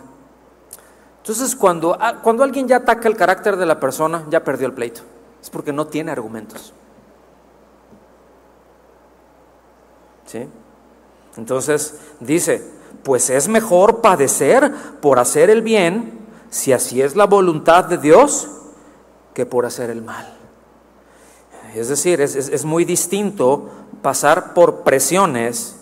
Entonces, 1.18 1.54
cuando, 1.54 1.96
ah, 2.00 2.16
cuando 2.20 2.42
alguien 2.42 2.66
ya 2.66 2.78
ataca 2.78 3.06
el 3.06 3.16
carácter 3.16 3.56
de 3.56 3.66
la 3.66 3.78
persona, 3.78 4.24
ya 4.28 4.42
perdió 4.42 4.66
el 4.66 4.72
pleito. 4.72 5.02
Es 5.40 5.50
porque 5.50 5.72
no 5.72 5.86
tiene 5.86 6.10
argumentos. 6.10 6.72
¿Sí? 10.24 10.48
Entonces, 11.36 11.96
dice, 12.18 12.75
pues 13.02 13.30
es 13.30 13.48
mejor 13.48 14.00
padecer 14.00 14.72
por 15.00 15.18
hacer 15.18 15.50
el 15.50 15.62
bien, 15.62 16.18
si 16.50 16.72
así 16.72 17.02
es 17.02 17.16
la 17.16 17.26
voluntad 17.26 17.84
de 17.84 17.98
Dios, 17.98 18.48
que 19.34 19.46
por 19.46 19.66
hacer 19.66 19.90
el 19.90 20.02
mal. 20.02 20.36
Es 21.74 21.88
decir, 21.88 22.22
es, 22.22 22.64
muy 22.64 22.86
distinto 22.86 23.68
pasar 24.00 24.54
por 24.54 24.82
presiones 24.82 25.76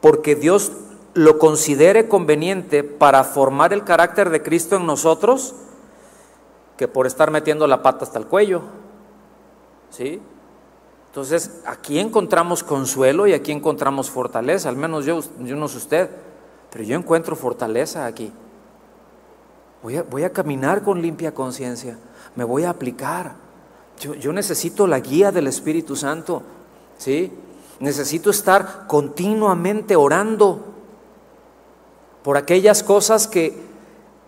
porque 0.00 0.34
Dios 0.34 0.72
lo 1.12 1.38
considere 1.38 2.08
conveniente 2.08 2.82
para 2.82 3.22
formar 3.24 3.74
el 3.74 3.84
carácter 3.84 4.30
de 4.30 4.42
Cristo 4.42 4.76
en 4.76 4.86
nosotros 4.86 5.54
que 6.78 6.88
por 6.88 7.06
estar 7.06 7.30
metiendo 7.30 7.66
la 7.66 7.82
pata 7.82 8.04
hasta 8.04 8.18
el 8.18 8.26
cuello. 8.26 8.62
¿Sí? 9.90 10.20
Entonces, 11.16 11.62
aquí 11.64 11.98
encontramos 11.98 12.62
consuelo 12.62 13.26
y 13.26 13.32
aquí 13.32 13.50
encontramos 13.50 14.10
fortaleza, 14.10 14.68
al 14.68 14.76
menos 14.76 15.06
yo, 15.06 15.20
yo 15.40 15.56
no 15.56 15.66
sé 15.66 15.78
usted, 15.78 16.10
pero 16.70 16.84
yo 16.84 16.94
encuentro 16.94 17.34
fortaleza 17.34 18.04
aquí. 18.04 18.30
Voy 19.82 20.24
a, 20.24 20.30
caminar 20.30 20.82
con 20.82 21.00
limpia 21.00 21.32
conciencia, 21.32 21.98
me 22.34 22.44
voy 22.44 22.64
a 22.64 22.68
aplicar. 22.68 23.34
Yo, 23.98 24.30
necesito 24.34 24.86
la 24.86 25.00
guía 25.00 25.32
del 25.32 25.46
Espíritu 25.46 25.96
Santo, 25.96 26.42
¿sí? 26.98 27.32
Necesito 27.80 28.28
estar 28.28 28.86
continuamente 28.86 29.96
orando 29.96 30.66
por 32.22 32.36
aquellas 32.36 32.82
cosas 32.82 33.26
que 33.26 33.58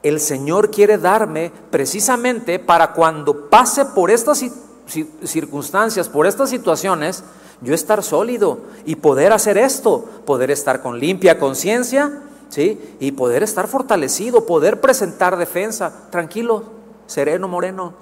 el 0.03 0.21
Señor 0.21 0.71
quiere 0.71 0.97
darme 0.97 1.53
precisamente 1.71 2.59
para 2.59 2.95
cuando 2.95 3.51
pase 3.51 3.85
por 3.85 4.11
estas 4.11 4.43
circunstancias, 4.89 6.09
por 6.09 6.27
estas 6.27 6.51
situaciones, 6.51 7.25
yo 7.61 7.75
estar 7.75 8.03
sólido 8.03 8.61
y 8.85 8.97
poder 8.97 9.33
hacer 9.33 9.59
esto, 9.59 10.05
poder 10.25 10.51
estar 10.51 10.81
con 10.83 10.99
limpia 10.99 11.39
conciencia, 11.39 12.23
¿sí? 12.49 12.97
Y 13.01 13.13
poder 13.13 13.43
estar 13.43 13.69
fortalecido, 13.69 14.47
poder 14.47 14.81
presentar 14.81 15.37
defensa, 15.37 16.09
tranquilo, 16.11 16.65
sereno, 17.07 17.49
moreno. 17.49 17.95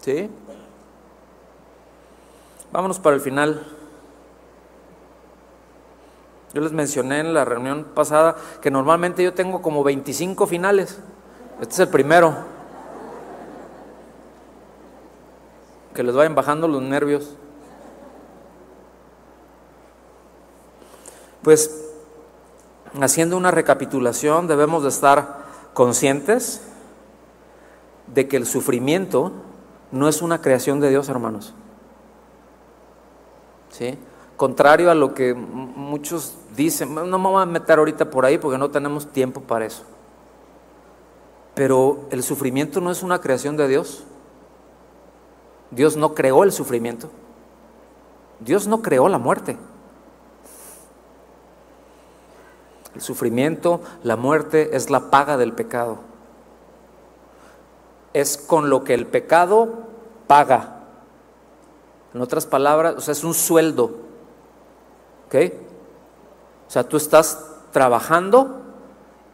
¿Sí? 0.00 0.28
Vámonos 2.72 2.98
para 2.98 3.16
el 3.16 3.22
final. 3.22 3.66
Yo 6.54 6.60
les 6.60 6.72
mencioné 6.72 7.20
en 7.20 7.34
la 7.34 7.44
reunión 7.44 7.84
pasada 7.94 8.36
que 8.60 8.70
normalmente 8.70 9.22
yo 9.22 9.34
tengo 9.34 9.62
como 9.62 9.84
25 9.84 10.46
finales. 10.46 10.98
Este 11.60 11.74
es 11.74 11.78
el 11.80 11.88
primero. 11.88 12.55
Que 15.96 16.02
les 16.02 16.14
vayan 16.14 16.34
bajando 16.34 16.68
los 16.68 16.82
nervios. 16.82 17.34
Pues 21.42 21.90
haciendo 23.00 23.36
una 23.36 23.50
recapitulación 23.50 24.46
debemos 24.46 24.82
de 24.82 24.90
estar 24.90 25.46
conscientes 25.72 26.60
de 28.14 28.28
que 28.28 28.36
el 28.36 28.46
sufrimiento 28.46 29.32
no 29.90 30.06
es 30.08 30.20
una 30.20 30.42
creación 30.42 30.80
de 30.80 30.90
Dios, 30.90 31.08
hermanos. 31.08 31.54
¿Sí? 33.70 33.98
Contrario 34.36 34.90
a 34.90 34.94
lo 34.94 35.14
que 35.14 35.32
muchos 35.32 36.34
dicen, 36.54 36.94
no 36.94 37.18
me 37.18 37.28
voy 37.28 37.42
a 37.42 37.46
meter 37.46 37.78
ahorita 37.78 38.10
por 38.10 38.26
ahí 38.26 38.36
porque 38.36 38.58
no 38.58 38.70
tenemos 38.70 39.06
tiempo 39.06 39.40
para 39.40 39.64
eso. 39.64 39.82
Pero 41.54 42.00
el 42.10 42.22
sufrimiento 42.22 42.82
no 42.82 42.90
es 42.90 43.02
una 43.02 43.18
creación 43.18 43.56
de 43.56 43.66
Dios. 43.66 44.04
Dios 45.70 45.96
no 45.96 46.14
creó 46.14 46.44
el 46.44 46.52
sufrimiento. 46.52 47.08
Dios 48.40 48.66
no 48.66 48.82
creó 48.82 49.08
la 49.08 49.18
muerte. 49.18 49.56
El 52.94 53.00
sufrimiento, 53.00 53.80
la 54.02 54.16
muerte 54.16 54.76
es 54.76 54.90
la 54.90 55.10
paga 55.10 55.36
del 55.36 55.52
pecado. 55.52 55.98
Es 58.12 58.38
con 58.38 58.70
lo 58.70 58.84
que 58.84 58.94
el 58.94 59.06
pecado 59.06 59.84
paga. 60.26 60.84
En 62.14 62.22
otras 62.22 62.46
palabras, 62.46 62.94
o 62.96 63.00
sea, 63.00 63.12
es 63.12 63.24
un 63.24 63.34
sueldo 63.34 64.06
¿Ok? 65.26 65.34
O 66.68 66.70
sea, 66.70 66.84
tú 66.88 66.96
estás 66.96 67.44
trabajando 67.72 68.62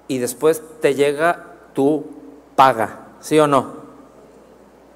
y 0.08 0.18
después 0.18 0.62
te 0.80 0.94
llega 0.94 1.44
tu 1.74 2.04
paga, 2.56 3.08
¿sí 3.20 3.38
o 3.38 3.46
no? 3.46 3.82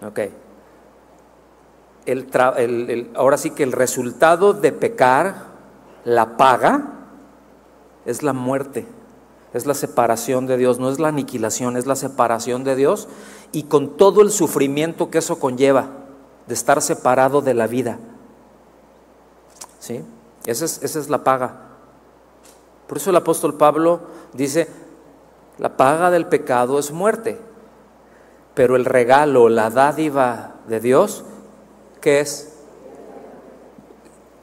Ok. 0.06 0.20
El, 2.06 3.10
ahora 3.14 3.36
sí 3.36 3.50
que 3.50 3.64
el 3.64 3.72
resultado 3.72 4.52
de 4.52 4.72
pecar, 4.72 5.46
la 6.04 6.36
paga, 6.36 6.92
es 8.04 8.22
la 8.22 8.32
muerte, 8.32 8.86
es 9.52 9.66
la 9.66 9.74
separación 9.74 10.46
de 10.46 10.56
Dios, 10.56 10.78
no 10.78 10.90
es 10.90 11.00
la 11.00 11.08
aniquilación, 11.08 11.76
es 11.76 11.86
la 11.86 11.96
separación 11.96 12.62
de 12.62 12.76
Dios 12.76 13.08
y 13.52 13.64
con 13.64 13.96
todo 13.96 14.22
el 14.22 14.30
sufrimiento 14.30 15.10
que 15.10 15.18
eso 15.18 15.38
conlleva 15.38 15.88
de 16.46 16.54
estar 16.54 16.80
separado 16.80 17.42
de 17.42 17.54
la 17.54 17.66
vida. 17.66 17.98
¿Sí? 19.80 20.02
Esa 20.46 20.64
es, 20.64 21.10
la 21.10 21.24
paga. 21.24 21.56
Por 22.86 22.98
eso 22.98 23.10
el 23.10 23.16
apóstol 23.16 23.54
Pablo 23.54 24.00
dice, 24.32 24.68
la 25.58 25.76
paga 25.76 26.10
del 26.10 26.26
pecado 26.26 26.78
es 26.78 26.92
muerte, 26.92 27.38
pero 28.54 28.76
el 28.76 28.84
regalo, 28.84 29.48
la 29.48 29.70
dádiva 29.70 30.54
de 30.68 30.78
Dios, 30.80 31.24
¿qué 32.06 32.20
es? 32.20 32.52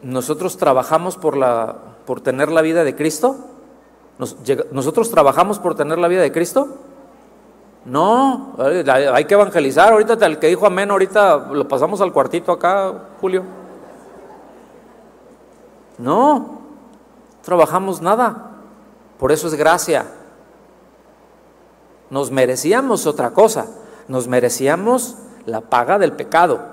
Nosotros 0.02 0.58
trabajamos 0.58 1.16
por, 1.16 1.38
la, 1.38 1.78
por 2.06 2.20
tener 2.20 2.52
la 2.52 2.62
vida 2.62 2.84
de 2.84 2.94
Cristo. 2.94 3.38
¿Nosotros 4.74 5.10
trabajamos 5.10 5.60
por 5.60 5.74
tener 5.74 5.98
la 5.98 6.10
vida 6.10 6.24
de 6.24 6.34
Cristo? 6.34 6.68
No, 7.86 8.58
hay 8.58 9.24
que 9.24 9.34
evangelizar. 9.34 9.94
Ahorita 9.94 10.26
el 10.26 10.40
que 10.40 10.48
dijo 10.48 10.66
amén, 10.66 10.92
ahorita 10.92 11.38
lo 11.54 11.66
pasamos 11.66 12.02
al 12.02 12.12
cuartito 12.12 12.52
acá, 12.52 12.94
Julio. 13.22 13.46
No, 15.98 16.60
trabajamos 17.44 18.02
nada. 18.02 18.58
Por 19.18 19.32
eso 19.32 19.48
es 19.48 19.54
gracia. 19.54 20.08
Nos 22.10 22.30
merecíamos 22.30 23.08
otra 23.08 23.30
cosa. 23.30 23.68
Nos 24.10 24.28
merecíamos 24.28 25.16
la 25.46 25.62
paga 25.62 25.98
del 25.98 26.12
pecado. 26.12 26.73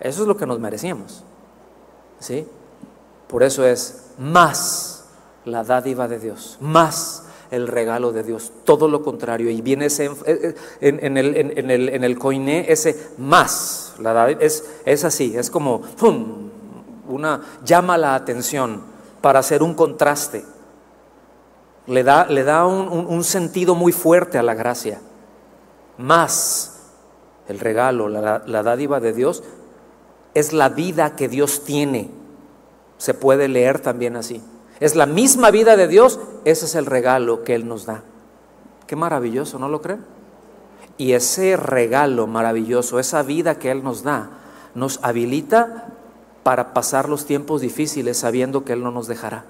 Eso 0.00 0.22
es 0.22 0.28
lo 0.28 0.36
que 0.36 0.46
nos 0.46 0.60
merecíamos. 0.60 1.24
¿Sí? 2.20 2.46
Por 3.28 3.42
eso 3.42 3.64
es 3.66 4.06
más 4.18 5.04
la 5.44 5.64
dádiva 5.64 6.08
de 6.08 6.18
Dios, 6.18 6.58
más 6.60 7.24
el 7.50 7.66
regalo 7.66 8.12
de 8.12 8.22
Dios, 8.22 8.52
todo 8.64 8.88
lo 8.88 9.02
contrario. 9.02 9.50
Y 9.50 9.60
viene 9.60 9.86
ese, 9.86 10.10
en, 10.80 11.16
el, 11.16 11.36
en, 11.36 11.70
en 11.70 12.04
el 12.04 12.18
coiné, 12.18 12.70
ese 12.70 13.10
más, 13.18 13.94
la 13.98 14.30
es, 14.30 14.64
es 14.84 15.04
así, 15.04 15.36
es 15.36 15.50
como, 15.50 15.82
una, 17.08 17.40
llama 17.64 17.96
la 17.96 18.14
atención 18.14 18.82
para 19.20 19.38
hacer 19.40 19.62
un 19.62 19.74
contraste. 19.74 20.44
Le 21.86 22.02
da, 22.02 22.66
un, 22.66 23.24
sentido 23.24 23.74
muy 23.74 23.92
fuerte 23.92 24.36
a 24.36 24.42
la 24.42 24.54
gracia. 24.54 25.00
Más 25.96 26.74
el 27.48 27.58
regalo, 27.58 28.08
la 28.08 28.62
dádiva 28.62 29.00
de 29.00 29.14
Dios, 29.14 29.42
es 30.38 30.52
la 30.52 30.68
vida 30.68 31.16
que 31.16 31.28
Dios 31.28 31.64
tiene. 31.64 32.10
Se 32.98 33.14
puede 33.14 33.48
leer 33.48 33.80
también 33.80 34.16
así. 34.16 34.42
Es 34.80 34.94
la 34.94 35.06
misma 35.06 35.50
vida 35.50 35.76
de 35.76 35.88
Dios, 35.88 36.20
ese 36.44 36.66
es 36.66 36.74
el 36.74 36.86
regalo 36.86 37.44
que 37.44 37.54
Él 37.54 37.66
nos 37.66 37.86
da. 37.86 38.02
Qué 38.86 38.96
maravilloso, 38.96 39.58
¿no 39.58 39.68
lo 39.68 39.82
creen? 39.82 40.04
Y 40.96 41.12
ese 41.12 41.56
regalo 41.56 42.26
maravilloso, 42.26 42.98
esa 42.98 43.22
vida 43.22 43.58
que 43.58 43.70
Él 43.70 43.82
nos 43.82 44.02
da, 44.02 44.30
nos 44.74 45.00
habilita 45.02 45.88
para 46.42 46.72
pasar 46.72 47.08
los 47.08 47.26
tiempos 47.26 47.60
difíciles 47.60 48.16
sabiendo 48.16 48.64
que 48.64 48.72
Él 48.72 48.82
no 48.82 48.90
nos 48.90 49.06
dejará, 49.06 49.44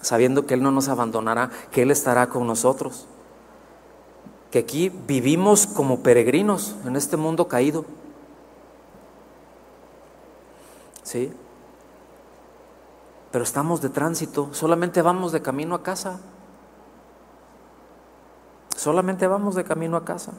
sabiendo 0.00 0.46
que 0.46 0.54
Él 0.54 0.62
no 0.62 0.70
nos 0.70 0.88
abandonará, 0.88 1.50
que 1.70 1.82
Él 1.82 1.90
estará 1.90 2.28
con 2.28 2.46
nosotros, 2.46 3.06
que 4.50 4.58
aquí 4.58 4.90
vivimos 4.90 5.66
como 5.66 6.00
peregrinos 6.00 6.76
en 6.84 6.96
este 6.96 7.16
mundo 7.16 7.48
caído. 7.48 7.86
¿Sí? 11.02 11.32
Pero 13.30 13.44
estamos 13.44 13.80
de 13.80 13.88
tránsito, 13.88 14.48
solamente 14.52 15.02
vamos 15.02 15.32
de 15.32 15.42
camino 15.42 15.74
a 15.74 15.82
casa. 15.82 16.20
Solamente 18.76 19.26
vamos 19.26 19.54
de 19.54 19.64
camino 19.64 19.96
a 19.96 20.04
casa. 20.04 20.32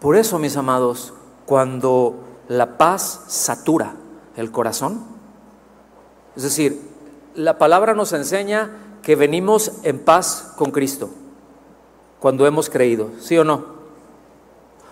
Por 0.00 0.16
eso, 0.16 0.38
mis 0.38 0.56
amados, 0.56 1.14
cuando 1.46 2.16
la 2.48 2.76
paz 2.78 3.24
satura 3.28 3.94
el 4.36 4.50
corazón. 4.50 5.04
Es 6.36 6.42
decir, 6.42 6.90
la 7.34 7.58
palabra 7.58 7.94
nos 7.94 8.12
enseña 8.12 8.70
que 9.02 9.16
venimos 9.16 9.72
en 9.82 9.98
paz 9.98 10.52
con 10.56 10.70
Cristo 10.70 11.10
cuando 12.20 12.46
hemos 12.46 12.70
creído, 12.70 13.10
¿sí 13.20 13.36
o 13.36 13.44
no? 13.44 13.74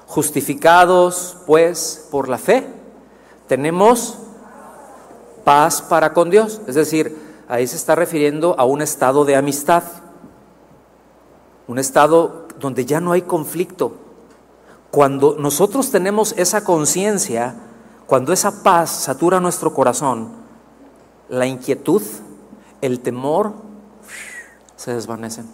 Justificados, 0.06 1.38
pues, 1.46 2.06
por 2.10 2.28
la 2.28 2.36
fe, 2.36 2.66
tenemos 3.48 4.18
paz 5.44 5.82
para 5.82 6.12
con 6.12 6.30
Dios. 6.30 6.60
Es 6.66 6.74
decir, 6.74 7.16
ahí 7.48 7.66
se 7.66 7.76
está 7.76 7.94
refiriendo 7.94 8.54
a 8.58 8.64
un 8.64 8.82
estado 8.82 9.24
de 9.24 9.36
amistad, 9.36 9.82
un 11.68 11.78
estado 11.78 12.46
donde 12.58 12.84
ya 12.84 13.00
no 13.00 13.12
hay 13.12 13.22
conflicto, 13.22 13.96
cuando 14.90 15.36
nosotros 15.38 15.90
tenemos 15.90 16.34
esa 16.36 16.64
conciencia, 16.64 17.54
cuando 18.06 18.32
esa 18.32 18.62
paz 18.62 18.90
satura 18.90 19.40
nuestro 19.40 19.72
corazón, 19.72 20.28
la 21.30 21.46
inquietud, 21.46 22.02
el 22.82 23.00
temor, 23.00 23.54
se 24.76 24.92
desvanecen. 24.92 25.48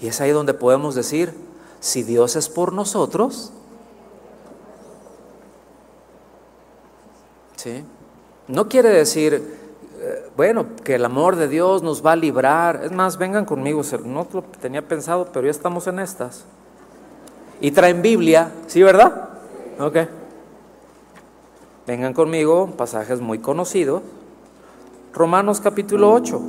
Y 0.00 0.08
es 0.08 0.20
ahí 0.20 0.32
donde 0.32 0.52
podemos 0.52 0.96
decir, 0.96 1.32
si 1.78 2.02
Dios 2.02 2.34
es 2.34 2.48
por 2.48 2.72
nosotros, 2.72 3.52
¿sí? 7.58 7.84
No 8.46 8.68
quiere 8.68 8.88
decir, 8.88 9.34
eh, 10.00 10.30
bueno, 10.36 10.66
que 10.84 10.94
el 10.94 11.04
amor 11.04 11.36
de 11.36 11.48
Dios 11.48 11.82
nos 11.82 12.04
va 12.04 12.12
a 12.12 12.16
librar. 12.16 12.82
Es 12.84 12.92
más, 12.92 13.18
vengan 13.18 13.44
conmigo, 13.44 13.82
no 14.04 14.26
lo 14.32 14.42
tenía 14.42 14.86
pensado, 14.86 15.28
pero 15.32 15.44
ya 15.44 15.50
estamos 15.50 15.86
en 15.86 15.98
estas. 15.98 16.44
Y 17.60 17.72
traen 17.72 18.00
Biblia, 18.00 18.52
¿sí, 18.68 18.82
verdad? 18.82 19.30
Ok. 19.80 19.96
Vengan 21.86 22.14
conmigo, 22.14 22.70
pasajes 22.76 23.20
muy 23.20 23.38
conocidos. 23.40 24.02
Romanos 25.12 25.60
capítulo 25.60 26.12
8. 26.12 26.40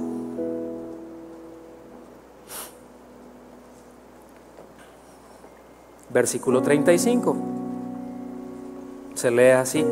Versículo 6.11 6.61
35. 6.61 7.35
Se 9.15 9.31
lee 9.31 9.49
así. 9.49 9.85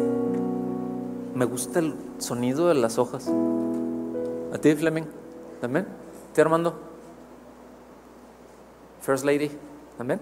Me 1.38 1.46
gusta 1.46 1.78
el 1.78 1.94
sonido 2.18 2.68
de 2.68 2.74
las 2.74 2.98
hojas. 2.98 3.30
¿A 4.52 4.58
ti, 4.58 4.74
Fleming? 4.74 5.04
¿También? 5.62 5.86
¿Te 6.34 6.42
Armando? 6.42 6.74
First 9.02 9.24
Lady? 9.24 9.52
¿También? 10.00 10.20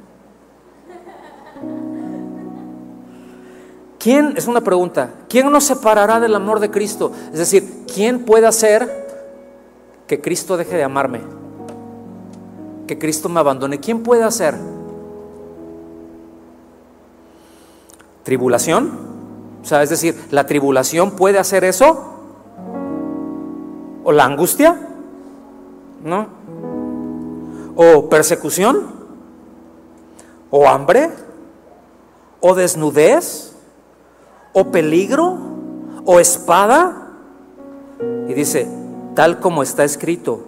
¿Quién, 3.98 4.34
es 4.36 4.46
una 4.46 4.60
pregunta, 4.60 5.10
¿quién 5.30 5.50
nos 5.50 5.64
separará 5.64 6.20
del 6.20 6.36
amor 6.36 6.60
de 6.60 6.70
Cristo? 6.70 7.14
Es 7.32 7.40
decir, 7.40 7.86
¿quién 7.92 8.26
puede 8.26 8.46
hacer 8.46 9.08
que 10.08 10.20
Cristo 10.20 10.58
deje 10.58 10.76
de 10.76 10.84
amarme? 10.84 11.22
Que 12.88 13.00
Cristo 13.00 13.30
me 13.30 13.40
abandone. 13.40 13.80
¿Quién 13.80 14.04
puede 14.04 14.26
hacer? 14.26 14.54
¿Tribulación? 18.24 19.15
O 19.66 19.68
sea, 19.68 19.82
es 19.82 19.90
decir, 19.90 20.28
¿la 20.30 20.46
tribulación 20.46 21.16
puede 21.16 21.40
hacer 21.40 21.64
eso? 21.64 21.98
¿O 24.04 24.12
la 24.12 24.26
angustia? 24.26 24.80
¿No? 26.04 26.28
¿O 27.76 28.08
persecución? 28.08 28.86
¿O 30.52 30.68
hambre? 30.68 31.10
¿O 32.42 32.54
desnudez? 32.54 33.56
¿O 34.54 34.66
peligro? 34.66 35.36
¿O 36.06 36.20
espada? 36.20 37.08
Y 38.30 38.36
dice, 38.36 38.68
tal 39.16 39.40
como 39.40 39.64
está 39.64 39.84
escrito, 39.84 40.42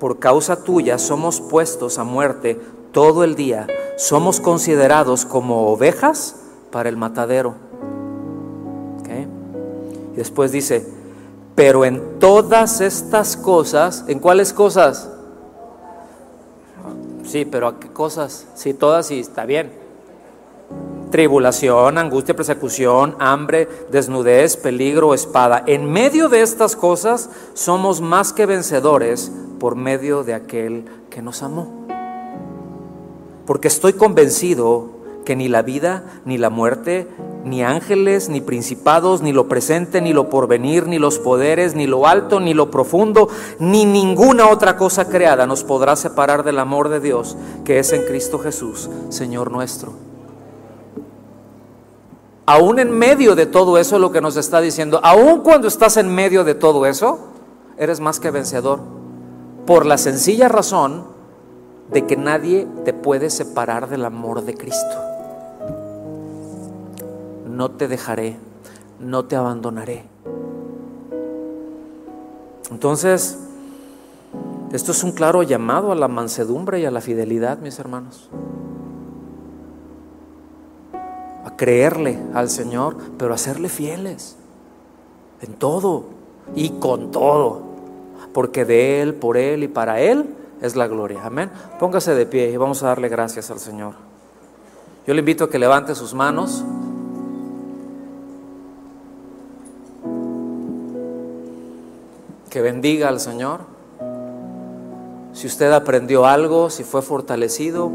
por 0.00 0.18
causa 0.18 0.64
tuya 0.64 0.98
somos 0.98 1.40
puestos 1.40 1.96
a 2.00 2.02
muerte 2.02 2.60
todo 2.90 3.22
el 3.22 3.36
día, 3.36 3.68
somos 3.96 4.40
considerados 4.40 5.24
como 5.24 5.68
ovejas 5.68 6.34
para 6.72 6.88
el 6.88 6.96
matadero. 6.96 7.54
Y 10.14 10.16
después 10.16 10.52
dice, 10.52 10.86
pero 11.54 11.84
en 11.84 12.18
todas 12.18 12.80
estas 12.80 13.36
cosas, 13.36 14.04
¿en 14.08 14.20
cuáles 14.20 14.52
cosas? 14.52 15.10
Sí, 17.24 17.44
pero 17.44 17.68
¿a 17.68 17.80
qué 17.80 17.88
cosas? 17.88 18.46
Sí, 18.54 18.74
todas 18.74 19.10
y 19.10 19.18
está 19.18 19.44
bien. 19.44 19.72
Tribulación, 21.10 21.98
angustia, 21.98 22.34
persecución, 22.34 23.16
hambre, 23.18 23.68
desnudez, 23.90 24.56
peligro, 24.56 25.14
espada. 25.14 25.62
En 25.66 25.90
medio 25.90 26.28
de 26.28 26.42
estas 26.42 26.76
cosas 26.76 27.30
somos 27.54 28.00
más 28.00 28.32
que 28.32 28.46
vencedores 28.46 29.32
por 29.58 29.76
medio 29.76 30.24
de 30.24 30.34
aquel 30.34 30.84
que 31.10 31.22
nos 31.22 31.42
amó. 31.42 31.86
Porque 33.46 33.68
estoy 33.68 33.92
convencido 33.92 34.90
que 35.24 35.36
ni 35.36 35.48
la 35.48 35.62
vida, 35.62 36.04
ni 36.24 36.38
la 36.38 36.50
muerte, 36.50 37.08
ni 37.44 37.62
ángeles, 37.62 38.28
ni 38.28 38.40
principados, 38.40 39.22
ni 39.22 39.32
lo 39.32 39.48
presente, 39.48 40.00
ni 40.00 40.12
lo 40.12 40.30
porvenir, 40.30 40.86
ni 40.86 40.98
los 40.98 41.18
poderes, 41.18 41.74
ni 41.74 41.86
lo 41.86 42.06
alto, 42.06 42.40
ni 42.40 42.54
lo 42.54 42.70
profundo, 42.70 43.28
ni 43.58 43.84
ninguna 43.84 44.48
otra 44.48 44.76
cosa 44.76 45.08
creada 45.08 45.46
nos 45.46 45.62
podrá 45.62 45.94
separar 45.94 46.42
del 46.42 46.58
amor 46.58 46.88
de 46.88 47.00
Dios 47.00 47.36
que 47.64 47.78
es 47.78 47.92
en 47.92 48.04
Cristo 48.06 48.38
Jesús, 48.38 48.88
Señor 49.10 49.50
nuestro. 49.50 49.92
Aún 52.46 52.78
en 52.78 52.90
medio 52.90 53.34
de 53.34 53.46
todo 53.46 53.78
eso, 53.78 53.98
lo 53.98 54.12
que 54.12 54.20
nos 54.20 54.36
está 54.36 54.60
diciendo, 54.60 55.00
aún 55.02 55.40
cuando 55.40 55.68
estás 55.68 55.96
en 55.96 56.14
medio 56.14 56.44
de 56.44 56.54
todo 56.54 56.86
eso, 56.86 57.18
eres 57.78 58.00
más 58.00 58.20
que 58.20 58.30
vencedor. 58.30 58.80
Por 59.66 59.86
la 59.86 59.96
sencilla 59.96 60.48
razón 60.48 61.06
de 61.90 62.04
que 62.04 62.16
nadie 62.16 62.66
te 62.84 62.92
puede 62.92 63.30
separar 63.30 63.88
del 63.88 64.04
amor 64.04 64.42
de 64.44 64.54
Cristo 64.54 65.13
no 67.56 67.70
te 67.70 67.88
dejaré, 67.88 68.36
no 69.00 69.24
te 69.24 69.36
abandonaré. 69.36 70.04
Entonces, 72.70 73.38
esto 74.72 74.92
es 74.92 75.04
un 75.04 75.12
claro 75.12 75.42
llamado 75.42 75.92
a 75.92 75.94
la 75.94 76.08
mansedumbre 76.08 76.80
y 76.80 76.84
a 76.84 76.90
la 76.90 77.00
fidelidad, 77.00 77.58
mis 77.58 77.78
hermanos. 77.78 78.28
A 81.44 81.56
creerle 81.56 82.18
al 82.34 82.50
Señor, 82.50 82.96
pero 83.18 83.34
a 83.34 83.38
serle 83.38 83.68
fieles 83.68 84.36
en 85.42 85.54
todo 85.54 86.06
y 86.54 86.70
con 86.70 87.10
todo, 87.10 87.62
porque 88.32 88.64
de 88.64 89.02
Él, 89.02 89.14
por 89.14 89.36
Él 89.36 89.62
y 89.62 89.68
para 89.68 90.00
Él 90.00 90.34
es 90.60 90.74
la 90.74 90.88
gloria. 90.88 91.24
Amén. 91.24 91.50
Póngase 91.78 92.14
de 92.14 92.26
pie 92.26 92.50
y 92.50 92.56
vamos 92.56 92.82
a 92.82 92.86
darle 92.86 93.08
gracias 93.08 93.50
al 93.50 93.60
Señor. 93.60 93.94
Yo 95.06 95.12
le 95.12 95.20
invito 95.20 95.44
a 95.44 95.50
que 95.50 95.58
levante 95.58 95.94
sus 95.94 96.14
manos. 96.14 96.64
Que 102.54 102.62
bendiga 102.62 103.08
al 103.08 103.18
Señor. 103.18 103.62
Si 105.32 105.48
usted 105.48 105.72
aprendió 105.72 106.24
algo, 106.24 106.70
si 106.70 106.84
fue 106.84 107.02
fortalecido, 107.02 107.90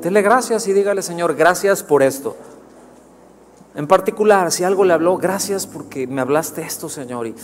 dele 0.00 0.22
gracias 0.22 0.68
y 0.68 0.72
dígale, 0.72 1.02
Señor, 1.02 1.34
gracias 1.34 1.82
por 1.82 2.04
esto. 2.04 2.36
En 3.74 3.88
particular, 3.88 4.52
si 4.52 4.62
algo 4.62 4.84
le 4.84 4.92
habló, 4.92 5.16
gracias 5.16 5.66
porque 5.66 6.06
me 6.06 6.20
hablaste 6.20 6.62
esto, 6.62 6.88
Señor. 6.88 7.26
Y 7.26 7.34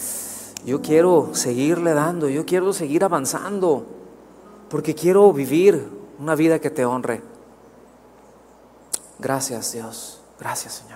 yo 0.65 0.81
quiero 0.81 1.31
seguirle 1.33 1.93
dando, 1.93 2.29
yo 2.29 2.47
quiero 2.47 2.73
seguir 2.73 3.03
avanzando, 3.03 3.85
porque 4.71 4.95
quiero 4.95 5.33
vivir 5.33 5.89
una 6.21 6.37
vida 6.37 6.61
que 6.61 6.71
te 6.71 6.85
honre. 6.85 7.21
Gracias, 9.19 9.73
Dios. 9.73 10.21
Gracias, 10.39 10.73
Señor. 10.75 10.96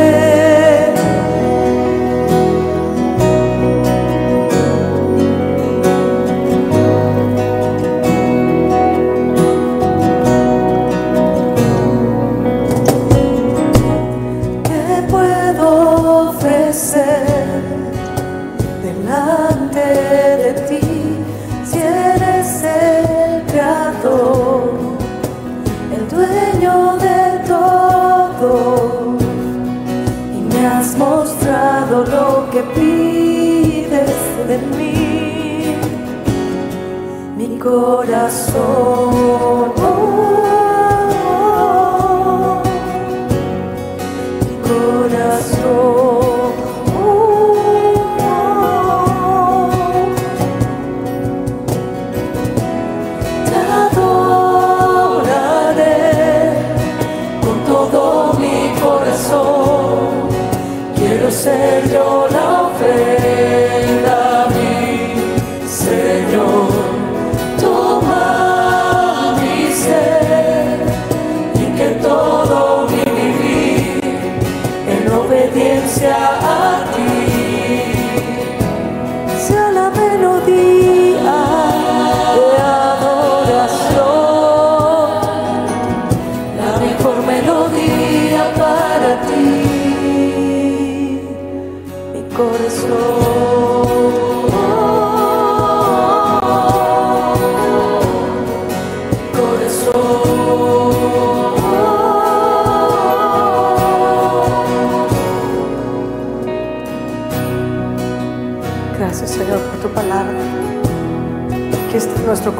corazón. 37.70 39.39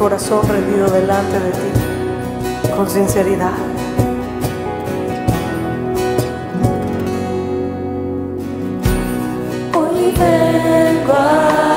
corazón 0.00 0.48
rendido 0.48 0.88
delante 0.88 1.38
de 1.38 1.50
ti 1.50 2.70
con 2.74 2.88
sinceridad. 2.88 3.52
Hoy 9.74 10.14
vengo 10.18 11.12
a 11.12 11.69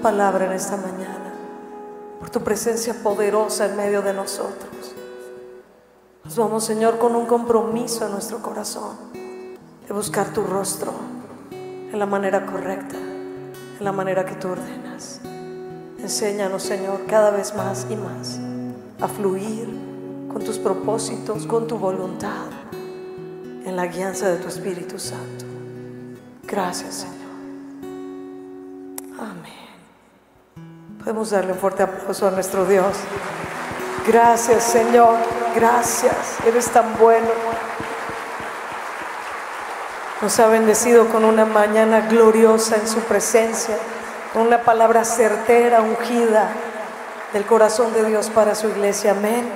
palabra 0.00 0.46
en 0.46 0.52
esta 0.52 0.76
mañana, 0.76 1.32
por 2.18 2.30
tu 2.30 2.40
presencia 2.40 2.94
poderosa 3.02 3.66
en 3.66 3.76
medio 3.76 4.02
de 4.02 4.12
nosotros. 4.12 4.94
Nos 6.24 6.36
vamos, 6.36 6.64
Señor, 6.64 6.98
con 6.98 7.16
un 7.16 7.26
compromiso 7.26 8.06
en 8.06 8.12
nuestro 8.12 8.42
corazón 8.42 8.96
de 9.86 9.94
buscar 9.94 10.32
tu 10.32 10.42
rostro 10.42 10.92
en 11.50 11.98
la 11.98 12.06
manera 12.06 12.44
correcta, 12.44 12.96
en 12.96 13.84
la 13.84 13.92
manera 13.92 14.24
que 14.24 14.34
tú 14.34 14.48
ordenas. 14.48 15.20
Enséñanos, 15.98 16.62
Señor, 16.62 17.06
cada 17.06 17.30
vez 17.30 17.54
más 17.54 17.86
y 17.88 17.96
más 17.96 18.38
a 19.00 19.08
fluir 19.08 19.68
con 20.32 20.42
tus 20.42 20.58
propósitos, 20.58 21.46
con 21.46 21.66
tu 21.66 21.78
voluntad, 21.78 22.46
en 23.64 23.76
la 23.76 23.86
guianza 23.86 24.28
de 24.28 24.36
tu 24.36 24.48
Espíritu 24.48 24.98
Santo. 24.98 25.44
Gracias, 26.46 26.94
Señor. 26.94 27.18
Amén. 29.18 29.57
Podemos 31.08 31.30
darle 31.30 31.52
un 31.52 31.58
fuerte 31.58 31.82
aplauso 31.82 32.28
a 32.28 32.30
nuestro 32.30 32.66
Dios. 32.66 32.94
Gracias, 34.06 34.62
Señor. 34.62 35.16
Gracias. 35.54 36.12
Eres 36.46 36.68
tan 36.68 36.98
bueno. 36.98 37.28
Nos 40.20 40.38
ha 40.38 40.48
bendecido 40.48 41.08
con 41.08 41.24
una 41.24 41.46
mañana 41.46 42.00
gloriosa 42.00 42.76
en 42.76 42.86
su 42.86 43.00
presencia, 43.00 43.78
con 44.34 44.42
una 44.42 44.60
palabra 44.60 45.02
certera, 45.02 45.80
ungida 45.80 46.50
del 47.32 47.46
corazón 47.46 47.94
de 47.94 48.04
Dios 48.04 48.28
para 48.28 48.54
su 48.54 48.68
iglesia. 48.68 49.12
Amén. 49.12 49.50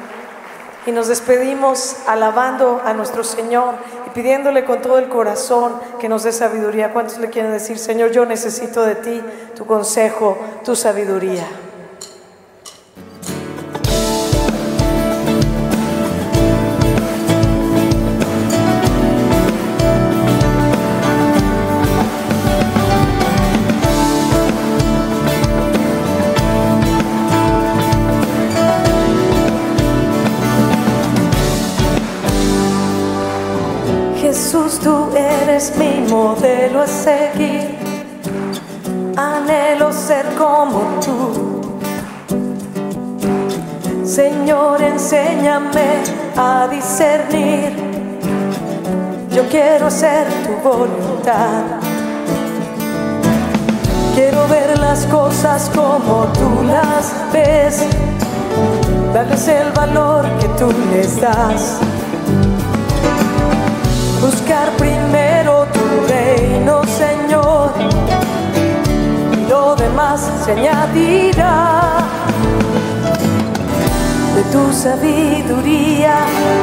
Y 0.87 0.93
nos 0.93 1.09
despedimos 1.09 1.97
alabando 2.07 2.83
a 2.85 2.93
nuestro 2.93 3.23
Señor 3.23 3.75
y 4.07 4.11
pidiéndole 4.11 4.65
con 4.65 4.83
todo 4.83 4.99
el 4.99 5.09
corazón 5.09 5.75
que 6.01 6.09
nos 6.09 6.25
dé 6.25 6.33
sabiduría. 6.33 6.93
¿Cuántos 6.93 7.19
le 7.19 7.31
quieren 7.31 7.53
decir, 7.53 7.79
Señor, 7.79 8.11
yo 8.11 8.27
necesito 8.27 8.83
de 8.83 8.97
ti, 8.97 9.23
tu 9.55 9.65
consejo, 9.65 10.37
tu 10.65 10.75
sabiduría? 10.75 11.47
Eres 35.63 35.77
mi 35.77 36.01
modelo 36.11 36.83
a 36.83 36.87
seguir. 36.87 37.79
Anhelo 39.17 39.93
ser 39.93 40.27
como 40.37 40.81
tú. 41.05 41.63
Señor, 44.05 44.83
enséñame 44.83 46.03
a 46.37 46.69
discernir. 46.69 47.73
Yo 49.31 49.49
quiero 49.49 49.87
hacer 49.87 50.27
tu 50.45 50.69
voluntad. 50.69 51.63
Quiero 54.15 54.47
ver 54.49 54.79
las 54.79 55.07
cosas 55.07 55.71
como 55.75 56.27
tú 56.33 56.65
las 56.67 57.15
ves. 57.33 57.85
Darles 59.15 59.49
el 59.49 59.71
valor 59.73 60.25
que 60.41 60.49
tú 60.59 60.69
les 60.93 61.21
das 61.21 61.79
buscar 64.23 64.71
primero 64.77 65.22
reino, 66.23 66.83
Señor, 66.85 67.73
y 69.39 69.51
lo 69.51 69.75
demás 69.77 70.21
se 70.45 70.53
añadirá. 70.53 71.99
De 74.35 74.43
tu 74.45 74.73
sabiduría 74.73 76.17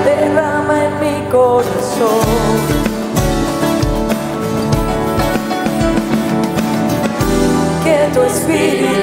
derrama 0.05 0.75
en 0.85 0.93
mi 0.99 1.29
corazón. 1.29 2.25
Que 7.83 7.97
tu 8.13 8.21
espíritu 8.23 8.98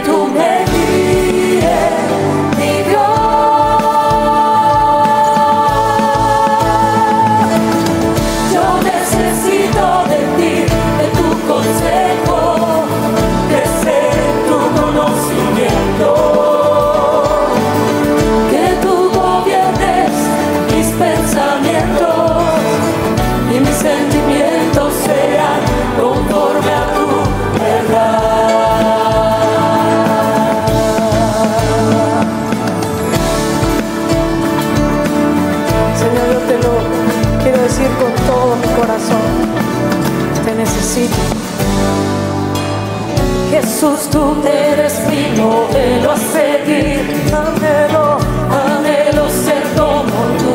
tú 44.16 44.42
eres 44.48 44.94
mi 45.10 45.24
modelo 45.40 46.12
a 46.12 46.16
seguir. 46.16 47.00
Anhelo, 47.44 48.18
anhelo 48.64 49.24
ser 49.44 49.62
como 49.78 50.18
tú. 50.40 50.54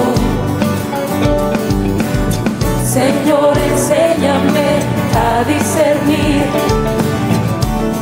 Señor, 2.98 3.54
enséñame 3.72 4.70
a 5.26 5.44
discernir. 5.54 6.46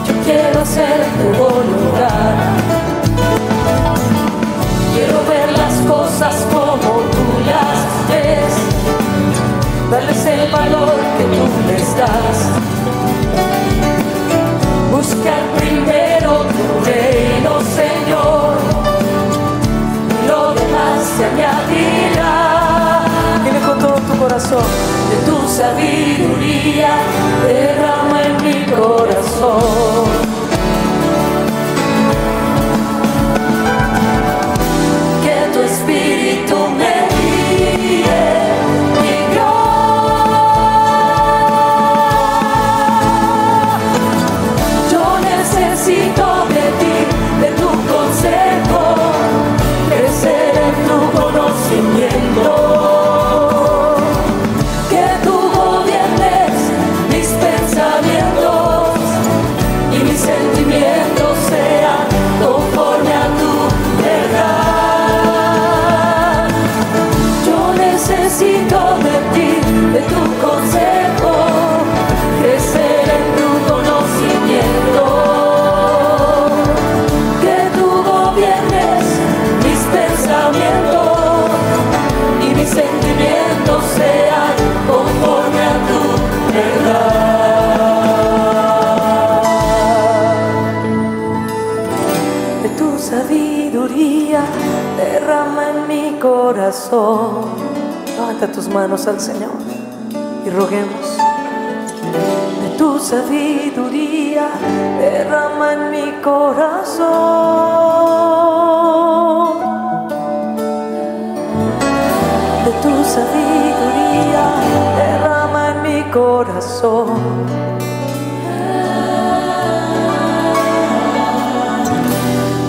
Yo 0.08 0.14
quiero 0.26 0.62
hacer 0.62 0.98
tu 1.18 1.28
voluntad. 1.44 2.36
Quiero 4.94 5.18
ver 5.32 5.50
las 5.62 5.76
cosas 5.94 6.36
como 6.54 6.92
tú 7.14 7.26
las 7.52 7.80
ves, 8.10 8.54
darles 9.92 10.26
el 10.26 10.52
valor 10.52 11.00
que 11.18 11.24
tú 11.36 11.46
les 11.68 11.88
das. 11.98 12.79
De 25.10 25.18
tu 25.26 25.48
sabiduría 25.48 26.92
derrama 27.46 28.22
en 28.24 28.44
mi 28.44 28.66
corazón. 28.66 30.39
Tus 98.48 98.70
manos 98.70 99.06
al 99.06 99.20
Señor 99.20 99.52
y 100.46 100.50
roguemos. 100.50 101.18
De 102.64 102.70
tu 102.78 102.98
sabiduría 102.98 104.48
derrama 104.98 105.74
en 105.74 105.92
mi 105.92 106.12
corazón. 106.22 107.10
De 112.64 112.72
tu 112.82 113.04
sabiduría 113.04 114.44
derrama 114.98 115.72
en 115.72 115.82
mi 115.84 116.02
corazón. 116.10 117.20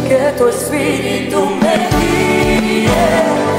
Que 0.09 0.35
tu 0.37 0.49
espíritu 0.49 1.47
me 1.63 1.89
guíe. 1.97 3.50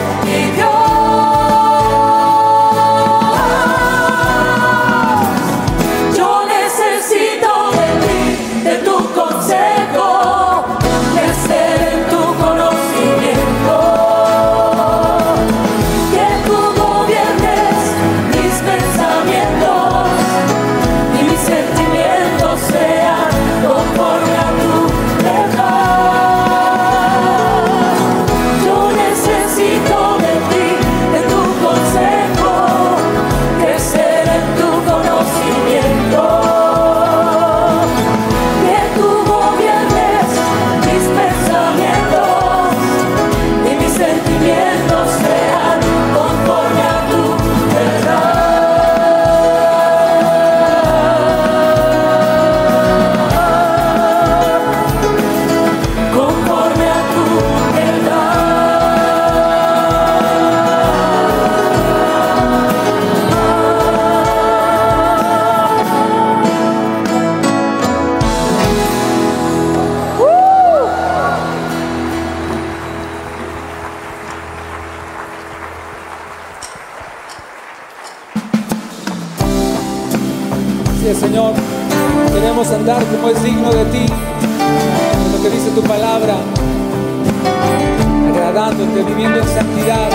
viviendo 89.31 89.39
en 89.39 89.55
santidad. 89.55 90.09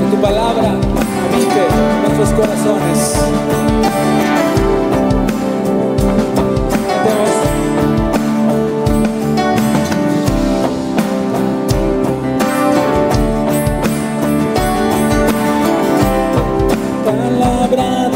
Que 0.00 0.16
tu 0.16 0.20
palabra 0.20 0.74
habite 1.24 1.66
en 1.96 2.16
nuestros 2.16 2.30
corazones. 2.30 3.16
Palabra 17.04 18.09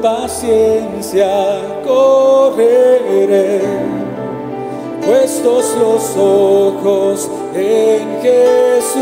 paciencia 0.00 1.60
correré, 1.86 3.60
puestos 5.04 5.76
los 5.78 6.16
ojos 6.16 7.30
en 7.54 8.22
Jesús, 8.22 9.00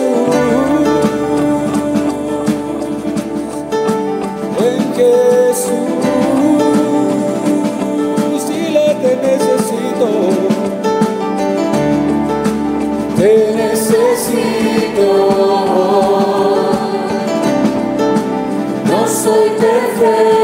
en 4.60 4.94
Jesús, 4.94 5.72
si 8.46 8.60
le 8.70 8.94
te 8.94 9.12
necesito, 9.16 10.08
te 13.16 13.32
necesito. 13.54 15.08
No 18.84 19.00
soy 19.06 19.48
perfecto. 19.50 20.37